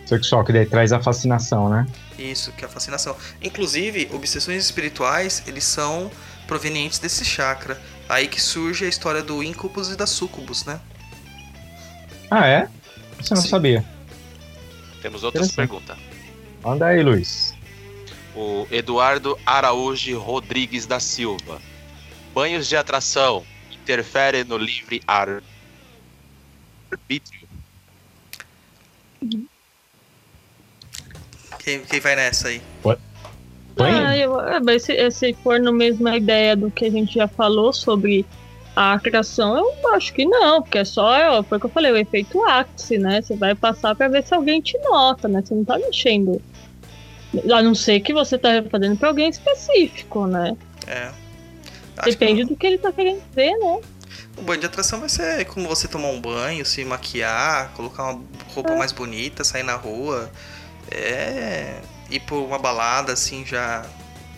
Sexual, 0.06 0.44
que 0.44 0.52
daí 0.52 0.66
traz 0.66 0.92
a 0.92 1.00
fascinação, 1.00 1.68
né? 1.68 1.86
Isso, 2.18 2.52
que 2.52 2.64
é 2.64 2.68
a 2.68 2.70
fascinação. 2.70 3.16
Inclusive, 3.40 4.08
obsessões 4.12 4.64
espirituais, 4.64 5.42
eles 5.46 5.64
são 5.64 6.10
provenientes 6.46 6.98
desse 6.98 7.24
chakra. 7.24 7.80
Aí 8.08 8.26
que 8.26 8.40
surge 8.40 8.84
a 8.84 8.88
história 8.88 9.22
do 9.22 9.42
incubus 9.42 9.90
e 9.90 9.96
da 9.96 10.06
sucubus, 10.06 10.64
né? 10.64 10.80
Ah, 12.28 12.46
é? 12.46 12.68
Você 13.18 13.34
não 13.34 13.42
Sim. 13.42 13.48
sabia. 13.48 13.84
Temos 15.00 15.22
outras 15.22 15.52
perguntas. 15.52 15.96
Manda 16.62 16.86
aí, 16.86 17.02
Luiz. 17.02 17.54
O 18.40 18.66
Eduardo 18.70 19.38
Araújo 19.44 20.18
Rodrigues 20.18 20.86
da 20.86 20.98
Silva. 20.98 21.60
Banhos 22.32 22.66
de 22.66 22.74
atração 22.74 23.44
interferem 23.70 24.44
no 24.44 24.56
livre 24.56 25.02
ar- 25.06 25.42
arbítrio? 26.90 27.46
Quem, 31.62 31.84
quem 31.84 32.00
vai 32.00 32.16
nessa 32.16 32.48
aí? 32.48 32.62
Banho? 33.76 34.06
Ah, 34.06 34.16
eu, 34.16 34.40
é, 34.40 34.78
se, 34.78 35.10
se 35.10 35.34
for 35.34 35.60
na 35.60 35.70
mesma 35.70 36.16
ideia 36.16 36.56
do 36.56 36.70
que 36.70 36.86
a 36.86 36.90
gente 36.90 37.12
já 37.12 37.28
falou 37.28 37.74
sobre 37.74 38.24
a 38.74 38.94
atração, 38.94 39.58
eu 39.58 39.94
acho 39.94 40.14
que 40.14 40.24
não, 40.24 40.62
porque 40.62 40.78
é 40.78 40.84
só, 40.84 41.14
é, 41.14 41.42
foi 41.42 41.58
o 41.58 41.60
que 41.60 41.66
eu 41.66 41.70
falei, 41.70 41.92
o 41.92 41.96
efeito 41.98 42.42
ápice, 42.48 42.96
né? 42.96 43.20
Você 43.20 43.36
vai 43.36 43.54
passar 43.54 43.94
pra 43.94 44.08
ver 44.08 44.24
se 44.24 44.34
alguém 44.34 44.62
te 44.62 44.78
nota, 44.78 45.28
né? 45.28 45.42
Você 45.44 45.54
não 45.54 45.64
tá 45.64 45.76
mexendo. 45.78 46.40
A 47.52 47.62
não 47.62 47.74
ser 47.74 48.00
que 48.00 48.12
você 48.12 48.36
tá 48.36 48.62
fazendo 48.70 48.96
pra 48.96 49.08
alguém 49.08 49.28
específico, 49.28 50.26
né? 50.26 50.56
É. 50.86 51.10
Acho 51.98 52.10
Depende 52.10 52.42
que 52.42 52.48
do 52.48 52.56
que 52.56 52.66
ele 52.66 52.78
tá 52.78 52.92
querendo 52.92 53.22
ver, 53.34 53.52
né? 53.58 53.80
o 54.36 54.42
banho 54.42 54.60
de 54.60 54.66
atração 54.66 55.00
vai 55.00 55.08
ser 55.08 55.44
como 55.44 55.68
você 55.68 55.86
tomar 55.86 56.08
um 56.08 56.20
banho, 56.20 56.64
se 56.64 56.82
maquiar, 56.84 57.72
colocar 57.74 58.04
uma 58.04 58.22
roupa 58.54 58.74
mais 58.74 58.90
bonita, 58.90 59.44
sair 59.44 59.62
na 59.62 59.74
rua. 59.74 60.30
É. 60.90 61.78
Ir 62.10 62.20
por 62.20 62.42
uma 62.42 62.58
balada, 62.58 63.12
assim, 63.12 63.44
já. 63.46 63.84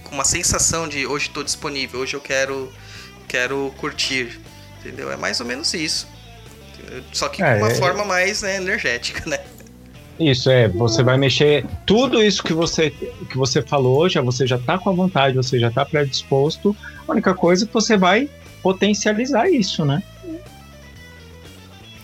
Com 0.05 0.15
uma 0.15 0.25
sensação 0.25 0.89
de 0.89 1.07
hoje 1.07 1.31
tô 1.31 1.43
disponível, 1.43 2.01
hoje 2.01 2.15
eu 2.15 2.21
quero. 2.21 2.73
Quero 3.29 3.73
curtir. 3.79 4.41
Entendeu? 4.81 5.11
É 5.11 5.17
mais 5.17 5.41
ou 5.41 5.47
menos 5.47 5.73
isso. 5.73 6.07
Só 7.13 7.29
que 7.29 7.43
É, 7.43 7.55
de 7.55 7.63
uma 7.63 7.71
é- 7.71 7.75
forma 7.77 8.05
mais 8.05 8.43
né, 8.43 8.57
energética, 8.57 9.23
né? 9.31 9.39
Isso 10.21 10.51
é, 10.51 10.69
você 10.69 11.03
vai 11.03 11.17
mexer 11.17 11.65
tudo 11.87 12.23
isso 12.23 12.43
que 12.43 12.53
você 12.53 12.91
que 12.91 13.37
você 13.37 13.63
falou, 13.63 14.09
já 14.09 14.21
você 14.21 14.47
já 14.47 14.59
tá 14.59 14.79
com 14.79 14.91
a 14.91 14.93
vontade, 14.93 15.35
você 15.37 15.59
já 15.59 15.71
tá 15.71 15.85
predisposto. 15.85 16.77
A 17.09 17.13
única 17.13 17.35
coisa 17.35 17.65
é 17.65 17.67
que 17.67 17.73
você 17.75 17.97
vai 17.97 18.29
potencializar 18.63 19.49
isso, 19.51 19.85
né? 19.85 20.03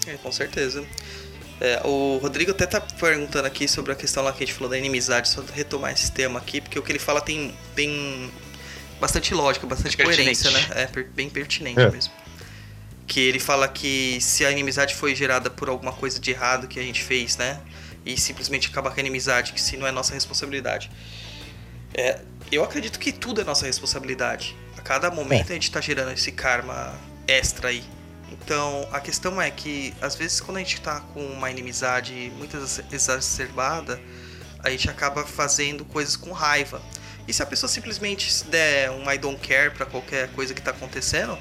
É, 0.07 0.15
com 0.15 0.33
certeza. 0.33 0.85
É, 1.61 1.81
o 1.85 2.19
Rodrigo 2.23 2.53
até 2.53 2.67
tá 2.67 2.81
perguntando 2.81 3.47
aqui 3.47 3.67
sobre 3.69 3.93
a 3.93 3.95
questão 3.95 4.23
lá 4.23 4.33
que 4.33 4.43
a 4.43 4.47
gente 4.47 4.55
falou 4.55 4.71
da 4.71 4.79
inimizade, 4.79 5.29
só 5.29 5.43
retomar 5.53 5.93
esse 5.93 6.11
tema 6.11 6.39
aqui, 6.39 6.61
porque 6.61 6.79
o 6.79 6.83
que 6.83 6.93
ele 6.93 6.99
fala 7.01 7.21
tem, 7.21 7.53
tem 7.75 8.31
bastante 9.01 9.35
lógica, 9.35 9.67
bastante 9.67 9.97
Pertinente. 9.97 10.41
coerência, 10.43 10.51
né? 10.51 10.83
É 10.83 10.87
per- 10.87 11.09
bem 11.15 11.29
pertinente 11.29 11.81
É. 11.81 11.91
mesmo. 11.91 12.13
Que 13.07 13.21
ele 13.21 13.41
fala 13.41 13.67
que 13.67 14.19
se 14.21 14.45
a 14.45 14.51
inimizade 14.53 14.95
foi 14.95 15.15
gerada 15.17 15.51
por 15.51 15.69
alguma 15.69 15.93
coisa 15.93 16.21
de 16.21 16.31
errado 16.31 16.69
que 16.69 16.79
a 16.79 16.83
gente 16.83 17.03
fez, 17.03 17.37
né? 17.37 17.59
E 18.09 18.17
simplesmente 18.17 18.69
acabar 18.69 18.91
com 18.91 18.97
a 18.97 19.01
inimizade, 19.01 19.53
que 19.53 19.61
se 19.61 19.77
não 19.77 19.87
é 19.87 19.93
nossa 19.93 20.15
responsabilidade. 20.15 20.91
É, 21.95 22.21
eu 22.51 22.65
acredito 22.65 22.99
que 22.99 23.13
tudo 23.13 23.41
é 23.43 23.45
nossa 23.45 23.67
responsabilidade. 23.67 24.57
A 24.79 24.81
cada 24.81 25.11
momento 25.11 25.51
a 25.51 25.55
gente 25.55 25.71
tá 25.71 25.79
gerando 25.81 26.13
esse 26.13 26.33
karma 26.33 26.99
extra 27.27 27.69
aí. 27.69 27.85
Então, 28.33 28.89
a 28.93 28.99
questão 28.99 29.41
é 29.41 29.51
que, 29.51 29.93
às 30.01 30.17
vezes, 30.17 30.41
quando 30.41 30.57
a 30.57 30.61
gente 30.61 30.81
tá 30.81 31.01
com 31.01 31.21
uma 31.27 31.51
inimizade 31.51 32.33
muito 32.39 32.57
exa- 32.57 32.85
exacerbada, 32.91 34.01
a 34.61 34.71
gente 34.71 34.89
acaba 34.89 35.25
fazendo 35.27 35.85
coisas 35.85 36.17
com 36.17 36.33
raiva. 36.33 36.81
E 37.27 37.33
se 37.33 37.43
a 37.43 37.47
pessoa 37.47 37.69
simplesmente 37.69 38.45
der 38.45 38.91
um 38.91 39.11
I 39.11 39.19
don't 39.19 39.39
care 39.47 39.71
pra 39.71 39.85
qualquer 39.85 40.29
coisa 40.31 40.55
que 40.55 40.63
tá 40.63 40.71
acontecendo, 40.71 41.39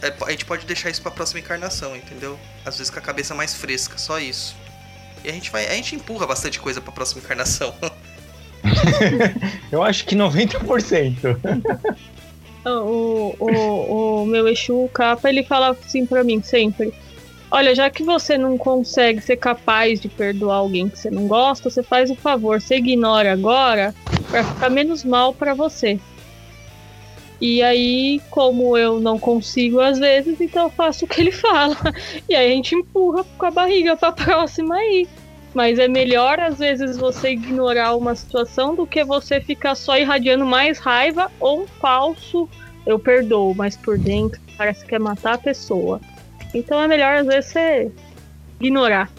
é, 0.00 0.14
a 0.26 0.30
gente 0.30 0.46
pode 0.46 0.64
deixar 0.64 0.88
isso 0.88 1.02
pra 1.02 1.10
próxima 1.10 1.40
encarnação, 1.40 1.94
entendeu? 1.94 2.38
Às 2.64 2.78
vezes 2.78 2.90
com 2.90 2.98
a 2.98 3.02
cabeça 3.02 3.34
mais 3.34 3.54
fresca, 3.54 3.98
só 3.98 4.18
isso. 4.18 4.56
E 5.24 5.30
a 5.30 5.32
gente 5.32 5.50
vai, 5.50 5.66
a 5.66 5.72
gente 5.72 5.96
empurra 5.96 6.26
bastante 6.26 6.60
coisa 6.60 6.80
pra 6.80 6.92
próxima 6.92 7.22
encarnação. 7.22 7.74
Eu 9.72 9.82
acho 9.82 10.04
que 10.04 10.14
90%. 10.14 11.38
O, 12.66 13.36
o, 13.38 14.22
o 14.22 14.26
meu 14.26 14.48
Exu 14.48 14.88
capa, 14.90 15.28
ele 15.28 15.42
fala 15.42 15.76
assim 15.84 16.06
pra 16.06 16.24
mim 16.24 16.40
sempre. 16.42 16.94
Olha, 17.50 17.74
já 17.74 17.90
que 17.90 18.02
você 18.02 18.38
não 18.38 18.56
consegue 18.56 19.20
ser 19.20 19.36
capaz 19.36 20.00
de 20.00 20.08
perdoar 20.08 20.56
alguém 20.56 20.88
que 20.88 20.98
você 20.98 21.10
não 21.10 21.28
gosta, 21.28 21.68
você 21.68 21.82
faz 21.82 22.10
o 22.10 22.14
favor, 22.14 22.62
você 22.62 22.76
ignora 22.76 23.32
agora 23.34 23.94
pra 24.30 24.42
ficar 24.42 24.70
menos 24.70 25.04
mal 25.04 25.34
pra 25.34 25.52
você. 25.52 26.00
E 27.40 27.62
aí, 27.62 28.20
como 28.30 28.76
eu 28.76 29.00
não 29.00 29.18
consigo 29.18 29.80
às 29.80 29.98
vezes, 29.98 30.40
então 30.40 30.64
eu 30.64 30.70
faço 30.70 31.04
o 31.04 31.08
que 31.08 31.20
ele 31.20 31.32
fala. 31.32 31.76
E 32.28 32.34
aí 32.34 32.52
a 32.52 32.54
gente 32.54 32.74
empurra 32.74 33.24
com 33.36 33.46
a 33.46 33.50
barriga 33.50 33.96
pra 33.96 34.12
próxima 34.12 34.76
aí. 34.76 35.08
Mas 35.52 35.78
é 35.78 35.86
melhor, 35.86 36.40
às 36.40 36.58
vezes, 36.58 36.96
você 36.96 37.30
ignorar 37.30 37.94
uma 37.94 38.14
situação 38.14 38.74
do 38.74 38.86
que 38.86 39.04
você 39.04 39.40
ficar 39.40 39.76
só 39.76 39.96
irradiando 39.96 40.44
mais 40.44 40.78
raiva 40.78 41.30
ou 41.38 41.62
um 41.62 41.66
falso 41.66 42.48
eu 42.86 42.98
perdoo, 42.98 43.54
mas 43.54 43.76
por 43.76 43.98
dentro 43.98 44.40
parece 44.58 44.82
que 44.82 44.90
quer 44.90 45.00
matar 45.00 45.34
a 45.34 45.38
pessoa. 45.38 46.00
Então 46.52 46.80
é 46.80 46.86
melhor, 46.86 47.16
às 47.16 47.26
vezes, 47.26 47.52
você 47.52 47.92
ignorar. 48.60 49.10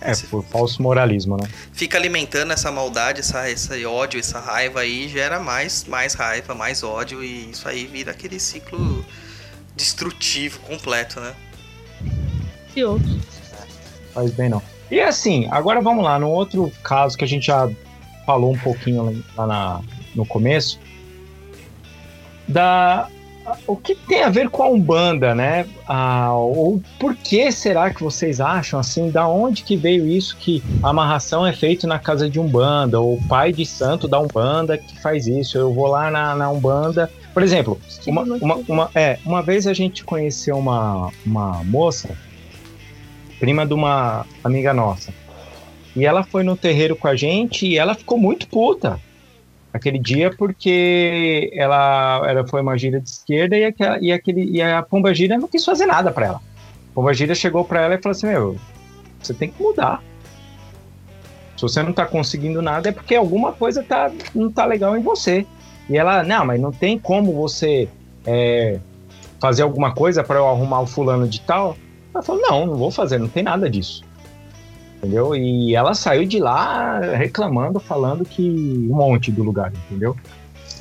É, 0.00 0.14
por 0.30 0.42
falso 0.44 0.82
moralismo, 0.82 1.36
né? 1.36 1.48
Fica 1.72 1.98
alimentando 1.98 2.52
essa 2.52 2.70
maldade, 2.72 3.20
essa, 3.20 3.50
esse 3.50 3.84
ódio, 3.84 4.18
essa 4.18 4.40
raiva 4.40 4.80
aí, 4.80 5.08
gera 5.08 5.38
mais, 5.38 5.84
mais 5.84 6.14
raiva, 6.14 6.54
mais 6.54 6.82
ódio, 6.82 7.22
e 7.22 7.50
isso 7.50 7.68
aí 7.68 7.86
vira 7.86 8.10
aquele 8.12 8.40
ciclo 8.40 9.04
destrutivo 9.76 10.58
completo, 10.60 11.20
né? 11.20 11.34
E 12.74 12.82
outros. 12.84 13.18
Faz 14.14 14.30
bem 14.32 14.48
não. 14.48 14.62
E 14.90 15.00
assim, 15.00 15.46
agora 15.50 15.80
vamos 15.80 16.02
lá, 16.02 16.18
no 16.18 16.28
outro 16.28 16.72
caso 16.82 17.16
que 17.16 17.24
a 17.24 17.28
gente 17.28 17.46
já 17.46 17.68
falou 18.26 18.52
um 18.54 18.58
pouquinho 18.58 19.22
lá 19.36 19.46
na- 19.46 19.80
no 20.14 20.24
começo, 20.26 20.80
da 22.48 23.08
o 23.66 23.76
que 23.76 23.94
tem 23.94 24.22
a 24.22 24.28
ver 24.28 24.48
com 24.48 24.62
a 24.62 24.68
Umbanda, 24.68 25.34
né? 25.34 25.66
Ah, 25.86 26.32
ou 26.34 26.80
por 26.98 27.14
que 27.14 27.50
será 27.52 27.90
que 27.92 28.02
vocês 28.02 28.40
acham 28.40 28.78
assim? 28.80 29.10
Da 29.10 29.26
onde 29.28 29.62
que 29.62 29.76
veio 29.76 30.06
isso 30.06 30.36
que 30.36 30.62
a 30.82 30.88
amarração 30.90 31.46
é 31.46 31.52
feita 31.52 31.86
na 31.86 31.98
casa 31.98 32.28
de 32.28 32.38
Umbanda? 32.40 33.00
Ou 33.00 33.14
o 33.16 33.28
pai 33.28 33.52
de 33.52 33.64
santo 33.66 34.06
da 34.08 34.18
Umbanda 34.20 34.76
que 34.78 35.00
faz 35.00 35.26
isso? 35.26 35.56
Eu 35.58 35.72
vou 35.72 35.86
lá 35.86 36.10
na, 36.10 36.34
na 36.34 36.50
Umbanda. 36.50 37.10
Por 37.32 37.42
exemplo, 37.42 37.80
uma, 38.06 38.22
uma, 38.22 38.54
uma- 38.68 38.90
é, 38.94 39.18
uma 39.24 39.42
vez 39.42 39.66
a 39.66 39.72
gente 39.72 40.02
conheceu 40.04 40.56
uma, 40.58 41.10
uma 41.24 41.62
moça, 41.64 42.10
prima 43.38 43.64
de 43.66 43.72
uma 43.74 44.26
amiga 44.42 44.72
nossa. 44.74 45.12
E 45.96 46.04
ela 46.06 46.22
foi 46.22 46.42
no 46.42 46.56
terreiro 46.56 46.94
com 46.94 47.08
a 47.08 47.16
gente 47.16 47.66
e 47.66 47.76
ela 47.78 47.94
ficou 47.94 48.16
muito 48.18 48.46
puta 48.46 48.98
aquele 49.72 49.98
dia 49.98 50.30
porque 50.36 51.50
ela, 51.54 52.22
ela 52.26 52.46
foi 52.46 52.60
uma 52.60 52.76
gira 52.76 53.00
de 53.00 53.08
esquerda 53.08 53.56
e, 53.56 53.64
aquela, 53.64 53.98
e, 54.00 54.12
aquele, 54.12 54.44
e 54.50 54.60
a 54.60 54.82
Pomba 54.82 55.14
Gira 55.14 55.38
não 55.38 55.48
quis 55.48 55.64
fazer 55.64 55.86
nada 55.86 56.10
pra 56.10 56.26
ela. 56.26 56.36
A 56.36 56.94
Pomba 56.94 57.14
Gira 57.14 57.34
chegou 57.34 57.64
pra 57.64 57.82
ela 57.82 57.94
e 57.94 58.02
falou 58.02 58.12
assim: 58.12 58.26
Meu, 58.26 58.56
você 59.20 59.32
tem 59.32 59.50
que 59.50 59.62
mudar. 59.62 60.02
Se 61.56 61.62
você 61.62 61.82
não 61.82 61.92
tá 61.92 62.06
conseguindo 62.06 62.62
nada 62.62 62.88
é 62.88 62.92
porque 62.92 63.14
alguma 63.14 63.52
coisa 63.52 63.82
tá, 63.82 64.10
não 64.34 64.50
tá 64.50 64.64
legal 64.64 64.96
em 64.96 65.02
você. 65.02 65.46
E 65.88 65.96
ela, 65.96 66.22
não, 66.22 66.44
mas 66.46 66.60
não 66.60 66.72
tem 66.72 66.98
como 66.98 67.32
você 67.32 67.88
é, 68.26 68.78
fazer 69.40 69.62
alguma 69.62 69.94
coisa 69.94 70.24
pra 70.24 70.36
eu 70.36 70.48
arrumar 70.48 70.80
o 70.80 70.86
fulano 70.86 71.28
de 71.28 71.40
tal. 71.42 71.76
Ela 72.12 72.22
falou: 72.22 72.42
Não, 72.42 72.66
não 72.66 72.76
vou 72.76 72.90
fazer, 72.90 73.18
não 73.18 73.28
tem 73.28 73.42
nada 73.42 73.68
disso. 73.68 74.02
Entendeu? 75.00 75.34
E 75.34 75.74
ela 75.74 75.94
saiu 75.94 76.26
de 76.26 76.38
lá 76.38 77.00
reclamando, 77.00 77.80
falando 77.80 78.22
que 78.22 78.42
um 78.90 78.96
monte 78.96 79.32
do 79.32 79.42
lugar, 79.42 79.72
entendeu? 79.86 80.14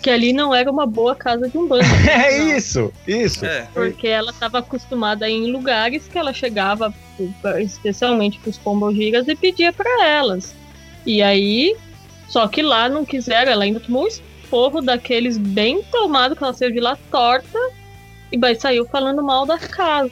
Que 0.04 0.10
ali 0.10 0.34
não 0.34 0.54
era 0.54 0.70
uma 0.70 0.86
boa 0.86 1.16
casa 1.16 1.48
de 1.48 1.58
um 1.58 1.66
bando. 1.66 1.86
É 2.06 2.38
isso, 2.56 2.92
isso. 3.08 3.46
É, 3.46 3.66
Porque 3.74 4.08
ela 4.08 4.32
estava 4.32 4.60
acostumada 4.60 5.26
a 5.26 5.30
ir 5.30 5.36
em 5.36 5.52
lugares 5.52 6.08
que 6.08 6.18
ela 6.18 6.34
chegava, 6.34 6.94
especialmente 7.60 8.40
para 8.40 8.50
os 8.50 8.58
pombogiras, 8.58 9.26
e 9.28 9.36
pedia 9.36 9.72
para 9.72 10.06
elas. 10.06 10.54
E 11.06 11.22
aí, 11.22 11.78
só 12.28 12.46
que 12.48 12.62
lá 12.62 12.90
não 12.90 13.06
quiseram, 13.06 13.52
ela 13.52 13.64
ainda 13.64 13.80
tomou 13.80 14.04
um 14.04 14.08
esporro 14.08 14.82
daqueles 14.82 15.38
bem 15.38 15.82
tomado, 15.84 16.36
que 16.36 16.44
ela 16.44 16.54
saiu 16.54 16.72
de 16.72 16.82
lá 16.82 16.98
torta, 17.10 17.58
e 18.32 18.38
vai 18.38 18.54
saiu 18.54 18.86
falando 18.86 19.24
mal 19.24 19.46
da 19.46 19.58
casa. 19.58 20.12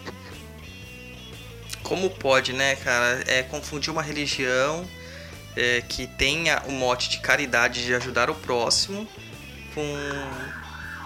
Como 1.87 2.09
pode, 2.09 2.51
né, 2.51 2.75
cara? 2.75 3.23
É 3.27 3.43
confundir 3.43 3.91
uma 3.91 4.01
religião 4.01 4.85
é, 5.55 5.81
que 5.87 6.05
tenha 6.05 6.61
o 6.67 6.71
mote 6.71 7.09
de 7.09 7.19
caridade 7.19 7.85
de 7.85 7.95
ajudar 7.95 8.29
o 8.29 8.35
próximo 8.35 9.07
com 9.73 9.95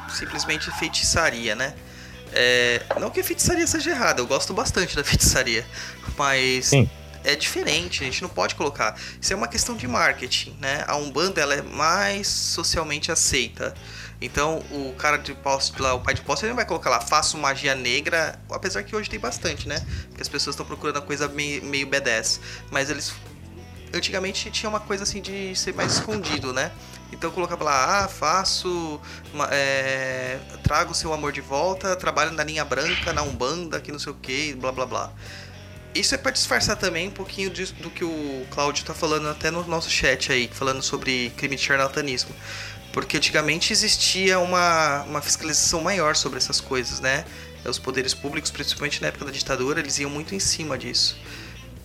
simplesmente 0.10 0.72
feitiçaria, 0.72 1.56
né? 1.56 1.76
É, 2.34 2.82
não 3.00 3.12
que 3.12 3.20
a 3.20 3.24
feitiçaria 3.24 3.68
seja 3.68 3.92
errada, 3.92 4.22
eu 4.22 4.28
gosto 4.28 4.54
bastante 4.54 4.96
da 4.96 5.04
feitiçaria, 5.04 5.66
mas 6.18 6.68
Sim. 6.68 6.90
é 7.24 7.36
diferente, 7.36 8.02
a 8.02 8.06
gente 8.06 8.22
não 8.24 8.30
pode 8.30 8.56
colocar. 8.56 9.00
Isso 9.22 9.32
é 9.32 9.36
uma 9.36 9.48
questão 9.48 9.78
de 9.78 9.88
marketing, 9.88 10.58
né? 10.60 10.84
A 10.88 10.96
Umbanda 10.96 11.40
ela 11.40 11.54
é 11.54 11.62
mais 11.62 12.28
socialmente 12.28 13.12
aceita. 13.12 13.76
Então 14.22 14.60
o 14.70 14.94
cara 14.98 15.18
de 15.18 15.34
poste 15.34 15.82
lá, 15.82 15.96
o 15.96 16.00
pai 16.00 16.14
de 16.14 16.22
poste, 16.22 16.46
ele 16.46 16.52
não 16.52 16.56
vai 16.58 16.66
colocar 16.66 16.92
lá, 16.92 17.02
faço 17.02 17.38
magia 17.38 17.74
negra, 17.74 18.40
apesar 18.52 18.84
que 18.84 18.96
hoje 18.96 19.10
tem 19.10 19.20
bastante, 19.20 19.68
né? 19.68 19.84
Porque 20.10 20.22
as 20.22 20.30
pessoas 20.30 20.54
estão 20.54 20.66
procurando 20.66 20.98
a 20.98 21.02
coisa 21.02 21.28
meio, 21.28 21.64
meio 21.66 21.88
B10. 21.88 22.40
Mas 22.70 22.90
eles. 22.90 23.14
Antigamente 23.94 24.50
tinha 24.52 24.70
uma 24.70 24.80
coisa 24.80 25.04
assim 25.04 25.22
de 25.22 25.54
ser 25.56 25.74
mais 25.74 25.94
escondido, 25.94 26.54
né? 26.54 26.72
Então 27.12 27.30
colocava 27.30 27.64
lá, 27.64 28.06
ah, 28.06 28.08
faço. 28.08 29.02
uma- 29.34 29.50
é, 29.52 30.40
trago 30.64 30.92
o 30.92 30.96
seu 30.96 31.12
amor 31.14 31.32
de 31.34 31.42
volta, 31.42 31.94
trabalho 31.96 32.32
na 32.32 32.44
linha 32.44 32.64
branca, 32.64 33.12
na 33.12 33.22
Umbanda, 33.24 33.82
que 33.82 33.92
não 33.92 34.00
sei 34.00 34.12
o 34.14 34.16
que, 34.16 34.54
blá 34.54 34.72
blá 34.72 34.86
blá. 34.86 35.12
Isso 35.94 36.16
é 36.16 36.18
pra 36.18 36.32
disfarçar 36.32 36.78
também 36.78 37.10
um 37.10 37.12
pouquinho 37.12 37.50
disso- 37.50 37.74
do 37.82 37.90
que 37.90 38.06
o 38.06 38.46
Cláudio 38.50 38.86
tá 38.86 38.94
falando 38.94 39.28
até 39.28 39.52
no 39.52 39.62
nosso 39.68 39.90
chat 39.90 40.32
aí, 40.32 40.50
falando 40.54 40.82
sobre 40.82 41.32
crime 41.36 41.58
de 41.58 41.62
charlatanismo. 41.62 42.34
Porque 42.92 43.18
antigamente 43.18 43.72
existia 43.72 44.40
uma, 44.40 45.04
uma 45.04 45.22
fiscalização 45.22 45.82
maior 45.82 46.16
sobre 46.16 46.38
essas 46.38 46.60
coisas, 46.60 47.00
né? 47.00 47.26
Os 47.66 47.80
poderes 47.80 48.14
públicos, 48.14 48.50
principalmente 48.52 49.02
na 49.02 49.08
época 49.08 49.26
da 49.26 49.32
ditadura, 49.32 49.80
eles 49.80 50.00
iam 50.00 50.10
muito 50.10 50.34
em 50.36 50.40
cima 50.40 50.78
disso. 50.78 51.18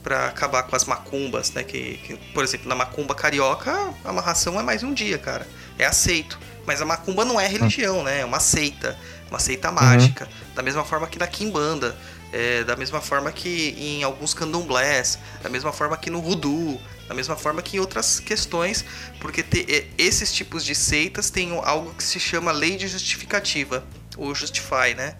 Pra 0.03 0.27
acabar 0.27 0.63
com 0.65 0.75
as 0.75 0.85
macumbas, 0.85 1.53
né? 1.53 1.63
Que, 1.63 1.99
que, 1.99 2.17
por 2.33 2.43
exemplo, 2.43 2.69
na 2.69 2.75
macumba 2.75 3.15
carioca, 3.15 3.73
a 4.05 4.09
amarração 4.09 4.59
é 4.59 4.63
mais 4.63 4.83
um 4.83 4.93
dia, 4.93 5.19
cara. 5.19 5.47
É 5.79 5.85
aceito. 5.85 6.39
Mas 6.67 6.83
a 6.83 6.85
macumba 6.85 7.25
não 7.25 7.39
é 7.39 7.47
religião, 7.47 8.03
né? 8.03 8.21
É 8.21 8.25
uma 8.25 8.41
seita. 8.41 8.99
Uma 9.31 9.39
seita 9.39 9.71
mágica. 9.71 10.29
Da 10.55 10.63
mesma 10.63 10.85
forma 10.85 11.07
que 11.07 11.19
na 11.19 11.27
Kimbanda. 11.27 11.97
É, 12.33 12.65
da 12.65 12.77
mesma 12.77 13.01
forma 13.01 13.31
que 13.31 13.77
em 13.79 14.03
alguns 14.03 14.35
candomblés. 14.35 15.19
Da 15.43 15.49
mesma 15.49 15.73
forma 15.73 15.97
que 15.97 16.11
no 16.11 16.21
voodoo. 16.21 16.81
Da 17.09 17.15
mesma 17.15 17.37
forma 17.37 17.63
que 17.63 17.77
em 17.77 17.81
outras 17.81 18.19
questões. 18.21 18.85
Porque 19.21 19.43
te- 19.43 19.67
é, 19.73 19.87
esses 19.97 20.33
tipos 20.33 20.65
de 20.65 20.75
seitas 20.75 21.31
têm 21.31 21.51
algo 21.63 21.95
que 21.95 22.03
se 22.03 22.19
chama 22.19 22.51
lei 22.53 22.77
de 22.77 22.89
justificativa. 22.89 23.85
Ou 24.17 24.35
justify, 24.35 24.95
né? 24.97 25.17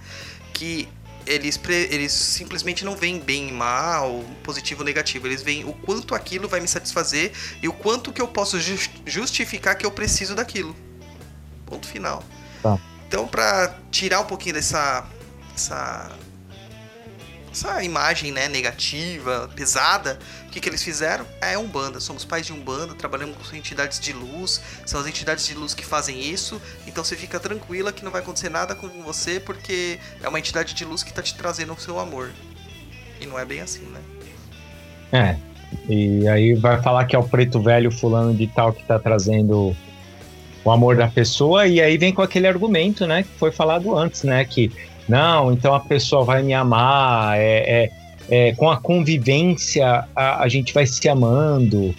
Que 0.53 0.89
eles, 1.27 1.61
eles 1.91 2.13
simplesmente 2.13 2.85
não 2.85 2.97
veem 2.97 3.19
bem 3.21 3.49
e 3.49 3.53
mal, 3.53 4.25
positivo 4.43 4.81
ou 4.81 4.87
negativo. 4.87 5.27
Eles 5.27 5.43
veem 5.43 5.65
o 5.65 5.73
quanto 5.73 6.15
aquilo 6.15 6.49
vai 6.49 6.61
me 6.61 6.69
satisfazer 6.69 7.33
e 7.63 7.69
o 7.69 7.73
quanto 7.73 8.13
que 8.13 8.21
eu 8.23 8.29
posso 8.29 8.61
jus- 8.61 8.91
justificar 9.05 9.77
que 9.77 9.85
eu 9.85 9.91
preciso 9.91 10.35
daquilo. 10.35 10.75
Ponto 11.67 11.87
final. 11.87 12.23
Tá. 12.63 12.79
Então, 13.07 13.27
pra 13.29 13.77
tirar 13.91 14.21
um 14.21 14.25
pouquinho 14.25 14.55
dessa. 14.55 15.05
essa. 15.55 16.11
Essa 17.57 17.83
imagem 17.83 18.33
né, 18.33 18.49
negativa, 18.49 19.49
pesada, 19.57 20.19
o 20.47 20.51
que, 20.51 20.61
que 20.61 20.69
eles 20.69 20.83
fizeram? 20.83 21.25
É 21.41 21.57
Umbanda. 21.57 21.99
Somos 22.01 22.23
pais 22.23 22.45
de 22.45 22.53
Umbanda, 22.53 22.95
trabalhamos 22.95 23.37
com 23.37 23.57
entidades 23.57 23.99
de 23.99 24.13
luz, 24.13 24.61
são 24.85 25.01
as 25.01 25.07
entidades 25.07 25.47
de 25.47 25.55
luz 25.55 25.73
que 25.73 25.85
fazem 25.85 26.21
isso. 26.21 26.61
Então 26.87 27.03
você 27.03 27.17
fica 27.17 27.41
tranquila 27.41 27.93
que 27.93 28.05
não 28.05 28.13
vai 28.13 28.21
acontecer 28.21 28.51
nada 28.51 28.75
com 28.75 28.89
você, 29.03 29.41
porque 29.41 29.99
é 30.23 30.29
uma 30.29 30.39
entidade 30.39 30.75
de 30.75 30.85
luz 30.85 31.03
que 31.03 31.13
tá 31.13 31.23
te 31.23 31.35
trazendo 31.35 31.73
o 31.73 31.81
seu 31.81 31.99
amor. 31.99 32.31
E 33.21 33.27
não 33.27 33.39
é 33.39 33.45
bem 33.45 33.63
assim, 33.63 33.87
né? 33.87 34.01
É. 35.13 35.37
E 35.89 36.29
aí 36.29 36.55
vai 36.55 36.81
falar 36.83 37.07
que 37.07 37.17
é 37.17 37.19
o 37.19 37.27
preto 37.27 37.61
velho 37.61 37.91
fulano 37.91 38.35
de 38.35 38.47
tal 38.49 38.73
que 38.73 38.85
tá 38.85 38.99
trazendo 38.99 39.75
o 40.63 40.71
amor 40.71 40.97
da 40.97 41.09
pessoa, 41.09 41.67
e 41.67 41.81
aí 41.81 41.97
vem 41.97 42.13
com 42.13 42.23
aquele 42.23 42.49
argumento, 42.49 43.07
né, 43.07 43.23
que 43.23 43.29
foi 43.39 43.53
falado 43.53 43.97
antes, 43.97 44.25
né, 44.25 44.45
que 44.45 44.73
não, 45.09 45.53
então 45.53 45.75
a 45.75 45.81
pessoa 45.81 46.25
vai 46.25 46.43
me 46.43 46.53
amar, 46.55 47.39
é, 47.39 47.85
é- 47.85 47.91
é, 48.29 48.53
com 48.55 48.69
a 48.69 48.77
convivência 48.81 50.05
a, 50.17 50.43
a 50.43 50.49
gente 50.49 50.75
vai 50.75 50.85
se 50.85 51.09
amando, 51.09 51.95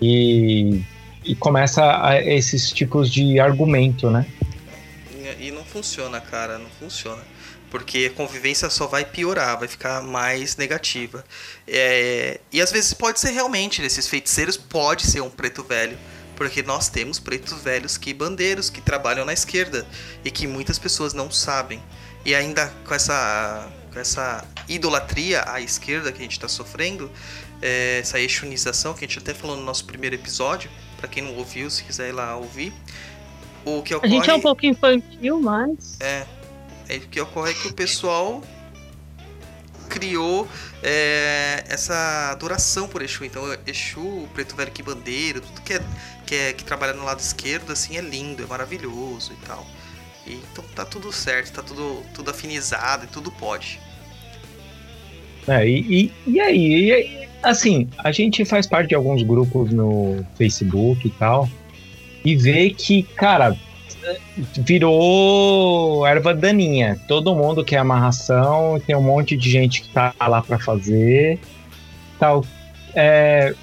e, 0.00 0.80
e 1.24 1.34
começa 1.34 1.82
a- 2.02 2.22
esses 2.22 2.72
tipos 2.72 3.10
de 3.10 3.38
argumento, 3.40 4.10
né? 4.10 4.26
E- 5.14 5.48
E 5.48 5.50
não 5.50 5.64
funciona, 5.64 6.20
cara, 6.20 6.58
não 6.58 6.70
funciona. 6.80 7.22
Porque 7.70 8.10
a 8.10 8.16
convivência 8.16 8.70
só 8.70 8.86
vai 8.86 9.04
piorar, 9.04 9.58
vai 9.58 9.68
ficar 9.68 10.00
mais 10.00 10.56
negativa. 10.56 11.24
É, 11.66 12.40
e 12.52 12.60
às 12.60 12.70
vezes 12.70 12.94
pode 12.94 13.18
ser 13.20 13.32
realmente, 13.32 13.82
nesses 13.82 14.06
feiticeiros, 14.08 14.56
pode 14.56 15.02
ser 15.04 15.20
um 15.20 15.28
preto 15.28 15.62
velho. 15.64 15.98
Porque 16.36 16.62
nós 16.62 16.88
temos 16.88 17.18
pretos 17.18 17.60
velhos 17.62 17.98
que 17.98 18.14
bandeiros, 18.14 18.70
que 18.70 18.80
trabalham 18.80 19.24
na 19.26 19.32
esquerda. 19.32 19.84
E 20.24 20.30
que 20.30 20.46
muitas 20.46 20.78
pessoas 20.78 21.12
não 21.12 21.30
sabem. 21.30 21.82
E 22.26 22.34
ainda 22.34 22.72
com 22.84 22.92
essa, 22.92 23.68
com 23.92 24.00
essa 24.00 24.44
idolatria 24.68 25.44
à 25.46 25.60
esquerda 25.60 26.10
que 26.10 26.18
a 26.18 26.22
gente 26.22 26.32
está 26.32 26.48
sofrendo, 26.48 27.08
é, 27.62 28.00
essa 28.00 28.18
exunização 28.18 28.94
que 28.94 29.04
a 29.04 29.08
gente 29.08 29.20
até 29.20 29.32
falou 29.32 29.56
no 29.56 29.62
nosso 29.62 29.84
primeiro 29.84 30.16
episódio, 30.16 30.68
para 30.96 31.06
quem 31.06 31.22
não 31.22 31.36
ouviu, 31.36 31.70
se 31.70 31.84
quiser 31.84 32.08
ir 32.08 32.12
lá 32.12 32.36
ouvir. 32.36 32.72
O 33.64 33.80
que 33.80 33.94
A 33.94 33.98
ocorre... 33.98 34.12
gente 34.12 34.28
é 34.28 34.34
um 34.34 34.40
pouco 34.40 34.66
infantil, 34.66 35.40
mas. 35.40 36.00
É. 36.00 36.26
Aí 36.88 36.98
o 36.98 37.02
que 37.02 37.20
ocorre 37.20 37.52
é 37.52 37.54
que 37.54 37.68
o 37.68 37.72
pessoal 37.72 38.42
criou 39.88 40.48
é, 40.82 41.64
essa 41.68 42.30
adoração 42.32 42.88
por 42.88 43.02
Exu. 43.02 43.24
Então, 43.24 43.44
Exu, 43.64 44.00
o 44.00 44.28
Preto 44.34 44.56
Velho 44.56 44.72
que 44.72 44.82
bandeira, 44.82 45.40
tudo 45.40 45.60
que, 45.62 45.74
é, 45.74 45.80
que, 46.26 46.34
é, 46.34 46.52
que 46.52 46.64
trabalha 46.64 46.92
no 46.92 47.04
lado 47.04 47.20
esquerdo, 47.20 47.72
assim, 47.72 47.96
é 47.96 48.00
lindo, 48.00 48.42
é 48.42 48.46
maravilhoso 48.46 49.32
e 49.32 49.46
tal. 49.46 49.64
E, 50.26 50.34
então 50.52 50.64
tá 50.74 50.84
tudo 50.84 51.12
certo, 51.12 51.54
tá 51.54 51.62
tudo, 51.62 52.02
tudo 52.14 52.30
afinizado 52.30 53.04
e 53.04 53.08
tudo 53.08 53.30
pode. 53.30 53.80
É, 55.46 55.66
e, 55.66 56.12
e, 56.26 56.32
e 56.32 56.40
aí, 56.40 56.84
e 56.84 56.92
aí, 56.92 57.28
assim, 57.42 57.88
a 57.98 58.10
gente 58.10 58.44
faz 58.44 58.66
parte 58.66 58.88
de 58.88 58.94
alguns 58.94 59.22
grupos 59.22 59.70
no 59.70 60.24
Facebook 60.36 61.06
e 61.06 61.10
tal, 61.10 61.48
e 62.24 62.34
vê 62.34 62.70
que, 62.70 63.04
cara, 63.04 63.56
virou 64.58 66.06
erva 66.06 66.34
daninha. 66.34 67.00
Todo 67.06 67.34
mundo 67.34 67.64
quer 67.64 67.78
amarração, 67.78 68.80
tem 68.84 68.96
um 68.96 69.02
monte 69.02 69.36
de 69.36 69.50
gente 69.50 69.82
que 69.82 69.88
tá 69.90 70.12
lá 70.20 70.42
para 70.42 70.58
fazer, 70.58 71.38
tal. 72.18 72.44
É, 72.94 73.54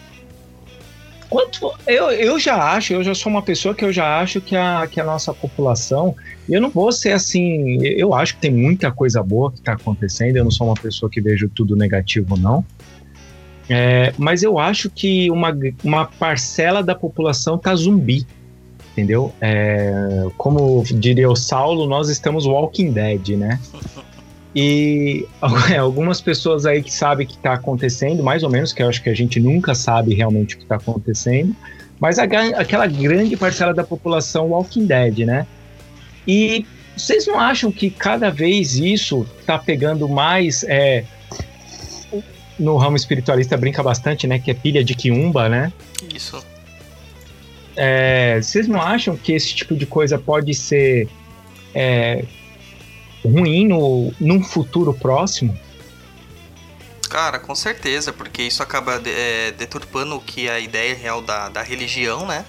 quanto, 1.34 1.74
eu, 1.88 2.12
eu 2.12 2.40
já 2.40 2.56
acho, 2.76 2.94
eu 2.94 3.04
já 3.04 3.16
sou 3.16 3.32
uma 3.32 3.42
pessoa 3.42 3.74
que 3.74 3.84
eu 3.84 3.92
já 3.92 4.20
acho 4.20 4.40
que 4.40 4.56
a, 4.56 4.86
que 4.86 5.02
a 5.02 5.04
nossa 5.04 5.34
população, 5.34 6.16
eu 6.48 6.62
não 6.62 6.70
vou 6.70 6.92
ser 6.92 7.12
assim, 7.12 7.84
eu 7.84 8.14
acho 8.14 8.36
que 8.36 8.42
tem 8.42 8.52
muita 8.52 8.92
coisa 8.92 9.24
boa 9.24 9.52
que 9.52 9.58
está 9.58 9.74
acontecendo, 9.74 10.38
eu 10.38 10.44
não 10.44 10.52
sou 10.52 10.68
uma 10.68 10.76
pessoa 10.76 11.10
que 11.10 11.20
vejo 11.20 11.50
tudo 11.50 11.76
negativo, 11.76 12.38
não. 12.38 12.64
É, 13.68 14.14
mas 14.16 14.44
eu 14.44 14.60
acho 14.60 14.92
que 14.92 15.32
uma, 15.32 15.58
uma 15.84 16.06
parcela 16.06 16.84
da 16.84 16.94
população 16.94 17.58
tá 17.58 17.74
zumbi, 17.74 18.28
entendeu? 18.92 19.34
É, 19.42 20.28
como 20.38 20.84
diria 20.84 21.32
o 21.32 21.36
Saulo, 21.36 21.88
nós 21.88 22.10
estamos 22.10 22.46
Walking 22.46 22.92
Dead, 22.92 23.30
né? 23.30 23.60
E 24.56 25.26
algumas 25.80 26.22
pessoas 26.22 26.66
aí 26.66 26.84
que 26.84 26.94
sabem 26.94 27.26
o 27.26 27.30
que 27.30 27.36
está 27.36 27.54
acontecendo, 27.54 28.22
mais 28.22 28.44
ou 28.44 28.50
menos, 28.50 28.72
que 28.72 28.84
eu 28.84 28.90
acho 28.90 29.02
que 29.02 29.10
a 29.10 29.16
gente 29.16 29.40
nunca 29.40 29.74
sabe 29.74 30.14
realmente 30.14 30.56
o 30.56 30.58
que 30.58 30.64
está 30.64 30.76
acontecendo, 30.76 31.56
mas 32.00 32.20
a, 32.20 32.24
aquela 32.24 32.86
grande 32.86 33.36
parcela 33.36 33.74
da 33.74 33.84
população 33.84 34.50
Walking 34.50 34.86
Dead, 34.86 35.20
né? 35.20 35.48
E 36.28 36.66
vocês 36.96 37.26
não 37.26 37.40
acham 37.40 37.72
que 37.72 37.90
cada 37.90 38.30
vez 38.30 38.76
isso 38.76 39.26
está 39.40 39.58
pegando 39.58 40.08
mais. 40.08 40.64
É, 40.64 41.04
no 42.60 42.78
ramo 42.78 42.96
espiritualista 42.96 43.58
brinca 43.58 43.82
bastante, 43.82 44.28
né? 44.28 44.38
Que 44.38 44.52
é 44.52 44.54
pilha 44.54 44.84
de 44.84 44.94
quiumba, 44.94 45.50
né? 45.50 45.74
Isso. 46.14 46.44
É, 47.76 48.40
vocês 48.42 48.68
não 48.68 48.80
acham 48.80 49.18
que 49.18 49.34
esse 49.34 49.56
tipo 49.56 49.76
de 49.76 49.86
coisa 49.86 50.20
pode 50.20 50.54
ser 50.54 51.10
é, 51.74 52.24
ruim 53.24 53.68
no, 53.68 54.14
num 54.20 54.44
futuro 54.44 54.94
próximo? 54.94 55.58
Cara, 57.10 57.40
com 57.40 57.54
certeza, 57.54 58.12
porque 58.12 58.42
isso 58.42 58.64
acaba 58.64 59.02
é, 59.06 59.52
deturpando 59.52 60.16
o 60.16 60.22
que 60.22 60.48
é 60.48 60.54
a 60.54 60.60
ideia 60.60 60.96
real 60.96 61.22
da, 61.22 61.48
da 61.50 61.62
religião, 61.62 62.26
né? 62.26 62.46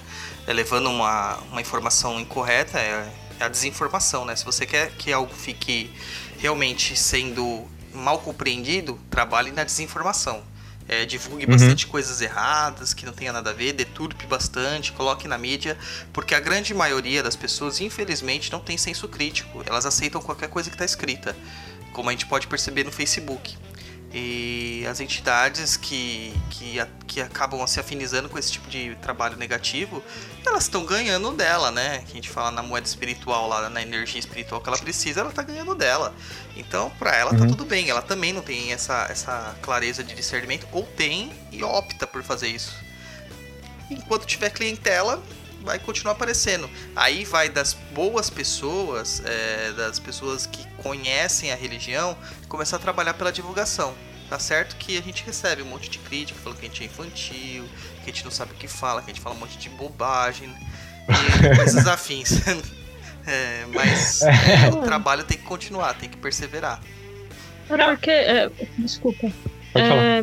É, 0.47 0.53
levando 0.53 0.89
uma, 0.89 1.37
uma 1.51 1.61
informação 1.61 2.19
incorreta, 2.19 2.79
é, 2.79 3.07
é 3.41 3.45
a 3.45 3.49
desinformação, 3.49 4.25
né? 4.25 4.35
Se 4.35 4.45
você 4.45 4.65
quer 4.65 4.91
que 4.93 5.13
algo 5.13 5.35
fique 5.35 5.91
realmente 6.39 6.97
sendo 6.97 7.65
mal 7.93 8.19
compreendido, 8.19 8.99
trabalhe 9.11 9.53
na 9.53 9.65
desinformação. 9.65 10.43
É, 10.87 11.07
divulgue 11.07 11.47
Uhum. 11.47 11.53
bastante 11.53 11.87
coisas 11.87 12.21
erradas, 12.21 12.93
que 12.93 13.07
não 13.07 13.13
tenha 13.13 13.33
nada 13.33 13.51
a 13.51 13.53
ver, 13.55 13.73
deturpe 13.73 14.27
bastante, 14.27 14.93
coloque 14.93 15.27
na 15.27 15.39
mídia, 15.39 15.79
porque 16.13 16.35
a 16.35 16.41
grande 16.41 16.75
maioria 16.75 17.23
das 17.23 17.35
pessoas, 17.35 17.81
infelizmente, 17.81 18.53
não 18.53 18.61
tem 18.61 18.77
senso 18.77 19.09
crítico. 19.09 19.63
Elas 19.67 19.87
aceitam 19.87 20.21
qualquer 20.21 20.49
coisa 20.49 20.69
que 20.69 20.75
está 20.75 20.85
escrita, 20.85 21.35
como 21.93 22.11
a 22.11 22.13
gente 22.13 22.27
pode 22.27 22.47
perceber 22.47 22.85
no 22.85 22.93
Facebook. 22.93 23.57
E 24.17 24.87
as 24.89 25.01
entidades 25.01 25.77
que, 25.77 26.33
que, 26.49 26.81
que 27.05 27.21
acabam 27.21 27.67
se 27.67 27.81
afinizando 27.81 28.29
com 28.29 28.39
esse 28.39 28.53
tipo 28.53 28.71
de 28.71 28.95
trabalho 29.03 29.37
negativo, 29.37 30.01
elas 30.47 30.63
estão 30.65 30.85
ganhando 30.85 31.33
dela, 31.33 31.73
né? 31.73 31.99
Que 32.07 32.13
a 32.13 32.15
gente 32.15 32.29
fala 32.31 32.53
na 32.53 32.63
moeda 32.63 32.87
espiritual, 32.87 33.49
lá 33.49 33.69
na 33.69 33.83
energia 33.83 34.21
espiritual 34.21 34.61
que 34.61 34.69
ela 34.69 34.79
precisa, 34.79 35.21
ela 35.21 35.33
tá 35.33 35.43
ganhando 35.43 35.75
dela. 35.75 36.15
Então, 36.55 36.91
pra 36.97 37.17
ela 37.17 37.33
tá 37.35 37.43
Uhum. 37.43 37.49
tudo 37.49 37.65
bem. 37.65 37.91
Ela 37.91 38.03
também 38.03 38.33
não 38.33 38.41
tem 38.41 38.73
essa, 38.73 39.09
essa 39.11 39.57
clareza 39.61 40.05
de 40.05 40.15
discernimento, 40.15 40.69
ou 40.71 40.85
tem 40.85 41.33
e 41.51 41.65
opta 41.65 42.07
por 42.07 42.23
fazer 42.23 42.47
isso. 42.47 42.73
Enquanto 43.91 44.27
tiver 44.27 44.51
clientela, 44.51 45.21
vai 45.65 45.79
continuar 45.79 46.13
aparecendo. 46.13 46.69
Aí 46.95 47.25
vai 47.25 47.49
das 47.49 47.73
boas 47.93 48.31
pessoas, 48.31 49.23
é, 49.25 49.73
das 49.73 49.99
pessoas 49.99 50.47
que 50.47 50.65
conhecem 50.83 51.53
a 51.53 51.57
religião, 51.57 52.17
começar 52.49 52.77
a 52.77 52.79
trabalhar 52.79 53.15
pela 53.15 53.33
divulgação. 53.33 53.95
Tá 54.29 54.39
certo 54.39 54.77
que 54.77 54.97
a 54.97 55.03
gente 55.03 55.25
recebe 55.25 55.63
um 55.63 55.67
monte 55.67 55.91
de 55.91 55.99
crítica 55.99 56.39
falando 56.43 56.59
que 56.59 56.67
a 56.67 56.69
gente 56.69 56.83
é 56.83 56.87
infantil, 56.87 57.65
que 58.03 58.11
a 58.11 58.13
gente 58.13 58.25
não 58.25 58.31
sabe 58.31 58.53
o 58.53 58.55
que 58.55 58.69
fala, 58.69 59.03
que 59.03 59.11
a 59.11 59.15
gente 59.15 59.23
fala 59.23 59.35
um 59.35 59.39
monte 59.39 59.59
de 59.59 59.69
bobagem 59.71 60.49
e 61.09 61.57
coisas 61.57 61.87
afins. 61.87 62.41
É, 63.27 63.65
mas 63.73 64.21
é, 64.21 64.69
o 64.69 64.83
trabalho 64.83 65.25
tem 65.25 65.39
que 65.39 65.45
continuar, 65.45 65.95
tem 65.95 66.11
que 66.11 66.17
perseverar. 66.19 66.79
É 67.71 67.85
porque. 67.87 68.11
é, 68.11 68.51
desculpa. 68.77 69.33
É, 69.75 70.23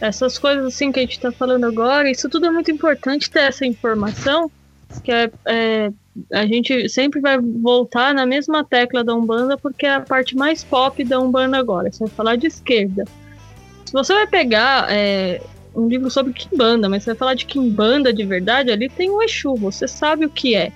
essas 0.00 0.38
coisas 0.38 0.66
assim 0.66 0.92
que 0.92 1.00
a 1.00 1.02
gente 1.02 1.18
tá 1.18 1.32
falando 1.32 1.64
agora, 1.64 2.10
isso 2.10 2.28
tudo 2.28 2.46
é 2.46 2.50
muito 2.50 2.70
importante 2.70 3.30
ter 3.30 3.40
essa 3.40 3.66
informação, 3.66 4.50
que 5.00 5.12
é, 5.12 5.30
é, 5.46 5.92
a 6.32 6.46
gente 6.46 6.88
sempre 6.88 7.20
vai 7.20 7.38
voltar 7.38 8.14
na 8.14 8.26
mesma 8.26 8.64
tecla 8.64 9.04
da 9.04 9.14
Umbanda, 9.14 9.56
porque 9.56 9.86
é 9.86 9.94
a 9.94 10.00
parte 10.00 10.36
mais 10.36 10.64
pop 10.64 11.02
da 11.04 11.20
Umbanda 11.20 11.58
agora. 11.58 11.90
Você 11.90 12.00
vai 12.00 12.08
falar 12.08 12.36
de 12.36 12.46
esquerda. 12.46 13.04
Se 13.86 13.92
você 13.92 14.12
vai 14.12 14.26
pegar 14.26 14.86
é, 14.90 15.40
um 15.74 15.88
livro 15.88 16.10
sobre 16.10 16.32
Kimbanda, 16.32 16.88
mas 16.88 17.04
você 17.04 17.10
vai 17.10 17.18
falar 17.18 17.34
de 17.34 17.46
Kimbanda 17.46 18.12
de 18.12 18.24
verdade, 18.24 18.70
ali 18.70 18.88
tem 18.88 19.10
o 19.10 19.22
Exu, 19.22 19.54
você 19.54 19.86
sabe 19.86 20.26
o 20.26 20.30
que 20.30 20.54
é. 20.54 20.72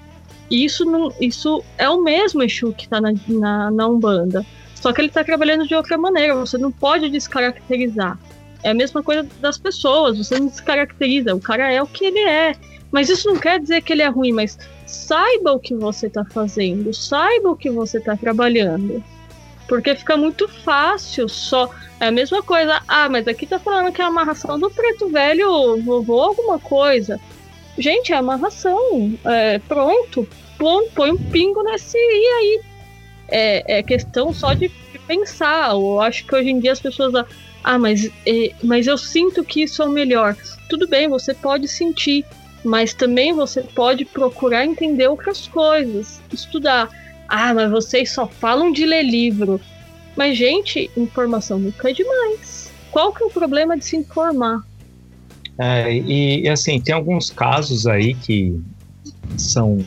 E 0.50 0.64
isso, 0.64 0.84
não, 0.84 1.12
isso 1.20 1.62
é 1.78 1.88
o 1.88 2.02
mesmo 2.02 2.42
Exu 2.42 2.72
que 2.72 2.88
tá 2.88 3.00
na, 3.00 3.12
na, 3.28 3.70
na 3.70 3.88
Umbanda. 3.88 4.44
Só 4.74 4.92
que 4.92 5.00
ele 5.00 5.10
tá 5.10 5.22
trabalhando 5.22 5.66
de 5.66 5.74
outra 5.74 5.96
maneira, 5.96 6.34
você 6.34 6.58
não 6.58 6.72
pode 6.72 7.08
descaracterizar. 7.08 8.18
É 8.62 8.70
a 8.70 8.74
mesma 8.74 9.02
coisa 9.02 9.26
das 9.40 9.58
pessoas, 9.58 10.18
você 10.18 10.38
não 10.38 10.46
descaracteriza, 10.46 11.34
o 11.34 11.40
cara 11.40 11.70
é 11.72 11.82
o 11.82 11.86
que 11.86 12.04
ele 12.04 12.20
é. 12.20 12.54
Mas 12.92 13.08
isso 13.08 13.26
não 13.26 13.40
quer 13.40 13.58
dizer 13.58 13.82
que 13.82 13.92
ele 13.92 14.02
é 14.02 14.08
ruim, 14.08 14.32
mas 14.32 14.58
saiba 14.86 15.52
o 15.52 15.58
que 15.58 15.74
você 15.74 16.10
tá 16.10 16.24
fazendo, 16.26 16.92
saiba 16.92 17.50
o 17.50 17.56
que 17.56 17.70
você 17.70 17.98
tá 17.98 18.14
trabalhando. 18.14 19.02
Porque 19.66 19.96
fica 19.96 20.16
muito 20.16 20.46
fácil 20.46 21.28
só. 21.28 21.70
É 21.98 22.08
a 22.08 22.10
mesma 22.10 22.42
coisa. 22.42 22.82
Ah, 22.86 23.08
mas 23.08 23.26
aqui 23.26 23.46
tá 23.46 23.58
falando 23.58 23.90
que 23.90 24.02
é 24.02 24.04
a 24.04 24.08
amarração 24.08 24.58
do 24.58 24.70
preto 24.70 25.08
velho 25.08 25.80
vovô 25.82 26.20
alguma 26.20 26.58
coisa. 26.58 27.18
Gente, 27.78 28.12
é 28.12 28.16
amarração. 28.16 29.18
É, 29.24 29.58
pronto. 29.60 30.28
Põe, 30.58 30.88
põe 30.90 31.12
um 31.12 31.16
pingo 31.16 31.62
nesse 31.62 31.96
i 31.96 32.26
aí. 32.26 32.60
É, 33.28 33.78
é 33.78 33.82
questão 33.82 34.32
só 34.34 34.52
de 34.52 34.68
pensar. 35.06 35.70
Eu 35.70 36.00
acho 36.02 36.26
que 36.26 36.34
hoje 36.34 36.50
em 36.50 36.60
dia 36.60 36.72
as 36.72 36.80
pessoas. 36.80 37.24
Ah, 37.64 37.78
mas, 37.78 38.10
é, 38.26 38.52
mas 38.62 38.86
eu 38.86 38.98
sinto 38.98 39.42
que 39.42 39.62
isso 39.62 39.82
é 39.82 39.86
o 39.86 39.90
melhor. 39.90 40.36
Tudo 40.68 40.86
bem, 40.86 41.08
você 41.08 41.32
pode 41.32 41.66
sentir. 41.66 42.26
Mas 42.64 42.94
também 42.94 43.32
você 43.32 43.62
pode 43.62 44.04
procurar 44.04 44.64
entender 44.64 45.08
outras 45.08 45.48
coisas. 45.48 46.20
Estudar. 46.32 46.88
Ah, 47.28 47.52
mas 47.54 47.70
vocês 47.70 48.10
só 48.10 48.26
falam 48.26 48.70
de 48.70 48.84
ler 48.86 49.02
livro. 49.02 49.60
Mas, 50.16 50.36
gente, 50.36 50.90
informação 50.96 51.58
nunca 51.58 51.90
é 51.90 51.92
demais. 51.92 52.70
Qual 52.90 53.12
que 53.12 53.22
é 53.22 53.26
o 53.26 53.30
problema 53.30 53.76
de 53.76 53.84
se 53.84 53.96
informar? 53.96 54.62
É, 55.58 55.94
e, 55.94 56.42
e, 56.42 56.48
assim, 56.48 56.80
tem 56.80 56.94
alguns 56.94 57.30
casos 57.30 57.86
aí 57.86 58.14
que 58.14 58.60
são 59.36 59.84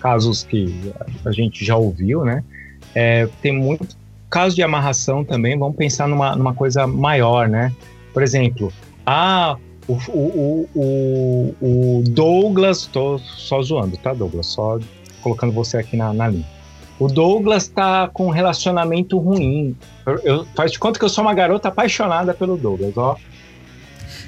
casos 0.00 0.44
que 0.44 0.74
a 1.24 1.32
gente 1.32 1.64
já 1.64 1.76
ouviu, 1.76 2.24
né? 2.24 2.44
É, 2.94 3.26
tem 3.40 3.52
muito 3.52 3.96
caso 4.28 4.54
de 4.54 4.62
amarração 4.62 5.24
também, 5.24 5.58
vamos 5.58 5.76
pensar 5.76 6.08
numa, 6.08 6.36
numa 6.36 6.54
coisa 6.54 6.86
maior, 6.86 7.48
né? 7.48 7.72
Por 8.12 8.22
exemplo, 8.22 8.72
ah, 9.06 9.56
o, 9.86 9.94
o, 10.08 10.68
o, 10.74 11.54
o 11.60 12.02
Douglas, 12.08 12.86
tô 12.86 13.18
só 13.18 13.60
zoando, 13.62 13.96
tá, 13.96 14.12
Douglas? 14.14 14.46
Só 14.46 14.78
colocando 15.22 15.52
você 15.52 15.76
aqui 15.76 15.96
na, 15.96 16.12
na 16.12 16.28
linha. 16.28 16.46
O 16.98 17.08
Douglas 17.08 17.68
tá 17.68 18.08
com 18.12 18.26
um 18.26 18.30
relacionamento 18.30 19.18
ruim. 19.18 19.76
Eu, 20.06 20.18
eu, 20.24 20.48
faz 20.54 20.72
de 20.72 20.78
conta 20.78 20.98
que 20.98 21.04
eu 21.04 21.08
sou 21.08 21.24
uma 21.24 21.34
garota 21.34 21.68
apaixonada 21.68 22.32
pelo 22.32 22.56
Douglas, 22.56 22.96
ó. 22.96 23.16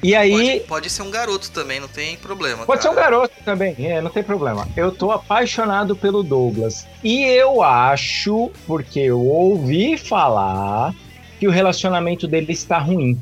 E 0.03 0.15
aí. 0.15 0.31
Pode, 0.31 0.61
pode 0.61 0.91
ser 0.91 1.03
um 1.03 1.11
garoto 1.11 1.51
também, 1.51 1.81
não 1.81 1.89
tem 1.89 2.17
problema. 2.17 2.67
Pode 2.67 2.83
cara. 2.83 2.83
ser 2.83 2.89
um 2.89 3.03
garoto 3.03 3.35
também, 3.45 3.75
é, 3.79 4.01
não 4.01 4.11
tem 4.11 4.23
problema. 4.23 4.69
Eu 4.77 4.93
tô 4.93 5.11
apaixonado 5.11 5.97
pelo 5.97 6.23
Douglas. 6.23 6.87
E 7.03 7.23
eu 7.23 7.63
acho, 7.63 8.51
porque 8.67 9.01
eu 9.01 9.21
ouvi 9.21 9.97
falar, 9.97 10.95
que 11.39 11.47
o 11.47 11.51
relacionamento 11.51 12.27
dele 12.27 12.53
está 12.53 12.79
ruim. 12.79 13.21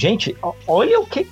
Gente, 0.00 0.34
olha 0.66 0.98
o 0.98 1.04
que. 1.04 1.28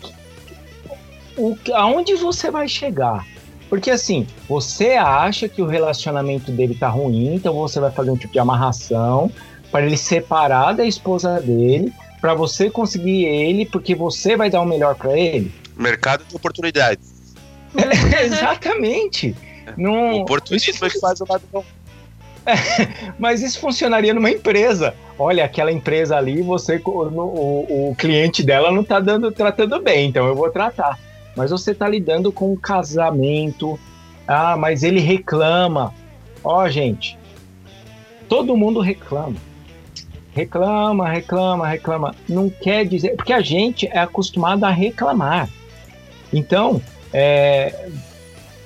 O, 1.39 1.57
aonde 1.73 2.15
você 2.17 2.51
vai 2.51 2.69
chegar? 2.69 3.27
Porque 3.71 3.91
assim, 3.91 4.27
você 4.47 4.91
acha 4.91 5.49
que 5.49 5.63
o 5.63 5.67
relacionamento 5.67 6.53
dele 6.53 6.75
tá 6.75 6.87
ruim, 6.87 7.35
então 7.37 7.55
você 7.55 7.81
vai 7.81 7.91
fazer 7.91 8.11
um 8.11 8.17
tipo 8.17 8.31
de 8.31 8.39
amarração 8.39 9.33
para 9.73 9.87
ele 9.87 9.97
separar 9.97 10.75
da 10.75 10.85
esposa 10.85 11.41
dele, 11.41 11.91
para 12.21 12.35
você 12.35 12.69
conseguir 12.69 13.25
ele, 13.25 13.65
porque 13.65 13.95
você 13.95 14.37
vai 14.37 14.51
dar 14.51 14.61
o 14.61 14.67
melhor 14.67 14.97
para 14.97 15.19
ele. 15.19 15.51
Mercado 15.75 16.23
de 16.29 16.37
oportunidades. 16.37 17.35
É, 17.75 18.21
exatamente. 18.23 19.35
Num... 19.79 20.19
O 20.19 20.21
oportunismo 20.21 20.87
é 20.87 20.91
que 20.91 21.01
faz 21.01 21.23
o 21.23 21.27
lado 21.27 21.45
bom. 21.51 21.65
É, 22.45 23.13
mas 23.19 23.41
isso 23.41 23.61
funcionaria 23.61 24.13
numa 24.13 24.31
empresa. 24.31 24.95
Olha, 25.19 25.45
aquela 25.45 25.73
empresa 25.73 26.17
ali, 26.17 26.43
você, 26.43 26.81
o, 26.85 26.91
o, 26.91 27.91
o 27.91 27.95
cliente 27.97 28.43
dela 28.43 28.71
não 28.71 28.85
tá 28.85 29.01
dando, 29.01 29.33
tratando 29.33 29.81
bem, 29.81 30.09
então 30.09 30.27
eu 30.27 30.35
vou 30.35 30.51
tratar 30.51 30.99
mas 31.39 31.53
você 31.53 31.71
está 31.71 31.89
lidando 31.89 32.33
com 32.33 32.53
um 32.53 32.57
casamento. 32.57 33.79
Ah, 34.27 34.57
mas 34.57 34.83
ele 34.83 34.99
reclama. 34.99 35.95
Ó, 36.43 36.65
oh, 36.65 36.69
gente, 36.69 37.17
todo 38.29 38.57
mundo 38.57 38.81
reclama. 38.81 39.37
Reclama, 40.35 41.09
reclama, 41.09 41.69
reclama. 41.69 42.15
Não 42.29 42.51
quer 42.51 42.85
dizer. 42.85 43.15
Porque 43.15 43.33
a 43.33 43.41
gente 43.41 43.87
é 43.87 44.01
acostumado 44.01 44.65
a 44.65 44.71
reclamar. 44.71 45.49
Então, 46.33 46.83
é, 47.13 47.89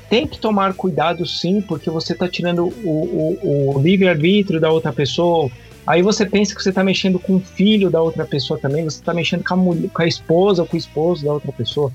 tem 0.08 0.26
que 0.26 0.38
tomar 0.38 0.72
cuidado 0.72 1.26
sim, 1.26 1.60
porque 1.60 1.90
você 1.90 2.14
está 2.14 2.26
tirando 2.26 2.64
o, 2.82 3.38
o, 3.42 3.76
o 3.76 3.82
livre-arbítrio 3.82 4.58
da 4.58 4.70
outra 4.70 4.94
pessoa. 4.94 5.50
Aí 5.86 6.02
você 6.02 6.24
pensa 6.24 6.54
que 6.54 6.62
você 6.62 6.68
está 6.68 6.84
mexendo 6.84 7.18
com 7.18 7.36
o 7.36 7.40
filho 7.40 7.90
da 7.90 8.00
outra 8.00 8.24
pessoa 8.24 8.58
também, 8.58 8.84
você 8.84 9.00
está 9.00 9.12
mexendo 9.12 9.44
com 9.44 9.54
a, 9.54 9.56
mulher, 9.56 9.90
com 9.90 10.02
a 10.02 10.06
esposa 10.06 10.62
ou 10.62 10.68
com 10.68 10.76
o 10.76 10.78
esposo 10.78 11.24
da 11.24 11.32
outra 11.32 11.52
pessoa. 11.52 11.92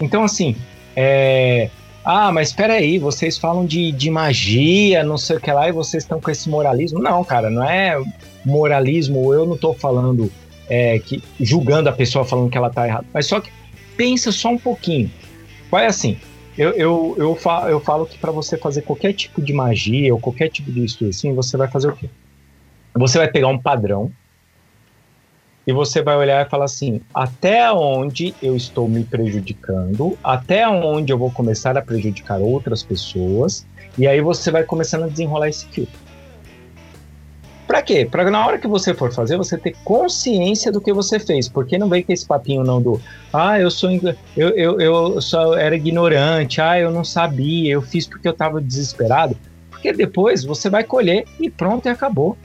Então, 0.00 0.22
assim, 0.24 0.56
é... 0.94 1.70
Ah, 2.04 2.30
mas 2.30 2.48
espera 2.48 2.74
aí, 2.74 2.98
vocês 2.98 3.38
falam 3.38 3.64
de, 3.64 3.90
de 3.90 4.10
magia, 4.10 5.02
não 5.02 5.16
sei 5.16 5.36
o 5.36 5.40
que 5.40 5.50
lá, 5.50 5.66
e 5.68 5.72
vocês 5.72 6.02
estão 6.02 6.20
com 6.20 6.30
esse 6.30 6.50
moralismo. 6.50 7.00
Não, 7.00 7.24
cara, 7.24 7.48
não 7.48 7.64
é 7.64 7.98
moralismo, 8.44 9.32
eu 9.32 9.46
não 9.46 9.54
estou 9.54 9.72
falando 9.72 10.30
é, 10.68 10.98
que 10.98 11.22
julgando 11.40 11.88
a 11.88 11.92
pessoa 11.92 12.24
falando 12.24 12.50
que 12.50 12.58
ela 12.58 12.68
está 12.68 12.86
errada. 12.86 13.06
Mas 13.12 13.26
só 13.26 13.40
que 13.40 13.50
pensa 13.96 14.30
só 14.30 14.50
um 14.50 14.58
pouquinho. 14.58 15.10
Vai 15.70 15.86
assim, 15.86 16.18
eu, 16.56 16.70
eu, 16.72 17.16
eu, 17.18 17.34
falo, 17.34 17.68
eu 17.68 17.80
falo 17.80 18.06
que 18.06 18.18
para 18.18 18.30
você 18.30 18.56
fazer 18.56 18.82
qualquer 18.82 19.12
tipo 19.12 19.40
de 19.40 19.52
magia 19.52 20.12
ou 20.12 20.20
qualquer 20.20 20.48
tipo 20.48 20.70
de 20.70 20.84
estudo 20.84 21.10
assim, 21.10 21.32
você 21.34 21.56
vai 21.56 21.68
fazer 21.68 21.88
o 21.88 21.96
quê? 21.96 22.08
Você 22.94 23.18
vai 23.18 23.28
pegar 23.28 23.48
um 23.48 23.58
padrão, 23.58 24.12
e 25.66 25.72
você 25.72 26.02
vai 26.02 26.16
olhar 26.16 26.46
e 26.46 26.48
falar 26.48 26.66
assim: 26.66 27.00
até 27.14 27.70
onde 27.72 28.34
eu 28.42 28.54
estou 28.54 28.88
me 28.88 29.04
prejudicando, 29.04 30.18
até 30.22 30.68
onde 30.68 31.12
eu 31.12 31.18
vou 31.18 31.30
começar 31.30 31.76
a 31.76 31.82
prejudicar 31.82 32.40
outras 32.40 32.82
pessoas, 32.82 33.66
e 33.96 34.06
aí 34.06 34.20
você 34.20 34.50
vai 34.50 34.64
começando 34.64 35.04
a 35.04 35.08
desenrolar 35.08 35.48
esse 35.48 35.66
fio. 35.66 35.88
Para 37.66 37.80
quê? 37.80 38.06
Para 38.08 38.30
na 38.30 38.46
hora 38.46 38.58
que 38.58 38.68
você 38.68 38.92
for 38.92 39.10
fazer, 39.10 39.38
você 39.38 39.56
ter 39.56 39.74
consciência 39.84 40.70
do 40.70 40.82
que 40.82 40.92
você 40.92 41.18
fez. 41.18 41.48
Porque 41.48 41.78
não 41.78 41.88
vem 41.88 42.02
com 42.02 42.12
esse 42.12 42.26
papinho 42.26 42.62
não 42.62 42.80
do 42.80 43.00
ah, 43.32 43.58
eu 43.58 43.70
sou 43.70 43.90
eu, 44.36 44.50
eu, 44.50 44.80
eu 44.80 45.20
só 45.22 45.54
era 45.54 45.74
ignorante, 45.74 46.60
ah, 46.60 46.78
eu 46.78 46.90
não 46.90 47.02
sabia, 47.02 47.72
eu 47.72 47.80
fiz 47.80 48.06
porque 48.06 48.28
eu 48.28 48.32
estava 48.32 48.60
desesperado. 48.60 49.34
Porque 49.70 49.94
depois 49.94 50.44
você 50.44 50.68
vai 50.68 50.84
colher 50.84 51.24
e 51.40 51.48
pronto, 51.50 51.86
e 51.86 51.88
acabou. 51.88 52.36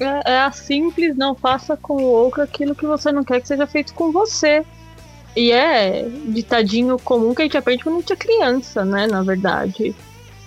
É, 0.00 0.32
é 0.32 0.38
a 0.40 0.52
simples, 0.52 1.16
não 1.16 1.34
faça 1.34 1.76
com 1.76 1.94
o 1.94 2.06
outro 2.06 2.42
aquilo 2.42 2.74
que 2.74 2.86
você 2.86 3.10
não 3.12 3.24
quer 3.24 3.40
que 3.40 3.48
seja 3.48 3.66
feito 3.66 3.94
com 3.94 4.12
você. 4.12 4.64
E 5.36 5.52
é 5.52 6.08
ditadinho 6.26 6.98
comum 6.98 7.34
que 7.34 7.42
a 7.42 7.44
gente 7.44 7.56
aprende 7.56 7.84
quando 7.84 7.96
a 7.96 8.00
gente 8.00 8.12
é 8.12 8.16
criança, 8.16 8.84
né? 8.84 9.06
Na 9.06 9.22
verdade. 9.22 9.94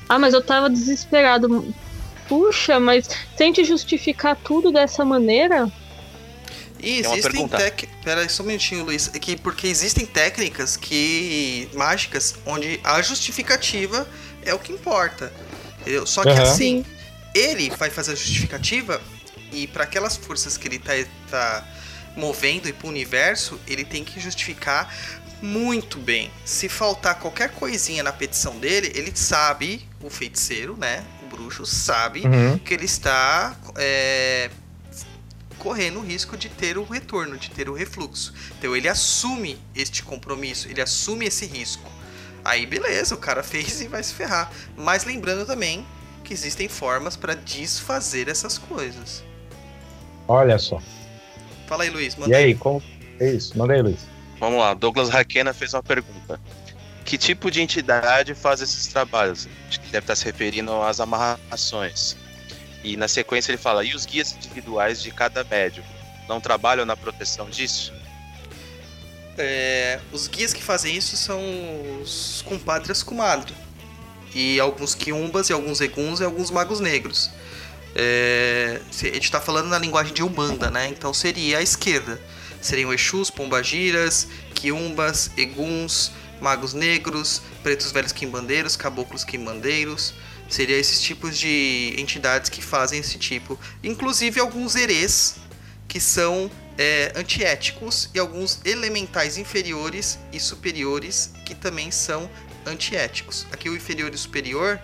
Ah, 0.10 0.20
mas 0.20 0.34
eu 0.34 0.42
tava 0.42 0.70
desesperado. 0.70 1.74
Puxa, 2.28 2.80
mas 2.80 3.08
tente 3.38 3.64
justificar 3.64 4.36
tudo 4.36 4.72
dessa 4.72 5.06
maneira. 5.06 5.72
E 6.82 7.00
existem 7.00 7.48
técnicas. 7.48 7.98
Pera 8.04 8.22
aí, 8.22 8.30
só 8.30 8.44
um 8.44 8.48
minutinho, 8.48 8.84
Luiz. 8.84 9.12
É 9.14 9.20
que 9.20 9.38
porque 9.38 9.68
existem 9.68 10.06
técnicas 10.06 10.76
que. 10.76 11.70
mágicas, 11.74 12.36
onde 12.46 12.80
a 12.84 13.02
justificativa 13.02 14.08
é 14.44 14.54
o 14.54 14.60
que 14.60 14.74
importa. 14.74 15.32
Entendeu? 15.82 16.06
Só 16.06 16.24
que 16.24 16.30
uhum. 16.30 16.42
assim, 16.42 16.86
ele 17.34 17.70
vai 17.70 17.90
fazer 17.90 18.14
a 18.14 18.16
justificativa 18.16 19.02
e 19.52 19.68
para 19.68 19.84
aquelas 19.84 20.16
forças 20.16 20.58
que 20.58 20.68
ele 20.68 20.80
tá, 20.80 20.94
tá 21.30 21.68
movendo 22.16 22.68
e 22.68 22.74
pro 22.74 22.88
universo, 22.88 23.60
ele 23.68 23.84
tem 23.84 24.04
que 24.04 24.20
justificar 24.20 24.94
muito 25.42 25.98
bem. 25.98 26.32
Se 26.46 26.70
faltar 26.70 27.16
qualquer 27.16 27.52
coisinha 27.52 28.04
na 28.04 28.14
petição 28.14 28.60
dele, 28.60 28.92
ele 28.94 29.12
sabe, 29.16 29.88
o 30.02 30.10
feiticeiro, 30.10 30.78
né? 30.78 31.04
O 31.24 31.36
bruxo 31.36 31.66
sabe 31.66 32.22
uhum. 32.22 32.58
que 32.60 32.74
ele 32.74 32.86
está 32.86 33.56
é, 33.76 34.52
correndo 35.58 36.00
o 36.00 36.04
risco 36.04 36.38
de 36.38 36.50
ter 36.50 36.78
o 36.78 36.84
retorno, 36.84 37.38
de 37.38 37.50
ter 37.50 37.70
o 37.70 37.74
refluxo. 37.74 38.34
Então 38.58 38.76
ele 38.76 38.88
assume 38.88 39.60
este 39.76 40.04
compromisso, 40.04 40.68
ele 40.70 40.82
assume 40.82 41.26
esse 41.26 41.46
risco. 41.46 41.90
Aí 42.44 42.66
beleza, 42.66 43.16
o 43.16 43.18
cara 43.18 43.42
fez 43.44 43.82
e 43.82 43.88
vai 43.88 44.04
se 44.04 44.14
ferrar. 44.14 44.52
Mas 44.78 45.06
lembrando 45.06 45.46
também 45.46 45.86
que 46.24 46.34
existem 46.34 46.70
formas 46.70 47.16
para 47.16 47.34
desfazer 47.34 48.28
essas 48.28 48.58
coisas. 48.58 49.24
Olha 50.32 50.58
só. 50.58 50.82
Fala 51.68 51.84
aí, 51.84 51.90
Luiz. 51.90 52.16
e 52.26 52.34
aí, 52.34 52.56
como 52.56 52.82
é 53.20 53.32
isso? 53.32 53.58
Manda 53.58 53.74
aí, 53.74 53.82
Luiz. 53.82 54.00
Vamos 54.40 54.60
lá. 54.60 54.74
Douglas 54.74 55.10
Raquena 55.10 55.54
fez 55.54 55.74
uma 55.74 55.84
pergunta. 55.84 56.40
Que 57.04 57.18
tipo 57.18 57.52
de 57.52 57.62
entidade 57.62 58.34
faz 58.34 58.62
esses 58.62 58.88
trabalhos? 58.88 59.50
Acho 59.68 59.82
que 59.82 59.88
deve 59.88 60.06
estar 60.06 60.16
se 60.16 60.24
referindo 60.24 60.72
às 60.84 61.02
amarrações. 61.02 62.16
E 62.82 62.96
na 62.96 63.10
sequência 63.10 63.52
ele 63.52 63.58
fala: 63.58 63.84
e 63.84 63.94
os 63.94 64.06
guias 64.06 64.32
individuais 64.32 65.04
de 65.04 65.12
cada 65.12 65.44
médium 65.44 65.84
não 66.30 66.40
trabalham 66.40 66.86
na 66.86 66.96
proteção 66.96 67.50
disso? 67.50 67.94
É, 69.38 70.00
os 70.14 70.30
guias 70.30 70.54
que 70.54 70.64
fazem 70.64 70.96
isso 70.96 71.18
são 71.18 71.42
os 72.02 72.42
compadres 72.48 73.04
comadre. 73.04 73.54
E 74.34 74.62
alguns 74.62 74.96
quiumbas, 74.96 75.50
e 75.50 75.54
alguns 75.54 75.82
eguns, 75.82 76.22
e 76.22 76.24
alguns 76.24 76.50
magos 76.50 76.80
negros. 76.80 77.30
É, 77.96 78.82
a 78.90 79.06
gente 79.06 79.24
está 79.24 79.42
falando 79.42 79.68
na 79.68 79.78
linguagem 79.78 80.14
de 80.14 80.24
Umbanda, 80.24 80.70
né? 80.70 80.88
Então 80.88 81.14
seria 81.14 81.58
a 81.58 81.62
esquerda. 81.62 82.20
Seriam 82.62 82.94
Exus, 82.94 83.30
Pombagiras, 83.30 84.28
Quiumbas, 84.54 85.32
Eguns, 85.36 86.12
Magos 86.40 86.74
Negros, 86.74 87.42
pretos 87.64 87.92
velhos 87.92 88.12
quimbandeiros, 88.12 88.76
caboclos 88.76 89.24
quimbandeiros. 89.24 90.14
Seria 90.48 90.78
esses 90.78 91.02
tipos 91.02 91.38
de 91.38 91.96
entidades 91.98 92.50
que 92.50 92.62
fazem 92.62 93.00
esse 93.00 93.18
tipo. 93.18 93.60
Inclusive 93.84 94.40
alguns 94.40 94.76
herês 94.76 95.36
que 95.88 96.00
são 96.00 96.52
é, 96.78 97.12
antiéticos 97.16 98.10
e 98.14 98.20
alguns 98.20 98.60
elementais 98.66 99.38
inferiores 99.38 100.20
e 100.32 100.40
superiores 100.40 101.32
que 101.46 101.56
também 101.56 101.90
são 101.92 102.30
antiéticos. 102.66 103.46
Aqui 103.52 103.70
o 103.70 103.76
inferior 103.76 104.14
e 104.14 104.18
superior 104.18 104.80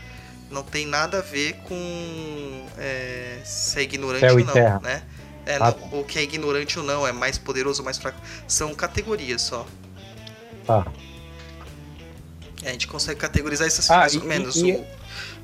não 0.51 0.63
tem 0.63 0.85
nada 0.85 1.19
a 1.19 1.21
ver 1.21 1.53
com 1.67 2.65
é, 2.77 3.39
se 3.43 3.79
é 3.79 3.83
ignorante 3.83 4.25
ou 4.25 4.39
e 4.39 4.43
não, 4.43 4.53
terra. 4.53 4.79
né? 4.81 5.03
É, 5.45 5.55
Ah, 5.55 5.73
não, 5.79 5.89
ou 5.99 6.03
que 6.03 6.19
é 6.19 6.23
ignorante 6.23 6.77
ou 6.77 6.83
não, 6.85 7.07
é 7.07 7.11
mais 7.11 7.37
poderoso 7.37 7.81
ou 7.81 7.85
mais 7.85 7.97
fraco. 7.97 8.19
São 8.47 8.73
categorias 8.75 9.41
só. 9.41 9.65
Tá. 10.65 10.85
É, 12.63 12.69
a 12.69 12.71
gente 12.71 12.87
consegue 12.87 13.19
categorizar 13.19 13.67
essas 13.67 13.89
Ah, 13.89 13.97
mais 13.97 14.13
e- 14.13 14.17
ou 14.19 14.25
menos. 14.25 14.55
e- 14.57 14.71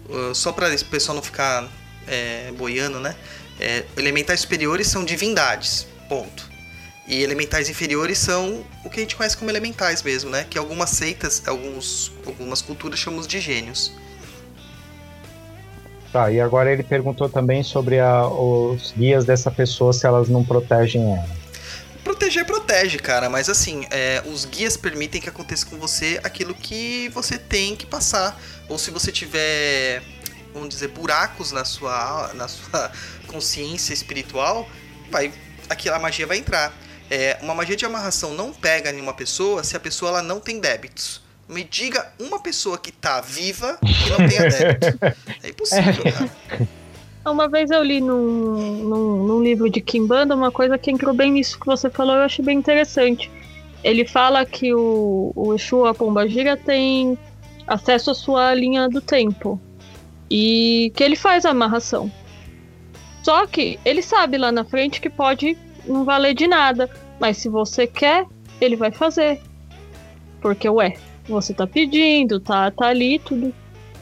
O- 0.09 0.31
o- 0.31 0.35
só 0.35 0.51
para 0.51 0.73
o 0.73 0.85
pessoal 0.85 1.15
não 1.15 1.23
ficar 1.23 1.67
é, 2.05 2.51
boiando, 2.57 2.99
né? 2.99 3.15
É, 3.59 3.85
elementais 3.95 4.41
superiores 4.41 4.87
são 4.87 5.05
divindades, 5.05 5.87
ponto. 6.09 6.51
E 7.07 7.21
elementais 7.23 7.69
inferiores 7.69 8.17
são 8.17 8.65
o 8.83 8.89
que 8.89 8.99
a 8.99 9.03
gente 9.03 9.15
conhece 9.15 9.37
como 9.37 9.49
elementais 9.49 10.01
mesmo, 10.03 10.29
né? 10.29 10.45
Que 10.49 10.57
algumas 10.57 10.89
seitas, 10.89 11.41
alguns, 11.47 12.11
algumas 12.25 12.61
culturas 12.61 12.99
chamam 12.99 13.21
de 13.21 13.39
gênios. 13.39 13.93
Tá, 16.13 16.31
e 16.31 16.39
agora 16.39 16.71
ele 16.71 16.83
perguntou 16.83 17.27
também 17.27 17.63
sobre 17.63 17.99
a- 17.99 18.27
os 18.27 18.93
guias 18.95 19.25
dessa 19.25 19.49
pessoa, 19.49 19.91
se 19.91 20.05
elas 20.05 20.29
não 20.29 20.45
protegem 20.45 21.11
ela. 21.11 21.27
Proteger 22.03 22.45
protege, 22.45 22.99
cara, 22.99 23.29
mas 23.31 23.49
assim, 23.49 23.87
é, 23.89 24.21
os 24.27 24.45
guias 24.45 24.77
permitem 24.77 25.19
que 25.19 25.27
aconteça 25.27 25.65
com 25.65 25.77
você 25.77 26.19
aquilo 26.23 26.53
que 26.53 27.09
você 27.09 27.37
tem 27.39 27.75
que 27.75 27.85
passar. 27.87 28.39
Ou 28.69 28.77
se 28.77 28.91
você 28.91 29.11
tiver, 29.11 30.03
vamos 30.53 30.69
dizer, 30.69 30.89
buracos 30.89 31.51
na 31.51 31.65
sua, 31.65 32.31
na 32.35 32.47
sua 32.47 32.91
consciência 33.25 33.91
espiritual, 33.93 34.69
vai, 35.09 35.33
aquela 35.67 35.97
magia 35.97 36.27
vai 36.27 36.37
entrar. 36.37 36.71
É, 37.09 37.39
uma 37.41 37.55
magia 37.55 37.75
de 37.75 37.85
amarração 37.85 38.35
não 38.35 38.53
pega 38.53 38.91
em 38.91 39.01
uma 39.01 39.13
pessoa 39.15 39.63
se 39.63 39.75
a 39.75 39.79
pessoa 39.79 40.09
ela 40.09 40.21
não 40.21 40.39
tem 40.39 40.59
débitos. 40.59 41.23
Me 41.53 41.63
diga 41.63 42.11
uma 42.19 42.39
pessoa 42.39 42.79
que 42.79 42.91
tá 42.91 43.21
viva 43.21 43.77
que 43.79 44.09
não 44.09 44.27
tenha 44.27 44.49
débito. 44.49 44.99
É 45.43 45.49
impossível, 45.49 46.03
cara. 46.03 46.67
Uma 47.31 47.47
vez 47.47 47.69
eu 47.69 47.83
li 47.83 48.01
num, 48.01 48.83
num, 48.83 49.23
num 49.27 49.43
livro 49.43 49.69
de 49.69 49.79
Kimbanda 49.79 50.35
uma 50.35 50.51
coisa 50.51 50.79
que 50.79 50.89
entrou 50.89 51.13
bem 51.13 51.31
nisso 51.31 51.59
que 51.59 51.65
você 51.67 51.91
falou, 51.91 52.15
eu 52.15 52.23
achei 52.23 52.43
bem 52.43 52.57
interessante. 52.57 53.29
Ele 53.83 54.03
fala 54.03 54.45
que 54.45 54.73
o, 54.73 55.31
o 55.35 55.53
Exu, 55.53 55.85
a 55.85 55.93
Pombagira, 55.93 56.57
tem 56.57 57.17
acesso 57.67 58.09
à 58.09 58.15
sua 58.15 58.55
linha 58.55 58.89
do 58.89 58.99
tempo. 58.99 59.61
E 60.31 60.91
que 60.95 61.03
ele 61.03 61.15
faz 61.15 61.45
a 61.45 61.51
amarração. 61.51 62.11
Só 63.21 63.45
que 63.45 63.79
ele 63.85 64.01
sabe 64.01 64.39
lá 64.39 64.51
na 64.51 64.65
frente 64.65 64.99
que 64.99 65.09
pode 65.09 65.55
não 65.85 66.03
valer 66.03 66.33
de 66.33 66.47
nada. 66.47 66.89
Mas 67.19 67.37
se 67.37 67.47
você 67.47 67.85
quer, 67.85 68.25
ele 68.59 68.75
vai 68.75 68.91
fazer. 68.91 69.39
Porque, 70.41 70.67
ué, 70.67 70.97
você 71.27 71.53
tá 71.53 71.65
pedindo, 71.65 72.39
tá, 72.39 72.69
tá 72.71 72.87
ali, 72.87 73.19
tudo. 73.19 73.53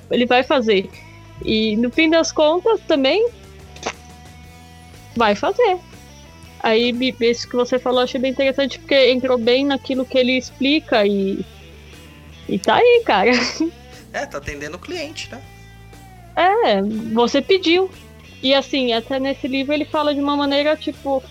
Ele 0.10 0.26
vai 0.26 0.44
fazer. 0.44 0.90
E 1.44 1.76
no 1.78 1.90
fim 1.90 2.10
das 2.10 2.32
contas 2.32 2.80
também 2.88 3.28
vai 5.16 5.36
fazer. 5.36 5.78
Aí 6.62 6.94
isso 7.22 7.50
que 7.50 7.56
você 7.56 7.80
falou 7.80 8.02
achei 8.02 8.20
bem 8.20 8.32
interessante 8.32 8.78
porque 8.80 9.12
entrou 9.12 9.38
bem 9.38 9.66
naquilo 9.66 10.06
que 10.06 10.18
ele 10.18 10.38
explica 10.38 11.06
e 11.06 11.44
e 12.48 12.60
tá 12.60 12.76
aí, 12.76 13.04
cara. 13.06 13.32
É, 14.14 14.26
tá 14.26 14.40
atendendo 14.40 14.76
o 14.76 14.80
cliente, 14.80 15.32
né? 15.32 15.42
É, 16.36 16.82
você 17.14 17.42
pediu. 17.42 17.90
E 18.44 18.54
assim, 18.54 18.92
até 18.92 19.18
nesse 19.18 19.48
livro 19.48 19.74
ele 19.74 19.86
fala 19.86 20.14
de 20.14 20.20
uma 20.20 20.36
maneira 20.36 20.76
tipo, 20.76 21.24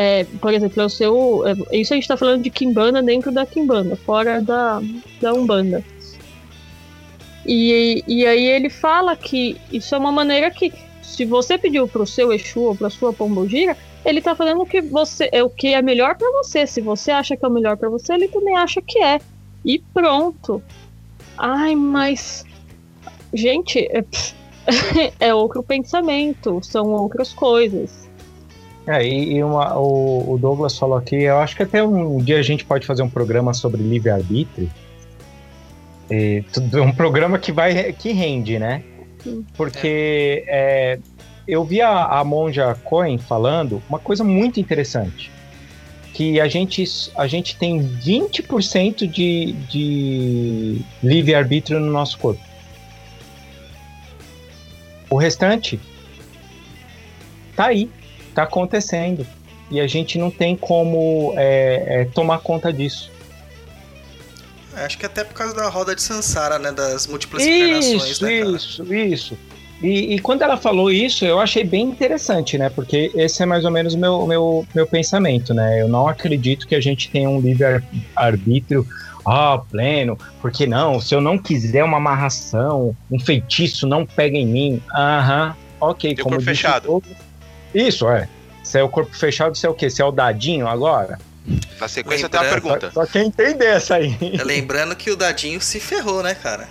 é, 0.00 0.22
por 0.40 0.54
exemplo, 0.54 0.84
o 0.84 0.88
seu, 0.88 1.42
é, 1.44 1.76
isso 1.76 1.92
a 1.92 1.96
gente 1.96 2.06
tá 2.06 2.16
falando 2.16 2.40
de 2.40 2.50
Kimbanda 2.50 3.02
dentro 3.02 3.32
da 3.32 3.44
Kimbanda, 3.44 3.96
fora 3.96 4.40
da, 4.40 4.80
da 5.20 5.34
Umbanda. 5.34 5.84
E, 7.44 8.04
e 8.06 8.24
aí 8.24 8.46
ele 8.46 8.70
fala 8.70 9.16
que 9.16 9.56
isso 9.72 9.96
é 9.96 9.98
uma 9.98 10.12
maneira 10.12 10.52
que, 10.52 10.72
se 11.02 11.24
você 11.24 11.58
pediu 11.58 11.88
pro 11.88 12.06
seu 12.06 12.32
Exu 12.32 12.60
ou 12.60 12.76
pra 12.76 12.90
sua 12.90 13.12
Pombogira, 13.12 13.76
ele 14.04 14.22
tá 14.22 14.36
fazendo 14.36 14.62
o 14.62 14.66
que 14.66 14.80
você 14.80 15.28
é 15.32 15.42
o 15.42 15.50
que 15.50 15.74
é 15.74 15.82
melhor 15.82 16.14
pra 16.14 16.30
você. 16.30 16.64
Se 16.64 16.80
você 16.80 17.10
acha 17.10 17.36
que 17.36 17.44
é 17.44 17.48
o 17.48 17.50
melhor 17.50 17.76
pra 17.76 17.88
você, 17.88 18.12
ele 18.12 18.28
também 18.28 18.56
acha 18.56 18.80
que 18.80 19.02
é. 19.02 19.18
E 19.64 19.80
pronto. 19.92 20.62
Ai, 21.36 21.74
mas 21.74 22.44
gente, 23.34 23.80
é, 23.80 24.04
é 25.18 25.34
outro 25.34 25.60
pensamento, 25.60 26.60
são 26.62 26.86
outras 26.92 27.32
coisas. 27.32 27.97
É, 28.90 29.06
e, 29.06 29.44
uma- 29.44 29.76
o, 29.78 30.32
o 30.32 30.38
Douglas 30.38 30.78
falou 30.78 30.96
aqui, 30.96 31.16
eu 31.16 31.38
acho 31.38 31.54
que 31.54 31.62
até 31.62 31.82
um 31.84 32.16
dia 32.18 32.38
a 32.38 32.42
gente 32.42 32.64
pode 32.64 32.86
fazer 32.86 33.02
um 33.02 33.10
programa 33.10 33.52
sobre 33.52 33.82
livre-arbítrio. 33.82 34.70
Tudo- 36.52 36.82
um 36.82 36.92
programa 36.92 37.38
que 37.38 37.52
vai 37.52 37.92
que 37.92 38.12
rende, 38.12 38.58
né? 38.58 38.82
Sim. 39.22 39.44
Porque 39.54 40.42
é, 40.46 40.98
eu 41.46 41.62
vi 41.64 41.82
a, 41.82 42.04
a 42.06 42.24
Monja 42.24 42.74
Cohen 42.82 43.18
falando 43.18 43.82
uma 43.90 43.98
coisa 43.98 44.24
muito 44.24 44.58
interessante. 44.58 45.30
Que 46.14 46.40
a 46.40 46.48
gente, 46.48 46.82
a 47.14 47.26
gente 47.26 47.56
tem 47.58 47.78
20% 47.80 49.06
de, 49.06 49.52
de 49.68 50.80
livre-arbítrio 51.02 51.78
no 51.78 51.92
nosso 51.92 52.18
corpo. 52.18 52.40
O 55.10 55.16
restante 55.16 55.78
tá 57.54 57.66
aí, 57.66 57.90
tá 58.38 58.44
acontecendo. 58.44 59.26
E 59.70 59.80
a 59.80 59.86
gente 59.86 60.18
não 60.18 60.30
tem 60.30 60.56
como 60.56 61.34
é, 61.36 61.84
é, 61.86 62.04
tomar 62.06 62.38
conta 62.38 62.72
disso. 62.72 63.10
Acho 64.74 64.96
que 64.96 65.04
até 65.04 65.24
por 65.24 65.34
causa 65.34 65.54
da 65.54 65.68
roda 65.68 65.94
de 65.94 66.00
Sansara, 66.00 66.58
né? 66.58 66.72
Das 66.72 67.06
múltiplas 67.06 67.44
encarnações, 67.44 68.10
Isso, 68.10 68.24
né, 68.24 68.38
cara? 68.38 68.50
isso, 68.50 68.94
isso. 68.94 69.38
E, 69.82 70.14
e 70.14 70.18
quando 70.18 70.42
ela 70.42 70.56
falou 70.56 70.90
isso, 70.90 71.24
eu 71.24 71.38
achei 71.38 71.64
bem 71.64 71.84
interessante, 71.84 72.56
né? 72.56 72.68
Porque 72.70 73.12
esse 73.14 73.42
é 73.42 73.46
mais 73.46 73.64
ou 73.64 73.70
menos 73.70 73.94
o 73.94 73.98
meu, 73.98 74.26
meu, 74.26 74.66
meu 74.74 74.86
pensamento, 74.86 75.52
né? 75.52 75.82
Eu 75.82 75.88
não 75.88 76.08
acredito 76.08 76.66
que 76.66 76.74
a 76.74 76.80
gente 76.80 77.10
tenha 77.10 77.28
um 77.28 77.40
livre-arbítrio 77.40 78.86
ah, 79.26 79.60
pleno, 79.70 80.18
porque 80.40 80.66
não, 80.66 81.00
se 81.00 81.14
eu 81.14 81.20
não 81.20 81.36
quiser 81.36 81.84
uma 81.84 81.98
amarração, 81.98 82.96
um 83.10 83.20
feitiço 83.20 83.86
não 83.86 84.06
pega 84.06 84.36
em 84.36 84.46
mim. 84.46 84.82
Aham, 84.94 85.54
ok. 85.80 86.12
O 86.12 86.16
como 86.16 86.36
corpo 86.36 86.38
disse 86.38 86.62
fechado? 86.62 87.02
Isso, 87.74 88.08
é. 88.08 88.28
Se 88.62 88.78
é 88.78 88.82
o 88.82 88.88
corpo 88.88 89.16
fechado, 89.16 89.56
se 89.56 89.66
é 89.66 89.68
o 89.68 89.74
quê? 89.74 89.88
Se 89.88 90.02
é 90.02 90.04
o 90.04 90.10
dadinho 90.12 90.66
agora? 90.68 91.18
Na 91.80 91.88
sequência 91.88 92.28
tem 92.28 92.38
uma 92.40 92.44
Lembrando- 92.44 92.62
pergunta. 92.62 92.90
Só, 92.92 93.04
só 93.06 93.10
quem 93.10 93.26
entender 93.28 93.64
essa 93.66 93.94
aí. 93.96 94.14
Lembrando 94.44 94.94
que 94.94 95.10
o 95.10 95.16
Dadinho 95.16 95.60
se 95.62 95.80
ferrou, 95.80 96.22
né, 96.22 96.34
cara? 96.34 96.68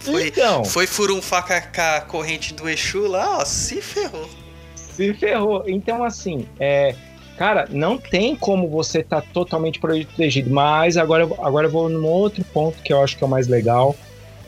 Foi, 0.00 0.26
Então, 0.28 0.64
foi 0.64 0.86
furunfar 0.86 1.46
com 1.46 1.80
a, 1.80 2.00
corrente 2.00 2.52
do 2.54 2.68
Exu 2.68 3.06
lá, 3.06 3.38
ó, 3.38 3.44
se 3.44 3.80
ferrou. 3.80 4.28
Se 4.74 5.14
ferrou. 5.14 5.62
Então, 5.68 6.02
assim, 6.02 6.48
é, 6.58 6.94
cara, 7.36 7.68
não 7.70 7.96
tem 7.98 8.34
como 8.34 8.68
você 8.68 9.00
estar 9.00 9.20
totalmente 9.20 9.78
protegido. 9.78 10.50
Mas 10.50 10.96
agora, 10.96 11.22
eu- 11.24 11.36
agora 11.44 11.66
eu 11.68 11.70
vou 11.70 11.88
num 11.88 12.04
outro 12.06 12.42
ponto 12.44 12.82
que 12.82 12.92
eu 12.92 13.00
acho 13.04 13.16
que 13.16 13.22
é 13.22 13.26
o 13.26 13.30
mais 13.30 13.46
legal, 13.46 13.94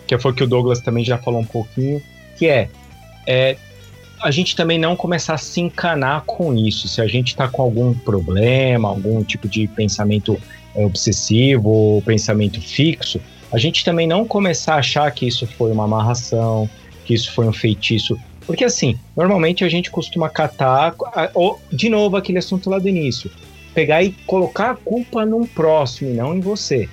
que 0.09 0.19
foi 0.19 0.33
o 0.33 0.35
que 0.35 0.43
o 0.43 0.49
Douglas 0.49 0.81
também 0.81 1.05
já 1.05 1.17
falou 1.19 1.41
um 1.41 1.47
pouquinho, 1.47 2.03
que 2.37 2.49
é, 2.49 2.69
é 3.27 3.57
a 4.23 4.31
gente 4.31 4.55
também 4.55 4.79
não 4.79 4.95
começar 4.95 5.35
a 5.35 5.39
se 5.39 5.61
encanar 5.61 6.23
com 6.27 6.55
isso. 6.55 6.89
Se 6.89 7.01
a 7.01 7.07
gente 7.07 7.29
está 7.29 7.49
com 7.49 7.63
algum 7.63 7.95
problema, 7.95 8.89
algum 8.89 9.23
tipo 9.25 9.49
de 9.49 9.67
pensamento 9.69 10.39
é, 10.75 10.85
obsessivo 10.85 12.03
pensamento 12.07 12.61
fixo, 12.61 13.21
a 13.53 13.59
gente 13.59 13.85
também 13.85 14.07
não 14.07 14.25
começar 14.25 14.75
a 14.75 14.79
achar 14.79 15.11
que 15.11 15.27
isso 15.27 15.47
foi 15.47 15.73
uma 15.73 15.85
amarração, 15.85 16.69
que 17.05 17.15
isso 17.15 17.33
foi 17.33 17.47
um 17.47 17.53
feitiço. 17.53 18.19
Porque 18.47 18.65
assim, 18.65 18.99
normalmente 19.17 19.65
a 19.65 19.69
gente 19.69 19.91
costuma 19.91 20.29
catar, 20.29 20.95
ou, 21.35 21.61
de 21.73 21.89
novo, 21.89 22.17
aquele 22.17 22.39
assunto 22.39 22.71
lá 22.71 22.79
do 22.79 22.89
início, 22.89 23.31
pegar 23.75 24.03
e 24.03 24.13
colocar 24.27 24.71
a 24.71 24.75
culpa 24.77 25.27
num 25.27 25.47
próximo 25.47 26.11
e 26.11 26.15
não 26.15 26.35
em 26.35 26.41
você. 26.41 26.89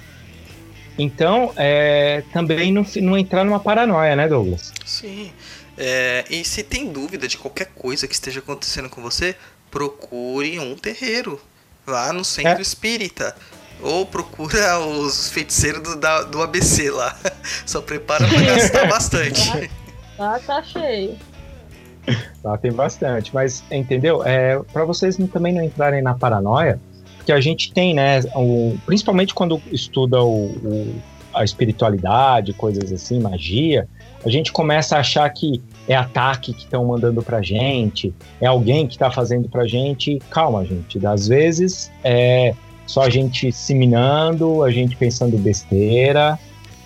Então, 0.97 1.51
é, 1.55 2.23
também 2.33 2.71
não, 2.71 2.83
não 3.01 3.17
entrar 3.17 3.43
numa 3.43 3.59
paranoia, 3.59 4.15
né, 4.15 4.27
Douglas? 4.27 4.73
Sim. 4.83 5.29
É, 5.77 6.25
e 6.29 6.43
se 6.43 6.63
tem 6.63 6.91
dúvida 6.91 7.27
de 7.27 7.37
qualquer 7.37 7.67
coisa 7.75 8.07
que 8.07 8.13
esteja 8.13 8.39
acontecendo 8.39 8.89
com 8.89 9.01
você, 9.01 9.35
procure 9.69 10.59
um 10.59 10.75
terreiro. 10.75 11.39
Vá 11.85 12.11
no 12.11 12.25
centro 12.25 12.59
É. 12.59 12.61
espírita. 12.61 13.35
Ou 13.81 14.05
procura 14.05 14.79
os 14.79 15.29
feiticeiros 15.29 15.83
do, 15.83 15.95
da- 15.95 16.23
do 16.23 16.41
ABC 16.41 16.89
lá. 16.89 17.17
Só 17.65 17.79
prepara 17.81 18.27
pra 18.27 18.41
gastar 18.41 18.87
bastante. 18.87 19.69
Tá, 20.17 20.39
tá 20.39 20.63
cheio. 20.63 21.15
Lá 22.43 22.57
tem 22.57 22.71
bastante, 22.71 23.33
mas 23.35 23.63
entendeu? 23.69 24.23
É, 24.25 24.57
para 24.73 24.83
vocês 24.85 25.17
não- 25.17 25.27
também 25.27 25.53
não 25.53 25.61
entrarem 25.61 26.01
na 26.01 26.15
paranoia, 26.15 26.79
porque 27.17 27.31
a 27.31 27.39
gente 27.41 27.71
tem, 27.73 27.93
né, 27.93 28.21
o- 28.33 28.77
principalmente 28.85 29.33
quando 29.33 29.61
estuda 29.71 30.23
o, 30.23 30.45
o- 30.47 31.01
a 31.37 31.43
espiritualidade, 31.43 32.53
coisas 32.53 32.91
assim, 32.91 33.19
magia, 33.19 33.87
a 34.25 34.29
gente 34.29 34.51
começa 34.51 34.95
a 34.95 34.99
achar 34.99 35.29
que 35.29 35.61
é 35.87 35.95
ataque 35.95 36.53
que 36.53 36.63
estão 36.63 36.85
mandando 36.85 37.21
pra 37.21 37.41
gente, 37.41 38.13
é 38.41 38.45
alguém 38.45 38.87
que 38.87 38.93
está 38.93 39.09
fazendo 39.09 39.47
pra 39.47 39.65
gente. 39.65 40.19
Calma, 40.29 40.65
gente. 40.65 41.05
Às 41.05 41.27
vezes 41.27 41.91
é 42.03 42.53
só 42.85 43.03
a 43.03 43.09
gente 43.09 43.51
se 43.51 43.73
minando, 43.73 44.63
a 44.63 44.71
gente 44.71 44.95
pensando 44.95 45.37
besteira, 45.37 46.37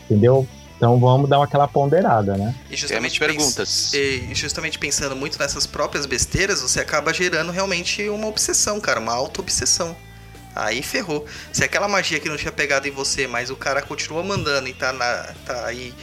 entendeu? 0.05 0.47
Então 0.77 0.99
vamos 0.99 1.29
dar 1.29 1.41
aquela 1.43 1.67
ponderada, 1.67 2.35
né? 2.35 2.55
E 2.69 2.75
justamente, 2.75 3.19
perguntas. 3.19 3.93
E 3.93 4.33
justamente 4.33 4.79
pensando 4.79 5.15
muito 5.15 5.37
nessas 5.37 5.67
próprias 5.67 6.07
besteiras, 6.07 6.61
você 6.61 6.79
acaba 6.79 7.13
gerando 7.13 7.51
realmente 7.51 8.09
uma 8.09 8.27
obsessão, 8.27 8.79
cara, 8.79 8.99
uma 8.99 9.13
auto-obsessão. 9.13 9.95
Aí 10.55 10.81
ferrou. 10.81 11.25
Se 11.51 11.63
aquela 11.63 11.87
magia 11.87 12.19
que 12.19 12.29
não 12.29 12.37
tinha 12.37 12.51
pegado 12.51 12.87
em 12.87 12.91
você, 12.91 13.27
mas 13.27 13.49
o 13.49 13.55
cara 13.55 13.81
continua 13.81 14.21
mandando 14.23 14.67
e 14.67 14.73
tá, 14.73 14.91
na, 14.91 15.33
tá 15.45 15.65
aí 15.65 15.93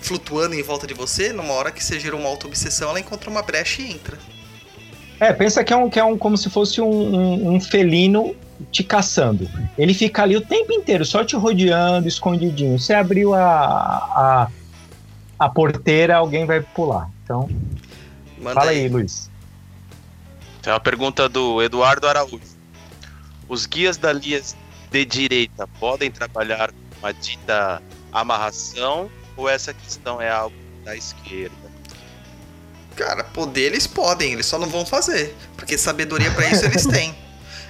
flutuando 0.00 0.54
em 0.54 0.62
volta 0.62 0.86
de 0.86 0.94
você, 0.94 1.32
numa 1.32 1.52
hora 1.52 1.70
que 1.70 1.84
você 1.84 2.00
gerou 2.00 2.20
uma 2.20 2.28
auto-obsessão, 2.28 2.90
ela 2.90 3.00
encontra 3.00 3.28
uma 3.28 3.42
brecha 3.42 3.82
e 3.82 3.92
entra. 3.92 4.18
É, 5.20 5.32
pensa 5.32 5.64
que 5.64 5.72
é 5.72 5.76
um, 5.76 5.90
que 5.90 5.98
é 5.98 6.04
um 6.04 6.16
como 6.16 6.36
se 6.38 6.48
fosse 6.48 6.80
um, 6.80 6.86
um, 6.86 7.54
um 7.54 7.60
felino 7.60 8.36
te 8.70 8.82
caçando. 8.82 9.48
Ele 9.76 9.92
fica 9.92 10.22
ali 10.22 10.36
o 10.36 10.40
tempo 10.40 10.72
inteiro, 10.72 11.04
só 11.04 11.24
te 11.24 11.36
rodeando, 11.36 12.08
escondidinho. 12.08 12.78
Você 12.78 12.94
abriu 12.94 13.34
a, 13.34 13.40
a, 13.40 14.48
a 15.38 15.48
porteira, 15.48 16.16
alguém 16.16 16.46
vai 16.46 16.60
pular. 16.60 17.10
Então, 17.24 17.48
Manda 18.38 18.54
fala 18.54 18.70
aí, 18.70 18.88
Luiz. 18.88 19.30
Tem 20.62 20.72
uma 20.72 20.80
pergunta 20.80 21.28
do 21.28 21.62
Eduardo 21.62 22.06
Araújo. 22.06 22.57
Os 23.48 23.66
guias 23.66 23.96
da 23.96 24.12
linha 24.12 24.42
de 24.90 25.04
direita 25.04 25.66
podem 25.80 26.10
trabalhar 26.10 26.70
com 26.70 26.98
uma 27.00 27.12
dita 27.12 27.82
amarração 28.12 29.10
ou 29.36 29.48
essa 29.48 29.72
questão 29.72 30.20
é 30.20 30.30
algo 30.30 30.54
da 30.84 30.94
esquerda? 30.96 31.68
Cara, 32.96 33.22
poder 33.24 33.66
eles 33.66 33.86
podem, 33.86 34.32
eles 34.32 34.46
só 34.46 34.58
não 34.58 34.68
vão 34.68 34.84
fazer. 34.84 35.34
Porque 35.56 35.78
sabedoria 35.78 36.30
pra 36.32 36.48
isso 36.50 36.64
eles 36.64 36.84
têm. 36.88 37.14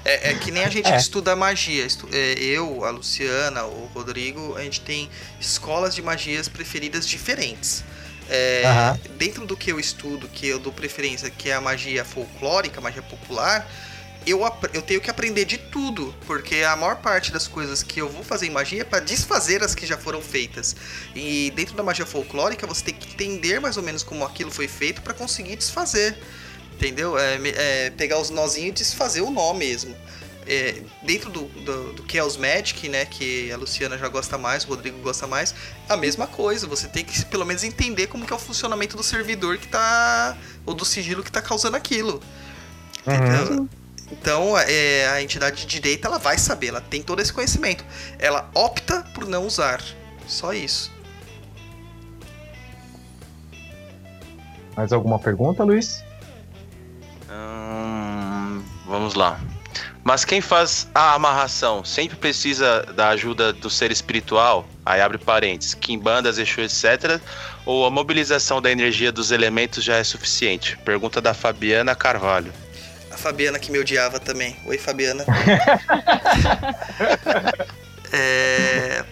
É, 0.04 0.30
é 0.30 0.34
que 0.34 0.50
nem 0.50 0.64
a 0.64 0.70
gente 0.70 0.88
É. 0.88 0.92
que 0.92 0.96
estuda 0.98 1.36
magia. 1.36 1.84
Estu- 1.84 2.08
é, 2.12 2.32
eu, 2.38 2.84
a 2.84 2.90
Luciana, 2.90 3.64
o 3.64 3.90
Rodrigo, 3.94 4.56
a 4.56 4.62
gente 4.62 4.80
tem 4.80 5.10
escolas 5.38 5.94
de 5.94 6.00
magias 6.00 6.48
preferidas 6.48 7.06
diferentes. 7.06 7.84
É. 8.30 8.62
Dentro 9.18 9.46
do 9.46 9.56
que 9.56 9.70
eu 9.72 9.78
estudo, 9.80 10.28
que 10.28 10.46
eu 10.46 10.58
dou 10.58 10.72
preferência, 10.72 11.28
que 11.30 11.50
é 11.50 11.54
a 11.54 11.60
magia 11.60 12.04
folclórica, 12.04 12.78
a 12.78 12.82
magia 12.82 13.02
popular, 13.02 13.66
eu, 14.30 14.40
eu 14.72 14.82
tenho 14.82 15.00
que 15.00 15.10
aprender 15.10 15.44
de 15.44 15.58
tudo, 15.58 16.14
porque 16.26 16.56
a 16.56 16.76
maior 16.76 16.96
parte 16.96 17.32
das 17.32 17.46
coisas 17.46 17.82
que 17.82 18.00
eu 18.00 18.08
vou 18.08 18.22
fazer 18.22 18.46
em 18.46 18.50
magia 18.50 18.82
é 18.82 18.84
para 18.84 19.00
desfazer 19.00 19.62
as 19.62 19.74
que 19.74 19.86
já 19.86 19.96
foram 19.96 20.20
feitas. 20.20 20.74
E 21.14 21.52
dentro 21.54 21.74
da 21.74 21.82
magia 21.82 22.06
folclórica, 22.06 22.66
você 22.66 22.84
tem 22.84 22.94
que 22.94 23.12
entender 23.12 23.60
mais 23.60 23.76
ou 23.76 23.82
menos 23.82 24.02
como 24.02 24.24
aquilo 24.24 24.50
foi 24.50 24.68
feito 24.68 25.02
para 25.02 25.14
conseguir 25.14 25.56
desfazer. 25.56 26.16
Entendeu? 26.74 27.18
É, 27.18 27.38
é 27.56 27.90
pegar 27.90 28.18
os 28.20 28.30
nozinhos 28.30 28.68
e 28.68 28.84
desfazer 28.84 29.20
o 29.20 29.30
nó 29.30 29.52
mesmo. 29.52 29.96
É, 30.46 30.82
dentro 31.02 31.30
do, 31.30 31.42
do, 31.44 31.92
do 31.92 32.04
Chaos 32.10 32.36
Magic, 32.36 32.88
né, 32.88 33.04
que 33.04 33.52
a 33.52 33.56
Luciana 33.56 33.98
já 33.98 34.08
gosta 34.08 34.38
mais, 34.38 34.64
o 34.64 34.68
Rodrigo 34.68 34.98
gosta 35.00 35.26
mais, 35.26 35.54
a 35.88 35.96
mesma 35.96 36.26
coisa. 36.26 36.66
Você 36.66 36.88
tem 36.88 37.04
que 37.04 37.24
pelo 37.26 37.44
menos 37.44 37.64
entender 37.64 38.06
como 38.06 38.24
que 38.24 38.32
é 38.32 38.36
o 38.36 38.38
funcionamento 38.38 38.96
do 38.96 39.02
servidor 39.02 39.58
que 39.58 39.68
tá. 39.68 40.36
ou 40.64 40.74
do 40.74 40.84
sigilo 40.84 41.22
que 41.22 41.30
tá 41.30 41.42
causando 41.42 41.76
aquilo. 41.76 42.22
Entendeu? 43.06 43.44
Então, 43.44 43.68
é, 44.66 45.08
a 45.08 45.22
entidade 45.22 45.56
de 45.56 45.66
direita 45.66 46.08
ela 46.08 46.18
vai 46.18 46.38
saber, 46.38 46.68
ela 46.68 46.80
tem 46.80 47.02
todo 47.02 47.20
esse 47.20 47.32
conhecimento. 47.32 47.84
Ela 48.18 48.50
opta 48.54 49.04
por 49.14 49.26
não 49.26 49.46
usar. 49.46 49.82
Só 50.26 50.52
isso. 50.52 50.92
Mais 54.76 54.92
alguma 54.92 55.18
pergunta, 55.18 55.64
Luiz? 55.64 56.04
Hum, 57.30 58.62
vamos 58.86 59.14
lá. 59.14 59.40
Mas 60.04 60.24
quem 60.24 60.40
faz 60.40 60.88
a 60.94 61.14
amarração 61.14 61.84
sempre 61.84 62.16
precisa 62.16 62.82
da 62.94 63.08
ajuda 63.08 63.52
do 63.52 63.68
ser 63.68 63.90
espiritual? 63.90 64.66
Aí 64.86 65.00
abre 65.00 65.18
parênteses, 65.18 65.74
Kimbandas, 65.74 66.38
Exu, 66.38 66.62
etc. 66.62 67.20
Ou 67.66 67.84
a 67.84 67.90
mobilização 67.90 68.62
da 68.62 68.70
energia 68.70 69.12
dos 69.12 69.30
elementos 69.32 69.84
já 69.84 69.96
é 69.96 70.04
suficiente? 70.04 70.78
Pergunta 70.78 71.20
da 71.20 71.34
Fabiana 71.34 71.94
Carvalho. 71.94 72.52
Fabiana 73.18 73.58
que 73.58 73.70
me 73.70 73.78
odiava 73.78 74.18
também. 74.18 74.56
Oi, 74.66 74.78
Fabiana. 74.78 75.24
É, 78.10 79.04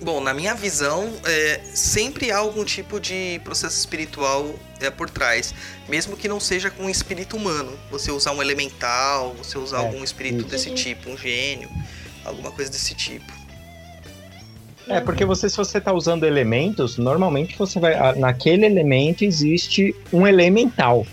Bom, 0.00 0.20
na 0.20 0.34
minha 0.34 0.52
visão, 0.54 1.12
é, 1.24 1.60
sempre 1.74 2.32
há 2.32 2.38
algum 2.38 2.64
tipo 2.64 2.98
de 2.98 3.40
processo 3.44 3.78
espiritual 3.78 4.52
é, 4.80 4.90
por 4.90 5.08
trás. 5.08 5.54
Mesmo 5.88 6.16
que 6.16 6.26
não 6.26 6.40
seja 6.40 6.70
com 6.70 6.84
um 6.84 6.90
espírito 6.90 7.36
humano. 7.36 7.78
Você 7.90 8.10
usar 8.10 8.32
um 8.32 8.42
elemental, 8.42 9.32
você 9.38 9.56
usar 9.58 9.76
É, 9.76 9.80
algum 9.80 10.02
espírito 10.02 10.40
isso. 10.40 10.48
desse 10.48 10.70
tipo, 10.74 11.08
um 11.08 11.16
gênio, 11.16 11.68
alguma 12.24 12.50
coisa 12.50 12.68
desse 12.70 12.94
tipo. 12.94 13.32
É, 14.88 15.00
porque 15.00 15.24
você, 15.24 15.48
se 15.48 15.56
você 15.56 15.78
está 15.78 15.92
usando 15.92 16.24
elementos, 16.24 16.98
normalmente 16.98 17.56
você 17.56 17.78
vai. 17.78 17.94
Naquele 18.16 18.66
elemento 18.66 19.24
existe 19.24 19.94
um 20.12 20.26
elemental. 20.26 21.06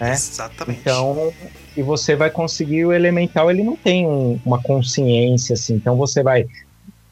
É. 0.00 0.12
Exatamente. 0.12 0.80
Então, 0.80 1.32
e 1.76 1.82
você 1.82 2.14
vai 2.14 2.30
conseguir 2.30 2.84
o 2.84 2.92
elemental, 2.92 3.50
ele 3.50 3.62
não 3.62 3.76
tem 3.76 4.06
um- 4.06 4.38
uma 4.44 4.60
consciência 4.62 5.54
assim. 5.54 5.74
Então 5.74 5.96
você 5.96 6.22
vai 6.22 6.46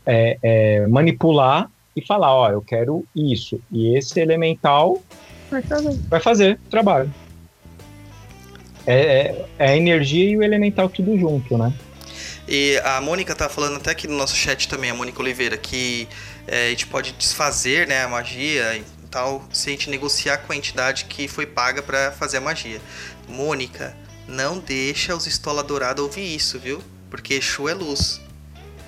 é, 0.07 0.39
é, 0.43 0.87
manipular 0.87 1.71
e 1.97 2.05
falar, 2.05 2.35
ó, 2.35 2.51
eu 2.51 2.61
quero 2.61 3.07
isso. 3.17 3.59
E 3.73 3.97
esse 3.97 4.21
elemental 4.21 5.03
Vai 6.11 6.21
fazer 6.21 6.59
o 6.67 6.71
trabalho. 6.71 7.11
É, 8.87 8.95
é- 8.97 9.45
é 9.59 9.69
a 9.69 9.77
energia 9.77 10.29
e 10.29 10.37
o 10.37 10.43
elemental 10.43 10.89
tudo 10.89 11.17
junto, 11.19 11.57
né? 11.57 11.73
E 12.47 12.79
a 12.85 13.01
Mônica 13.01 13.35
tá 13.35 13.49
falando 13.49 13.77
até 13.77 13.91
aqui 13.93 14.07
no 14.07 14.17
nosso 14.17 14.37
chat 14.37 14.69
também, 14.69 14.91
a 14.91 14.95
Mônica 14.95 15.19
Oliveira, 15.23 15.57
que 15.57 16.07
é, 16.47 16.67
a 16.67 16.71
gente 16.71 16.87
pode 16.87 17.13
desfazer 17.13 17.87
né, 17.89 18.03
a 18.03 18.09
magia 18.09 18.83
tal 19.15 19.47
se 19.53 19.69
a 19.69 19.73
gente 19.73 19.89
negociar 19.89 20.39
com 20.39 20.53
a 20.53 20.57
entidade 20.57 21.05
que 21.05 21.29
foi 21.29 21.47
paga 21.47 21.81
pra 21.81 22.11
fazer 22.11 22.39
a 22.39 22.41
magia. 22.41 22.81
Mônica, 23.29 23.97
não 24.27 24.59
deixa 24.59 25.15
os 25.15 25.25
estola 25.29 25.63
dourada 25.63 26.03
ouvir 26.03 26.35
isso, 26.35 26.59
viu? 26.59 26.83
Porque 27.09 27.35
Exu 27.35 27.69
é 27.69 27.75
luz. 27.75 28.21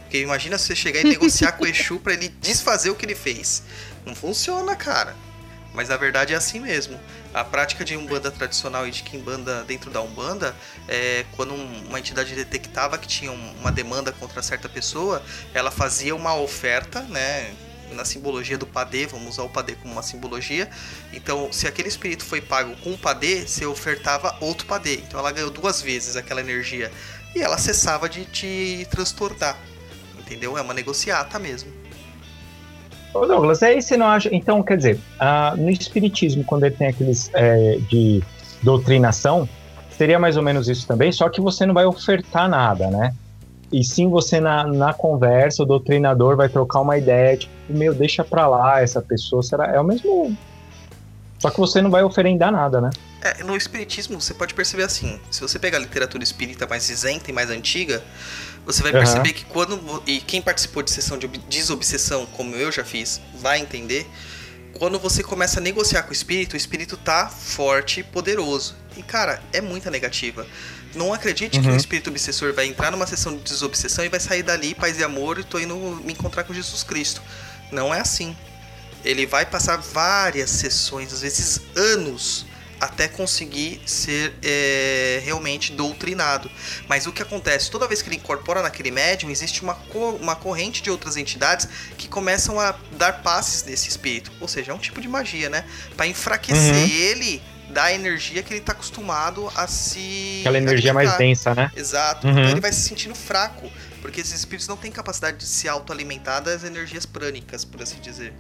Porque 0.03 0.19
imagina 0.21 0.59
você 0.59 0.75
chegar 0.75 1.01
e 1.01 1.05
negociar 1.05 1.53
com 1.53 1.63
o 1.63 1.67
Exu 1.69 2.01
pra 2.01 2.13
ele 2.13 2.29
desfazer 2.41 2.91
o 2.91 2.97
que 2.97 3.07
ele 3.07 3.15
fez. 3.15 3.63
Não 4.05 4.17
funciona, 4.17 4.75
cara. 4.75 5.15
Mas 5.73 5.89
na 5.91 5.97
verdade 5.97 6.33
é 6.35 6.37
assim 6.37 6.59
mesmo. 6.59 6.99
A 7.33 7.45
prática 7.45 7.85
de 7.85 7.97
Umbanda 7.97 8.31
tradicional 8.31 8.89
e 8.89 8.91
de 8.91 9.03
Kimbanda 9.05 9.63
dentro 9.63 9.91
da 9.91 10.01
Umbanda 10.01 10.57
é 10.89 11.25
quando 11.37 11.53
um- 11.55 11.85
uma 11.89 11.99
entidade 12.01 12.35
detectava 12.35 12.99
que 12.99 13.07
tinha 13.07 13.31
um- 13.31 13.53
uma 13.61 13.71
demanda 13.71 14.11
contra 14.11 14.43
certa 14.43 14.69
pessoa, 14.69 15.23
ela 15.55 15.71
fazia 15.71 16.17
uma 16.17 16.35
oferta, 16.35 17.03
né? 17.03 17.53
Na 17.93 18.05
simbologia 18.05 18.59
do 18.59 18.67
padê, 18.67 19.07
vamos 19.07 19.31
usar 19.31 19.43
o 19.45 19.49
padê 19.49 19.75
como 19.75 19.93
uma 19.93 20.03
simbologia. 20.03 20.69
Então, 21.13 21.49
se 21.53 21.67
aquele 21.67 21.89
espírito 21.89 22.25
foi 22.25 22.41
pago 22.41 22.75
com 22.83 22.91
um 22.91 22.97
padê, 22.97 23.47
você 23.47 23.65
ofertava 23.65 24.37
outro 24.41 24.67
padê. 24.67 24.95
Então, 24.97 25.19
ela 25.19 25.33
ganhou 25.33 25.51
duas 25.51 25.81
vezes 25.81 26.17
aquela 26.17 26.41
energia. 26.41 26.91
E 27.35 27.41
ela 27.41 27.59
cessava 27.59 28.09
de 28.09 28.25
te 28.25 28.87
transtornar. 28.91 29.57
Entendeu? 30.19 30.59
É 30.59 30.61
uma 30.61 30.75
negociata 30.75 31.39
mesmo. 31.39 31.71
Ô 33.15 33.27
Douglas, 33.27 33.63
aí 33.63 33.81
você 33.81 33.97
não 33.97 34.07
acha. 34.07 34.29
Então, 34.33 34.63
quer 34.63 34.77
dizer, 34.77 35.01
ah, 35.19 35.55
no 35.57 35.71
Espiritismo, 35.71 36.45
quando 36.45 36.65
ele 36.65 36.75
tem 36.75 36.89
aqueles 36.89 37.31
é, 37.33 37.79
de 37.89 38.23
doutrinação, 38.63 39.49
seria 39.97 40.19
mais 40.19 40.37
ou 40.37 40.43
menos 40.43 40.69
isso 40.69 40.87
também, 40.87 41.11
só 41.13 41.29
que 41.29 41.41
você 41.41 41.65
não 41.65 41.73
vai 41.73 41.87
ofertar 41.87 42.49
nada, 42.49 42.91
né? 42.91 43.15
E 43.73 43.83
sim 43.83 44.09
você 44.09 44.41
na, 44.41 44.65
na 44.65 44.95
conversa, 44.95 45.63
o 45.63 45.67
doutrinador 45.67 46.37
vai 46.37 46.49
trocar 46.49 46.81
uma 46.81 46.97
ideia, 46.97 47.37
tipo, 47.37 47.53
meu, 47.69 47.93
deixa 47.95 48.23
pra 48.23 48.47
lá 48.47 48.81
essa 48.81 49.03
pessoa, 49.03 49.43
será? 49.43 49.67
É 49.75 49.81
o 49.81 49.85
mesmo. 49.85 50.37
Só 51.41 51.51
que 51.51 51.59
você 51.59 51.83
não 51.83 51.91
vai 51.91 52.03
oferendar 52.03 52.53
nada, 52.53 52.81
né? 52.81 52.91
É, 53.23 53.43
no 53.43 53.57
espiritismo 53.57 54.21
você 54.21 54.33
pode 54.33 54.55
perceber 54.55 54.85
assim, 54.85 55.19
se 55.31 55.41
você 55.41 55.59
pegar 55.59 55.79
a 55.79 55.81
literatura 55.81 56.23
espírita 56.23 56.67
mais 56.67 56.89
isenta 56.89 57.31
e 57.31 57.35
mais 57.35 57.51
antiga, 57.51 58.03
você 58.65 58.83
vai 58.83 58.93
Aham. 58.93 59.01
perceber 59.01 59.33
que 59.33 59.45
quando 59.45 60.03
e 60.07 60.21
quem 60.21 60.41
participou 60.41 60.83
de 60.83 60.91
sessão 60.91 61.19
de 61.19 61.27
ob- 61.27 61.39
desobsessão, 61.49 62.27
como 62.37 62.55
eu 62.55 62.71
já 62.71 62.85
fiz, 62.85 63.21
vai 63.35 63.61
entender, 63.61 64.07
quando 64.79 64.99
você 64.99 65.23
começa 65.23 65.59
a 65.59 65.63
negociar 65.63 66.05
com 66.05 66.11
o 66.11 66.13
espírito, 66.13 66.55
o 66.55 66.57
espírito 66.57 66.97
tá 66.97 67.29
forte 67.29 68.01
e 68.01 68.03
poderoso. 68.03 68.75
E 68.97 69.03
cara, 69.03 69.43
é 69.53 69.61
muita 69.61 69.91
negativa. 69.91 70.47
Não 70.97 71.13
acredite 71.13 71.61
que 71.61 71.67
Uhum. 71.67 71.75
um 71.75 71.77
espírito 71.77 72.11
obsessor 72.11 72.53
vai 72.55 72.67
entrar 72.67 72.91
numa 72.91 73.07
sessão 73.07 73.37
de 73.37 73.43
desobsessão 73.43 74.05
e 74.05 74.09
vai 74.09 74.19
sair 74.19 74.43
dali, 74.43 74.75
paz 74.75 74.99
e 74.99 75.05
amor, 75.05 75.39
e 75.39 75.45
tô 75.45 75.59
indo 75.59 75.77
me 76.03 76.13
encontrar 76.13 76.45
com 76.45 76.55
Jesus 76.55 76.83
Cristo. 76.83 77.23
Não 77.71 77.95
é 77.95 78.01
assim. 78.01 78.35
Ele 79.05 79.27
vai 79.27 79.45
passar 79.45 79.77
várias 79.77 80.51
sessões, 80.51 81.13
às 81.13 81.21
vezes 81.21 81.61
anos, 81.77 82.47
até 82.81 83.09
conseguir 83.09 83.81
ser 83.87 84.35
é, 84.43 85.21
realmente 85.25 85.73
doutrinado. 85.73 86.51
Mas 86.89 87.07
o 87.07 87.13
que 87.13 87.23
acontece? 87.23 87.71
Toda 87.71 87.87
vez 87.87 88.03
que 88.03 88.09
ele 88.09 88.17
incorpora 88.17 88.63
naquele 88.63 88.91
médium, 88.91 89.31
existe 89.31 89.63
uma, 89.63 89.75
co 89.75 90.11
uma 90.21 90.35
corrente 90.35 90.83
de 90.83 90.91
outras 90.91 91.17
entidades 91.17 91.69
que 91.97 92.09
começam 92.09 92.59
a 92.61 92.75
dar 92.93 93.23
passes 93.23 93.65
nesse 93.65 93.89
espírito. 93.89 94.33
Ou 94.41 94.49
seja, 94.49 94.73
é 94.73 94.75
um 94.75 94.79
tipo 94.79 95.01
de 95.01 95.09
magia, 95.09 95.49
né? 95.49 95.65
Para 95.97 96.07
enfraquecer 96.07 96.75
uhum. 96.75 96.89
ele 96.89 97.43
da 97.71 97.93
energia 97.93 98.43
que 98.43 98.53
ele 98.53 98.61
está 98.61 98.73
acostumado 98.73 99.51
a 99.55 99.67
se. 99.67 100.39
Aquela 100.41 100.59
energia 100.59 100.91
alimentar. 100.91 101.09
mais 101.11 101.19
densa, 101.19 101.55
né? 101.55 101.71
Exato. 101.77 102.27
Uhum. 102.27 102.33
Então 102.33 102.51
ele 102.51 102.61
vai 102.61 102.73
se 102.73 102.89
sentindo 102.89 103.15
fraco. 103.15 103.71
Porque 104.01 104.21
esses 104.21 104.35
espíritos 104.35 104.69
não 104.69 104.77
têm 104.77 104.93
capacidade 104.93 105.37
de 105.39 105.47
se 105.47 105.69
autoalimentar 105.69 106.41
das 106.41 106.63
energias 106.63 107.05
prânicas, 107.05 107.65
por 107.65 107.83
assim 107.83 107.99
dizer. 108.01 108.33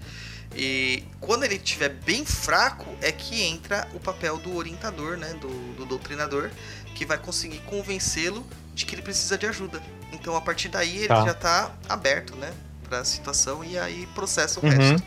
E 0.54 1.02
quando 1.20 1.42
ele 1.44 1.56
estiver 1.56 1.88
bem 1.88 2.24
fraco, 2.24 2.86
é 3.02 3.10
que 3.10 3.42
entra 3.42 3.88
o 3.92 3.98
papel 3.98 4.38
do 4.38 4.54
orientador, 4.54 5.16
né, 5.16 5.34
do, 5.34 5.48
do 5.74 5.84
doutrinador, 5.84 6.50
que 6.94 7.04
vai 7.04 7.18
conseguir 7.18 7.58
convencê-lo 7.66 8.46
de 8.74 8.86
que 8.86 8.94
ele 8.94 9.02
precisa 9.02 9.36
de 9.36 9.46
ajuda. 9.46 9.82
Então, 10.12 10.36
a 10.36 10.40
partir 10.40 10.68
daí, 10.68 10.98
ele 10.98 11.08
tá. 11.08 11.24
já 11.24 11.32
está 11.32 11.72
aberto, 11.88 12.36
né, 12.36 12.52
para 12.89 13.01
a 13.01 13.05
situação 13.05 13.64
e 13.64 13.78
aí 13.78 14.07
processa 14.14 14.61
o 14.61 14.64
uhum. 14.64 14.70
resto. 14.70 15.03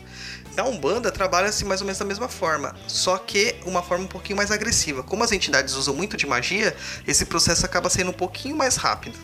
A 0.56 0.64
Umbanda 0.64 1.10
trabalha 1.10 1.48
assim 1.48 1.64
mais 1.64 1.80
ou 1.80 1.86
menos 1.86 1.98
da 1.98 2.04
mesma 2.04 2.28
forma, 2.28 2.74
só 2.86 3.16
que 3.16 3.54
uma 3.64 3.82
forma 3.82 4.04
um 4.04 4.08
pouquinho 4.08 4.36
mais 4.36 4.50
agressiva. 4.50 5.02
Como 5.02 5.24
as 5.24 5.32
entidades 5.32 5.74
usam 5.74 5.94
muito 5.94 6.16
de 6.16 6.26
magia, 6.26 6.76
esse 7.06 7.24
processo 7.24 7.64
acaba 7.64 7.88
sendo 7.88 8.10
um 8.10 8.14
pouquinho 8.14 8.56
mais 8.56 8.76
rápido. 8.76 9.18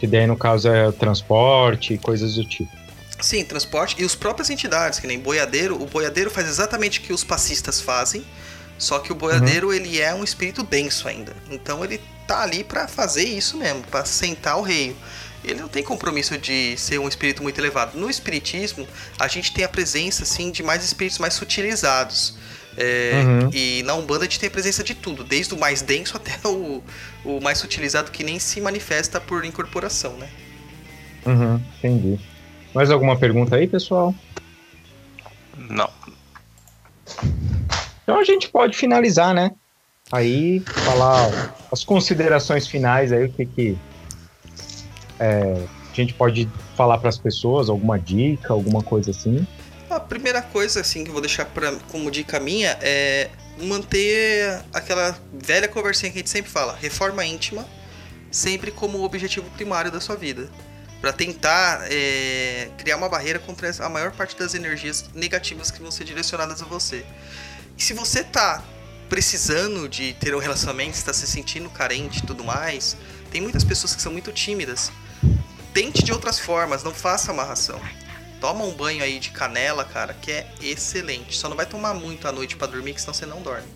Que 0.00 0.06
daí, 0.06 0.26
no 0.26 0.36
caso, 0.36 0.68
é 0.68 0.90
transporte 0.90 1.94
e 1.94 1.98
coisas 1.98 2.34
do 2.34 2.44
tipo. 2.44 2.72
Sim, 3.20 3.44
transporte 3.44 3.94
e 4.00 4.04
os 4.04 4.16
próprias 4.16 4.50
entidades, 4.50 4.98
que 4.98 5.06
nem 5.06 5.16
boiadeiro. 5.16 5.80
O 5.80 5.86
boiadeiro 5.86 6.28
faz 6.28 6.48
exatamente 6.48 6.98
o 6.98 7.02
que 7.02 7.12
os 7.12 7.22
passistas 7.22 7.80
fazem, 7.80 8.24
só 8.78 8.98
que 8.98 9.12
o 9.12 9.14
boiadeiro 9.14 9.68
uhum. 9.68 9.72
ele 9.72 10.00
é 10.00 10.14
um 10.14 10.24
espírito 10.24 10.62
denso 10.62 11.08
ainda. 11.08 11.34
Então 11.50 11.84
ele 11.84 12.00
tá 12.26 12.42
ali 12.42 12.64
para 12.64 12.88
fazer 12.88 13.24
isso 13.24 13.56
mesmo, 13.56 13.82
para 13.82 14.04
sentar 14.04 14.58
o 14.58 14.62
rei. 14.62 14.96
Ele 15.44 15.60
não 15.60 15.68
tem 15.68 15.82
compromisso 15.82 16.38
de 16.38 16.76
ser 16.76 16.98
um 16.98 17.08
espírito 17.08 17.42
muito 17.42 17.58
elevado. 17.60 17.98
No 17.98 18.08
espiritismo, 18.08 18.86
a 19.18 19.26
gente 19.26 19.52
tem 19.52 19.64
a 19.64 19.68
presença 19.68 20.22
assim 20.22 20.50
de 20.50 20.62
mais 20.62 20.84
espíritos 20.84 21.18
mais 21.18 21.34
sutilizados. 21.34 22.36
É, 22.76 23.12
uhum. 23.14 23.50
E 23.52 23.82
na 23.82 23.94
Umbanda 23.94 24.20
a 24.20 24.24
gente 24.24 24.40
tem 24.40 24.46
a 24.46 24.50
presença 24.50 24.82
de 24.82 24.94
tudo, 24.94 25.22
desde 25.24 25.52
o 25.52 25.58
mais 25.58 25.82
denso 25.82 26.16
até 26.16 26.36
o, 26.48 26.82
o 27.24 27.40
mais 27.40 27.58
sutilizado 27.58 28.10
que 28.10 28.24
nem 28.24 28.38
se 28.38 28.60
manifesta 28.60 29.20
por 29.20 29.44
incorporação, 29.44 30.16
né? 30.16 30.28
Uhum, 31.26 31.60
entendi. 31.78 32.18
Mais 32.74 32.90
alguma 32.90 33.18
pergunta 33.18 33.56
aí, 33.56 33.66
pessoal? 33.66 34.14
Não. 35.56 35.90
Então 38.02 38.18
a 38.18 38.24
gente 38.24 38.48
pode 38.48 38.76
finalizar, 38.76 39.34
né? 39.34 39.52
Aí 40.10 40.60
falar 40.60 41.54
as 41.70 41.84
considerações 41.84 42.66
finais 42.66 43.12
aí, 43.12 43.24
o 43.24 43.32
que 43.32 43.46
que 43.46 43.78
é, 45.18 45.66
a 45.90 45.94
gente 45.94 46.14
pode 46.14 46.48
falar 46.76 46.98
para 46.98 47.08
as 47.08 47.18
pessoas, 47.18 47.68
alguma 47.68 47.98
dica, 47.98 48.52
alguma 48.52 48.82
coisa 48.82 49.10
assim. 49.10 49.46
A 49.88 50.00
primeira 50.00 50.42
coisa 50.42 50.80
assim 50.80 51.04
que 51.04 51.10
eu 51.10 51.12
vou 51.12 51.20
deixar 51.20 51.44
pra, 51.46 51.72
como 51.90 52.10
dica 52.10 52.40
minha 52.40 52.76
é 52.80 53.30
manter 53.62 54.62
aquela 54.72 55.16
velha 55.32 55.68
conversinha 55.68 56.10
que 56.10 56.18
a 56.18 56.20
gente 56.20 56.30
sempre 56.30 56.50
fala, 56.50 56.74
reforma 56.74 57.24
íntima, 57.24 57.66
sempre 58.30 58.70
como 58.70 59.02
objetivo 59.04 59.48
primário 59.50 59.90
da 59.90 60.00
sua 60.00 60.16
vida, 60.16 60.48
para 61.00 61.12
tentar 61.12 61.86
é, 61.90 62.70
criar 62.78 62.96
uma 62.96 63.08
barreira 63.08 63.38
contra 63.38 63.70
a 63.84 63.88
maior 63.88 64.12
parte 64.12 64.36
das 64.36 64.54
energias 64.54 65.10
negativas 65.14 65.70
que 65.70 65.80
vão 65.82 65.90
ser 65.90 66.04
direcionadas 66.04 66.62
a 66.62 66.64
você. 66.64 67.04
E 67.82 67.84
se 67.84 67.94
você 67.94 68.22
tá 68.22 68.62
precisando 69.08 69.88
de 69.88 70.14
ter 70.14 70.32
um 70.36 70.38
relacionamento, 70.38 70.96
está 70.96 71.12
se 71.12 71.26
sentindo 71.26 71.68
carente 71.68 72.20
e 72.20 72.22
tudo 72.22 72.44
mais, 72.44 72.96
tem 73.28 73.40
muitas 73.40 73.64
pessoas 73.64 73.92
que 73.92 74.00
são 74.00 74.12
muito 74.12 74.30
tímidas. 74.30 74.92
Tente 75.74 76.04
de 76.04 76.12
outras 76.12 76.38
formas, 76.38 76.84
não 76.84 76.94
faça 76.94 77.32
amarração. 77.32 77.80
Toma 78.40 78.64
um 78.64 78.72
banho 78.72 79.02
aí 79.02 79.18
de 79.18 79.30
canela, 79.30 79.84
cara, 79.84 80.14
que 80.14 80.30
é 80.30 80.46
excelente. 80.60 81.36
Só 81.36 81.48
não 81.48 81.56
vai 81.56 81.66
tomar 81.66 81.92
muito 81.92 82.28
à 82.28 82.30
noite 82.30 82.54
para 82.54 82.68
dormir, 82.68 82.94
que 82.94 83.00
senão 83.00 83.14
você 83.14 83.26
não 83.26 83.42
dorme. 83.42 83.66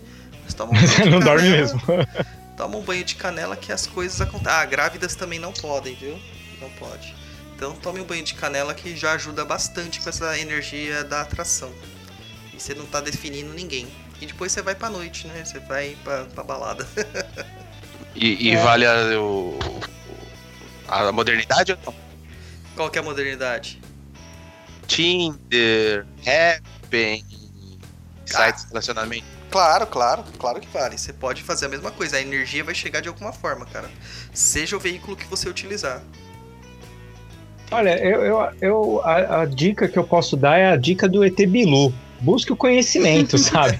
Mas 0.44 0.54
toma 0.54 0.72
um 0.72 0.76
você 0.86 1.04
não 1.04 1.18
canela, 1.18 1.24
dorme 1.24 1.50
mesmo. 1.50 1.80
toma 2.56 2.76
um 2.78 2.82
banho 2.82 3.02
de 3.02 3.16
canela 3.16 3.56
que 3.56 3.72
as 3.72 3.88
coisas 3.88 4.20
acontecem. 4.20 4.56
Ah, 4.56 4.64
grávidas 4.64 5.16
também 5.16 5.40
não 5.40 5.52
podem, 5.52 5.96
viu? 5.96 6.16
Não 6.60 6.70
pode. 6.70 7.12
Então 7.56 7.74
tome 7.74 8.00
um 8.00 8.04
banho 8.04 8.22
de 8.22 8.34
canela 8.34 8.72
que 8.72 8.96
já 8.96 9.14
ajuda 9.14 9.44
bastante 9.44 10.00
com 10.00 10.08
essa 10.08 10.38
energia 10.38 11.02
da 11.02 11.22
atração. 11.22 11.74
E 12.56 12.60
você 12.60 12.74
não 12.74 12.86
tá 12.86 13.00
definindo 13.00 13.52
ninguém. 13.52 13.86
E 14.20 14.26
depois 14.26 14.50
você 14.50 14.62
vai 14.62 14.74
pra 14.74 14.88
noite, 14.88 15.26
né? 15.26 15.44
Você 15.44 15.58
vai 15.60 15.96
pra, 16.02 16.24
pra 16.24 16.42
balada. 16.42 16.86
e, 18.14 18.48
e 18.48 18.50
é. 18.52 18.62
vale 18.62 18.86
a, 18.86 19.20
o, 19.20 19.58
a 20.88 21.12
modernidade 21.12 21.72
ou 21.72 21.78
não? 21.84 21.94
Qual 22.74 22.90
que 22.90 22.98
é 22.98 23.00
a 23.00 23.04
modernidade? 23.04 23.80
Tinder, 24.86 26.06
Happn, 26.20 27.24
sites 28.24 28.64
de 28.64 28.68
relacionamento. 28.68 29.26
Claro, 29.50 29.86
claro, 29.86 30.24
claro 30.38 30.60
que 30.60 30.68
vale. 30.68 30.98
Você 30.98 31.12
pode 31.12 31.42
fazer 31.42 31.66
a 31.66 31.68
mesma 31.68 31.90
coisa. 31.90 32.16
A 32.16 32.20
energia 32.20 32.64
vai 32.64 32.74
chegar 32.74 33.00
de 33.00 33.08
alguma 33.08 33.32
forma, 33.32 33.66
cara. 33.66 33.90
Seja 34.32 34.76
o 34.76 34.80
veículo 34.80 35.16
que 35.16 35.26
você 35.26 35.48
utilizar. 35.48 36.02
Olha, 37.70 37.98
eu, 37.98 38.22
eu, 38.22 38.52
eu 38.60 39.00
a, 39.04 39.42
a, 39.42 39.44
dica 39.44 39.88
que 39.88 39.98
eu 39.98 40.04
posso 40.04 40.36
dar 40.36 40.56
é 40.58 40.70
a 40.70 40.76
dica 40.76 41.08
do 41.08 41.24
ET 41.24 41.36
Bilu. 41.46 41.92
Busque 42.20 42.52
o 42.52 42.56
conhecimento, 42.56 43.36
sabe? 43.38 43.78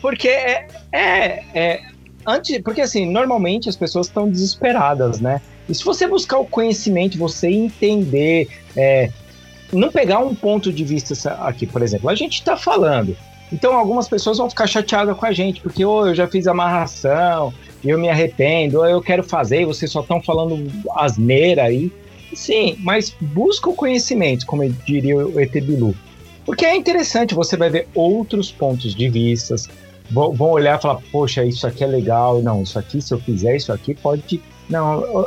porque 0.00 0.28
é, 0.28 0.66
é, 0.92 1.44
é, 1.54 1.80
antes, 2.26 2.58
porque 2.62 2.80
assim, 2.80 3.10
normalmente 3.10 3.68
as 3.68 3.76
pessoas 3.76 4.06
estão 4.06 4.28
desesperadas, 4.28 5.20
né? 5.20 5.40
E 5.68 5.74
se 5.74 5.84
você 5.84 6.06
buscar 6.06 6.38
o 6.38 6.46
conhecimento, 6.46 7.16
você 7.16 7.48
entender, 7.48 8.48
é, 8.76 9.10
não 9.72 9.90
pegar 9.90 10.18
um 10.18 10.34
ponto 10.34 10.72
de 10.72 10.84
vista 10.84 11.32
aqui, 11.46 11.66
por 11.66 11.82
exemplo, 11.82 12.08
a 12.08 12.14
gente 12.14 12.34
está 12.34 12.56
falando. 12.56 13.16
Então 13.52 13.74
algumas 13.74 14.08
pessoas 14.08 14.38
vão 14.38 14.48
ficar 14.48 14.66
chateadas 14.66 15.16
com 15.16 15.26
a 15.26 15.32
gente, 15.32 15.60
porque 15.60 15.84
oh, 15.84 16.06
eu 16.06 16.14
já 16.14 16.26
fiz 16.26 16.46
amarração, 16.46 17.52
eu 17.84 17.98
me 17.98 18.08
arrependo, 18.08 18.78
ou 18.78 18.86
eu 18.86 19.02
quero 19.02 19.22
fazer, 19.22 19.62
e 19.62 19.64
vocês 19.64 19.90
só 19.90 20.00
estão 20.00 20.22
falando 20.22 20.70
asneira 20.96 21.64
aí. 21.64 21.92
Sim, 22.34 22.76
mas 22.80 23.14
busca 23.20 23.68
o 23.68 23.74
conhecimento, 23.74 24.46
como 24.46 24.68
diria 24.68 25.16
o 25.16 25.38
ET 25.38 25.52
Bilu. 25.52 25.94
Porque 26.44 26.64
é 26.64 26.76
interessante, 26.76 27.34
você 27.34 27.56
vai 27.56 27.70
ver 27.70 27.88
outros 27.94 28.50
pontos 28.50 28.94
de 28.94 29.08
vistas, 29.08 29.68
vão 30.10 30.50
olhar 30.50 30.78
e 30.78 30.82
falar, 30.82 31.00
poxa, 31.12 31.44
isso 31.44 31.66
aqui 31.66 31.84
é 31.84 31.86
legal, 31.86 32.42
não, 32.42 32.62
isso 32.62 32.78
aqui, 32.78 33.00
se 33.00 33.14
eu 33.14 33.20
fizer 33.20 33.56
isso 33.56 33.72
aqui, 33.72 33.94
pode. 33.94 34.42
Não, 34.68 35.26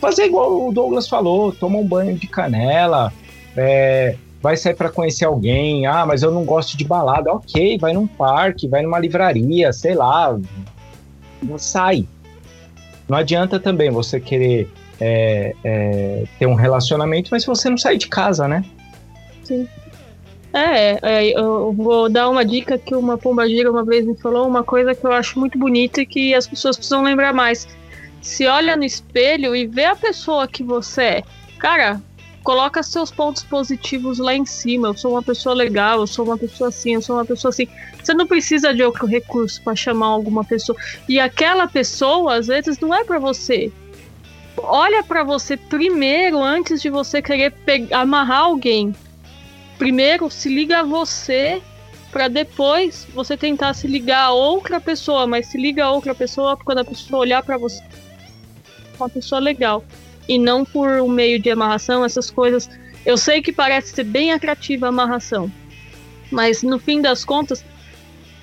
fazer 0.00 0.24
igual 0.24 0.68
o 0.68 0.72
Douglas 0.72 1.08
falou, 1.08 1.52
toma 1.52 1.78
um 1.78 1.86
banho 1.86 2.16
de 2.16 2.26
canela, 2.26 3.12
é, 3.56 4.16
vai 4.42 4.56
sair 4.56 4.74
para 4.74 4.90
conhecer 4.90 5.24
alguém, 5.24 5.86
ah, 5.86 6.04
mas 6.04 6.22
eu 6.22 6.30
não 6.30 6.44
gosto 6.44 6.76
de 6.76 6.84
balada, 6.84 7.32
ok, 7.32 7.78
vai 7.78 7.92
num 7.92 8.06
parque, 8.06 8.68
vai 8.68 8.82
numa 8.82 8.98
livraria, 8.98 9.72
sei 9.72 9.94
lá, 9.94 10.38
sai. 11.58 12.06
Não 13.08 13.16
adianta 13.16 13.60
também 13.60 13.90
você 13.90 14.18
querer 14.18 14.68
é, 15.00 15.54
é, 15.64 16.24
ter 16.38 16.46
um 16.46 16.54
relacionamento, 16.54 17.30
mas 17.30 17.42
se 17.42 17.48
você 17.48 17.68
não 17.68 17.78
sair 17.78 17.98
de 17.98 18.08
casa, 18.08 18.48
né? 18.48 18.64
Sim. 19.42 19.68
É, 20.52 20.98
é, 21.02 21.38
eu 21.38 21.72
vou 21.72 22.08
dar 22.08 22.30
uma 22.30 22.44
dica 22.44 22.78
que 22.78 22.94
uma 22.94 23.18
pombagira 23.18 23.70
uma 23.70 23.84
vez 23.84 24.06
me 24.06 24.16
falou, 24.16 24.48
uma 24.48 24.64
coisa 24.64 24.94
que 24.94 25.06
eu 25.06 25.12
acho 25.12 25.38
muito 25.38 25.58
bonita 25.58 26.00
e 26.00 26.06
que 26.06 26.34
as 26.34 26.46
pessoas 26.46 26.76
precisam 26.76 27.02
lembrar 27.02 27.32
mais. 27.34 27.68
Se 28.22 28.46
olha 28.46 28.74
no 28.74 28.84
espelho 28.84 29.54
e 29.54 29.66
vê 29.66 29.84
a 29.84 29.94
pessoa 29.94 30.48
que 30.48 30.62
você 30.62 31.02
é. 31.02 31.22
Cara, 31.58 32.00
coloca 32.42 32.82
seus 32.82 33.10
pontos 33.10 33.42
positivos 33.42 34.18
lá 34.18 34.34
em 34.34 34.46
cima. 34.46 34.88
Eu 34.88 34.94
sou 34.96 35.10
uma 35.10 35.22
pessoa 35.22 35.54
legal, 35.54 36.00
eu 36.00 36.06
sou 36.06 36.24
uma 36.24 36.38
pessoa 36.38 36.68
assim, 36.68 36.94
eu 36.94 37.02
sou 37.02 37.16
uma 37.16 37.24
pessoa 37.24 37.50
assim. 37.50 37.68
Você 38.02 38.14
não 38.14 38.26
precisa 38.26 38.72
de 38.72 38.82
outro 38.82 39.04
recurso 39.06 39.60
para 39.62 39.74
chamar 39.74 40.06
alguma 40.06 40.44
pessoa. 40.44 40.78
E 41.08 41.18
aquela 41.18 41.66
pessoa, 41.66 42.36
às 42.36 42.46
vezes, 42.46 42.78
não 42.78 42.94
é 42.94 43.04
para 43.04 43.18
você. 43.18 43.70
Olha 44.68 45.02
para 45.02 45.22
você 45.22 45.56
primeiro 45.56 46.42
antes 46.42 46.82
de 46.82 46.90
você 46.90 47.22
querer 47.22 47.54
amarrar 47.92 48.40
alguém 48.40 48.94
primeiro 49.78 50.30
se 50.30 50.48
liga 50.48 50.80
a 50.80 50.82
você 50.82 51.62
para 52.10 52.28
depois 52.28 53.06
você 53.12 53.36
tentar 53.36 53.74
se 53.74 53.86
ligar 53.86 54.24
a 54.24 54.32
outra 54.32 54.80
pessoa, 54.80 55.26
mas 55.26 55.46
se 55.46 55.58
liga 55.58 55.84
a 55.84 55.90
outra 55.90 56.14
pessoa 56.14 56.56
quando 56.56 56.78
a 56.78 56.84
pessoa 56.84 57.20
olhar 57.20 57.42
para 57.42 57.58
você 57.58 57.82
uma 58.98 59.08
pessoa 59.08 59.38
legal 59.38 59.84
e 60.26 60.38
não 60.38 60.64
por 60.64 60.88
um 61.00 61.08
meio 61.08 61.38
de 61.38 61.50
amarração, 61.50 62.04
essas 62.04 62.30
coisas. 62.30 62.68
Eu 63.04 63.16
sei 63.16 63.42
que 63.42 63.52
parece 63.52 63.94
ser 63.94 64.04
bem 64.04 64.32
atrativa 64.32 64.86
a 64.86 64.88
amarração, 64.88 65.52
mas 66.30 66.62
no 66.62 66.78
fim 66.78 67.02
das 67.02 67.24
contas, 67.24 67.64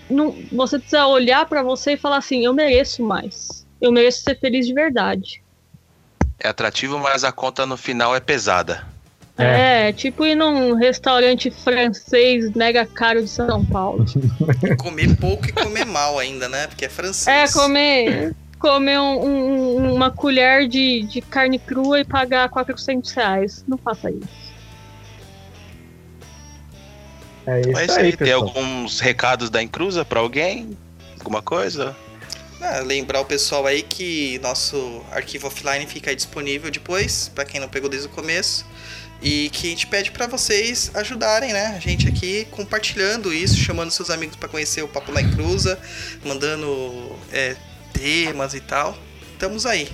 não, 0.10 0.36
você 0.52 0.78
precisa 0.78 1.08
olhar 1.08 1.46
para 1.48 1.64
você 1.64 1.94
e 1.94 1.98
falar 1.98 2.18
assim: 2.18 2.46
eu 2.46 2.54
mereço 2.54 3.04
mais, 3.04 3.68
eu 3.82 3.92
mereço 3.92 4.22
ser 4.22 4.40
feliz 4.40 4.68
de 4.68 4.74
verdade. 4.74 5.43
É 6.44 6.50
atrativo, 6.50 7.00
mas 7.00 7.24
a 7.24 7.32
conta 7.32 7.66
no 7.66 7.78
final 7.78 8.14
é 8.16 8.20
pesada. 8.20 8.86
É. 9.36 9.92
tipo 9.94 10.24
ir 10.26 10.36
num 10.36 10.76
restaurante 10.76 11.50
francês 11.50 12.52
mega 12.54 12.86
caro 12.86 13.24
de 13.24 13.30
São 13.30 13.66
Paulo. 13.66 14.06
comer 14.78 15.16
pouco 15.16 15.48
e 15.48 15.52
comer 15.52 15.86
mal 15.86 16.20
ainda, 16.20 16.48
né? 16.48 16.68
Porque 16.68 16.86
é 16.86 16.90
francês. 16.90 17.28
É, 17.56 17.60
comer, 17.60 18.36
comer 18.60 19.00
um- 19.00 19.26
um- 19.26 19.94
uma 19.96 20.12
colher 20.12 20.68
de, 20.68 21.02
de 21.04 21.20
carne 21.22 21.58
crua 21.58 22.02
e 22.02 22.06
pagar 22.06 22.48
400 22.50 23.10
reais. 23.12 23.64
Não 23.68 23.78
faça 23.78 24.12
isso. 24.12 24.44
É 27.48 27.60
isso 27.62 27.72
Mas 27.72 27.90
aí, 27.98 28.06
aí, 28.08 28.18
tem 28.18 28.32
alguns 28.32 29.00
recados 29.00 29.50
da 29.50 29.62
Encruza 29.64 30.06
pra 30.06 30.20
alguém? 30.20 30.78
Alguma 31.20 31.42
coisa? 31.42 31.96
Ah, 32.66 32.80
lembrar 32.80 33.20
o 33.20 33.26
pessoal 33.26 33.68
aí 33.68 33.82
que 33.82 34.40
nosso 34.40 35.04
arquivo 35.12 35.48
offline 35.48 35.86
fica 35.86 36.16
disponível 36.16 36.72
depois, 36.72 37.30
pra 37.36 37.44
quem 37.44 37.60
não 37.60 37.68
pegou 37.68 37.90
desde 37.90 38.08
o 38.08 38.12
começo. 38.12 38.66
E 39.22 39.50
que 39.50 39.68
a 39.68 39.70
gente 39.70 39.86
pede 39.88 40.12
pra 40.12 40.28
vocês 40.28 40.90
ajudarem, 40.94 41.52
né? 41.52 41.74
A 41.76 41.80
gente 41.80 42.08
aqui 42.08 42.48
compartilhando 42.52 43.34
isso, 43.34 43.58
chamando 43.58 43.92
seus 43.92 44.10
amigos 44.10 44.38
pra 44.38 44.48
conhecer 44.48 44.82
o 44.82 44.88
Papo 44.88 45.12
na 45.12 45.22
Encruza, 45.22 45.78
mandando 46.24 47.14
é, 47.34 47.58
temas 47.92 48.54
e 48.54 48.62
tal. 48.62 48.98
Estamos 49.34 49.66
aí. 49.66 49.90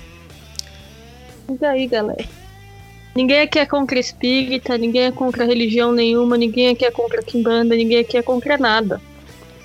Mas 1.48 1.60
aí, 1.64 1.88
galera. 1.88 2.24
Ninguém 3.16 3.40
aqui 3.40 3.58
é 3.58 3.66
contra 3.66 3.98
espírita, 3.98 4.78
ninguém 4.78 5.06
é 5.06 5.12
contra 5.12 5.44
religião 5.44 5.90
nenhuma, 5.90 6.36
ninguém 6.36 6.68
aqui 6.68 6.84
é 6.84 6.90
contra 6.92 7.20
Kimbanda, 7.20 7.74
ninguém 7.74 7.98
aqui 7.98 8.16
é 8.16 8.22
contra 8.22 8.56
nada. 8.56 9.00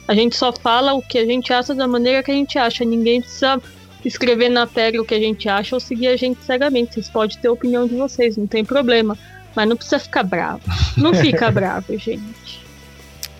A 0.08 0.14
gente 0.14 0.36
só 0.36 0.53
fala 0.53 0.93
o 0.93 1.01
que 1.01 1.18
a 1.18 1.26
gente 1.26 1.51
acha 1.51 1.74
da 1.74 1.88
maneira 1.88 2.22
que 2.22 2.32
a 2.32 2.34
gente 2.34 2.58
acha. 2.58 2.86
Ninguém 2.86 3.22
precisa 3.22 3.62
escrever 4.03 4.49
na 4.49 4.68
pedra 4.68 5.01
o 5.01 5.06
que 5.06 5.16
a 5.16 5.20
gente 5.20 5.49
acha 5.49 5.76
ou 5.76 5.80
seguir 5.80 6.08
a 6.08 6.16
gente 6.16 6.43
cegamente. 6.43 6.93
Vocês 6.93 7.10
podem 7.10 7.38
ter 7.38 7.47
a 7.47 7.51
opinião 7.51 7.88
de 7.88 7.95
vocês, 7.95 8.38
não 8.38 8.47
tem 8.47 8.64
problema. 8.64 9.18
Mas 9.56 9.68
não 9.68 9.76
precisa 9.76 9.99
ficar 9.99 10.24
bravo. 10.24 10.62
Não 10.97 11.14
fica 11.16 11.49
bravo, 11.49 11.97
gente. 11.97 12.66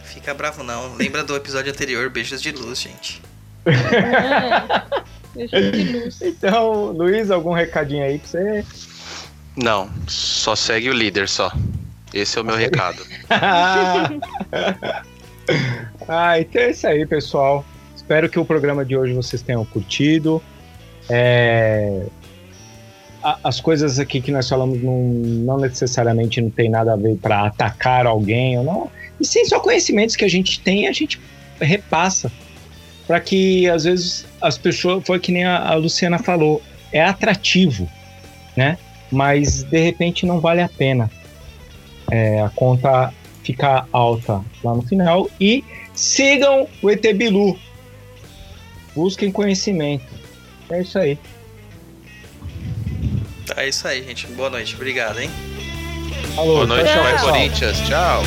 Fica 0.04 0.34
bravo 0.34 0.64
não. 0.64 0.96
Lembra 0.96 1.24
do 1.24 1.36
episódio 1.36 1.72
anterior, 1.72 2.10
Beijos 2.10 2.42
de 2.42 2.52
Luz, 2.52 2.82
gente. 2.82 3.22
É. 3.66 5.06
Deixa 5.36 5.72
de 5.72 5.84
luz. 5.94 6.22
Então, 6.22 6.92
Luiz, 6.92 7.30
algum 7.30 7.54
recadinho 7.54 8.04
aí 8.04 8.18
pra 8.18 8.28
você? 8.28 8.66
Não, 9.56 9.90
só 10.08 10.56
segue 10.56 10.90
o 10.90 10.94
líder 10.94 11.30
só. 11.30 11.52
Esse 12.14 12.38
é 12.38 12.42
o 12.42 12.46
meu 12.46 12.56
recado. 12.56 13.06
ah, 16.08 16.40
então 16.40 16.62
é 16.62 16.72
isso 16.72 16.88
aí, 16.88 17.06
pessoal. 17.06 17.66
Espero 17.96 18.30
que 18.30 18.40
o 18.40 18.46
programa 18.46 18.86
de 18.86 18.96
hoje 18.96 19.14
vocês 19.14 19.42
tenham 19.42 19.66
curtido. 19.66 20.42
É, 21.10 22.04
As 23.44 23.60
coisas 23.60 24.00
aqui 24.00 24.22
que 24.22 24.32
nós 24.32 24.48
falamos 24.48 24.82
não, 24.82 25.02
não 25.02 25.58
necessariamente 25.58 26.40
não 26.42 26.50
tem 26.50 26.70
nada 26.70 26.94
a 26.94 26.96
ver 26.96 27.16
para 27.18 27.46
atacar 27.46 28.06
alguém 28.06 28.58
ou 28.58 28.64
não. 28.64 28.92
E 29.20 29.26
sim, 29.26 29.46
só 29.46 29.60
conhecimentos 29.60 30.16
que 30.16 30.26
a 30.26 30.30
gente 30.30 30.60
tem, 30.60 30.88
a 30.88 30.92
gente 30.92 31.20
repassa. 31.60 32.32
Para 33.08 33.20
que 33.20 33.70
às 33.70 33.84
vezes 33.84 34.26
as 34.42 34.58
pessoas, 34.58 35.04
foi 35.06 35.20
que 35.20 35.32
nem 35.32 35.46
a, 35.46 35.70
a 35.70 35.76
Luciana 35.76 36.18
falou, 36.18 36.62
é 36.92 37.04
atrativo, 37.04 37.88
né? 38.56 38.78
Mas 39.12 39.64
de 39.64 39.80
repente 39.80 40.26
não 40.26 40.40
vale 40.40 40.62
a 40.62 40.70
pena. 40.70 41.10
É, 42.12 42.42
a 42.42 42.50
conta 42.50 43.14
fica 43.46 43.88
alta 43.92 44.44
lá 44.64 44.74
no 44.74 44.82
final. 44.82 45.30
E 45.40 45.64
sigam 45.94 46.68
o 46.82 46.90
ET 46.90 47.02
Bilu. 47.14 47.58
Busquem 48.96 49.32
conhecimento. 49.32 50.06
É 50.70 50.82
isso 50.82 50.98
aí. 50.98 51.18
É 53.56 53.68
isso 53.68 53.88
aí, 53.88 54.04
gente. 54.04 54.26
Boa 54.28 54.50
noite. 54.50 54.74
Obrigado, 54.76 55.20
hein? 55.20 55.30
Alô, 56.36 56.56
Boa 56.56 56.68
noite, 56.68 56.92
tchau, 56.92 57.04
vai 57.04 57.14
pessoal. 57.14 57.32
Corinthians. 57.34 57.80
Tchau. 57.82 58.24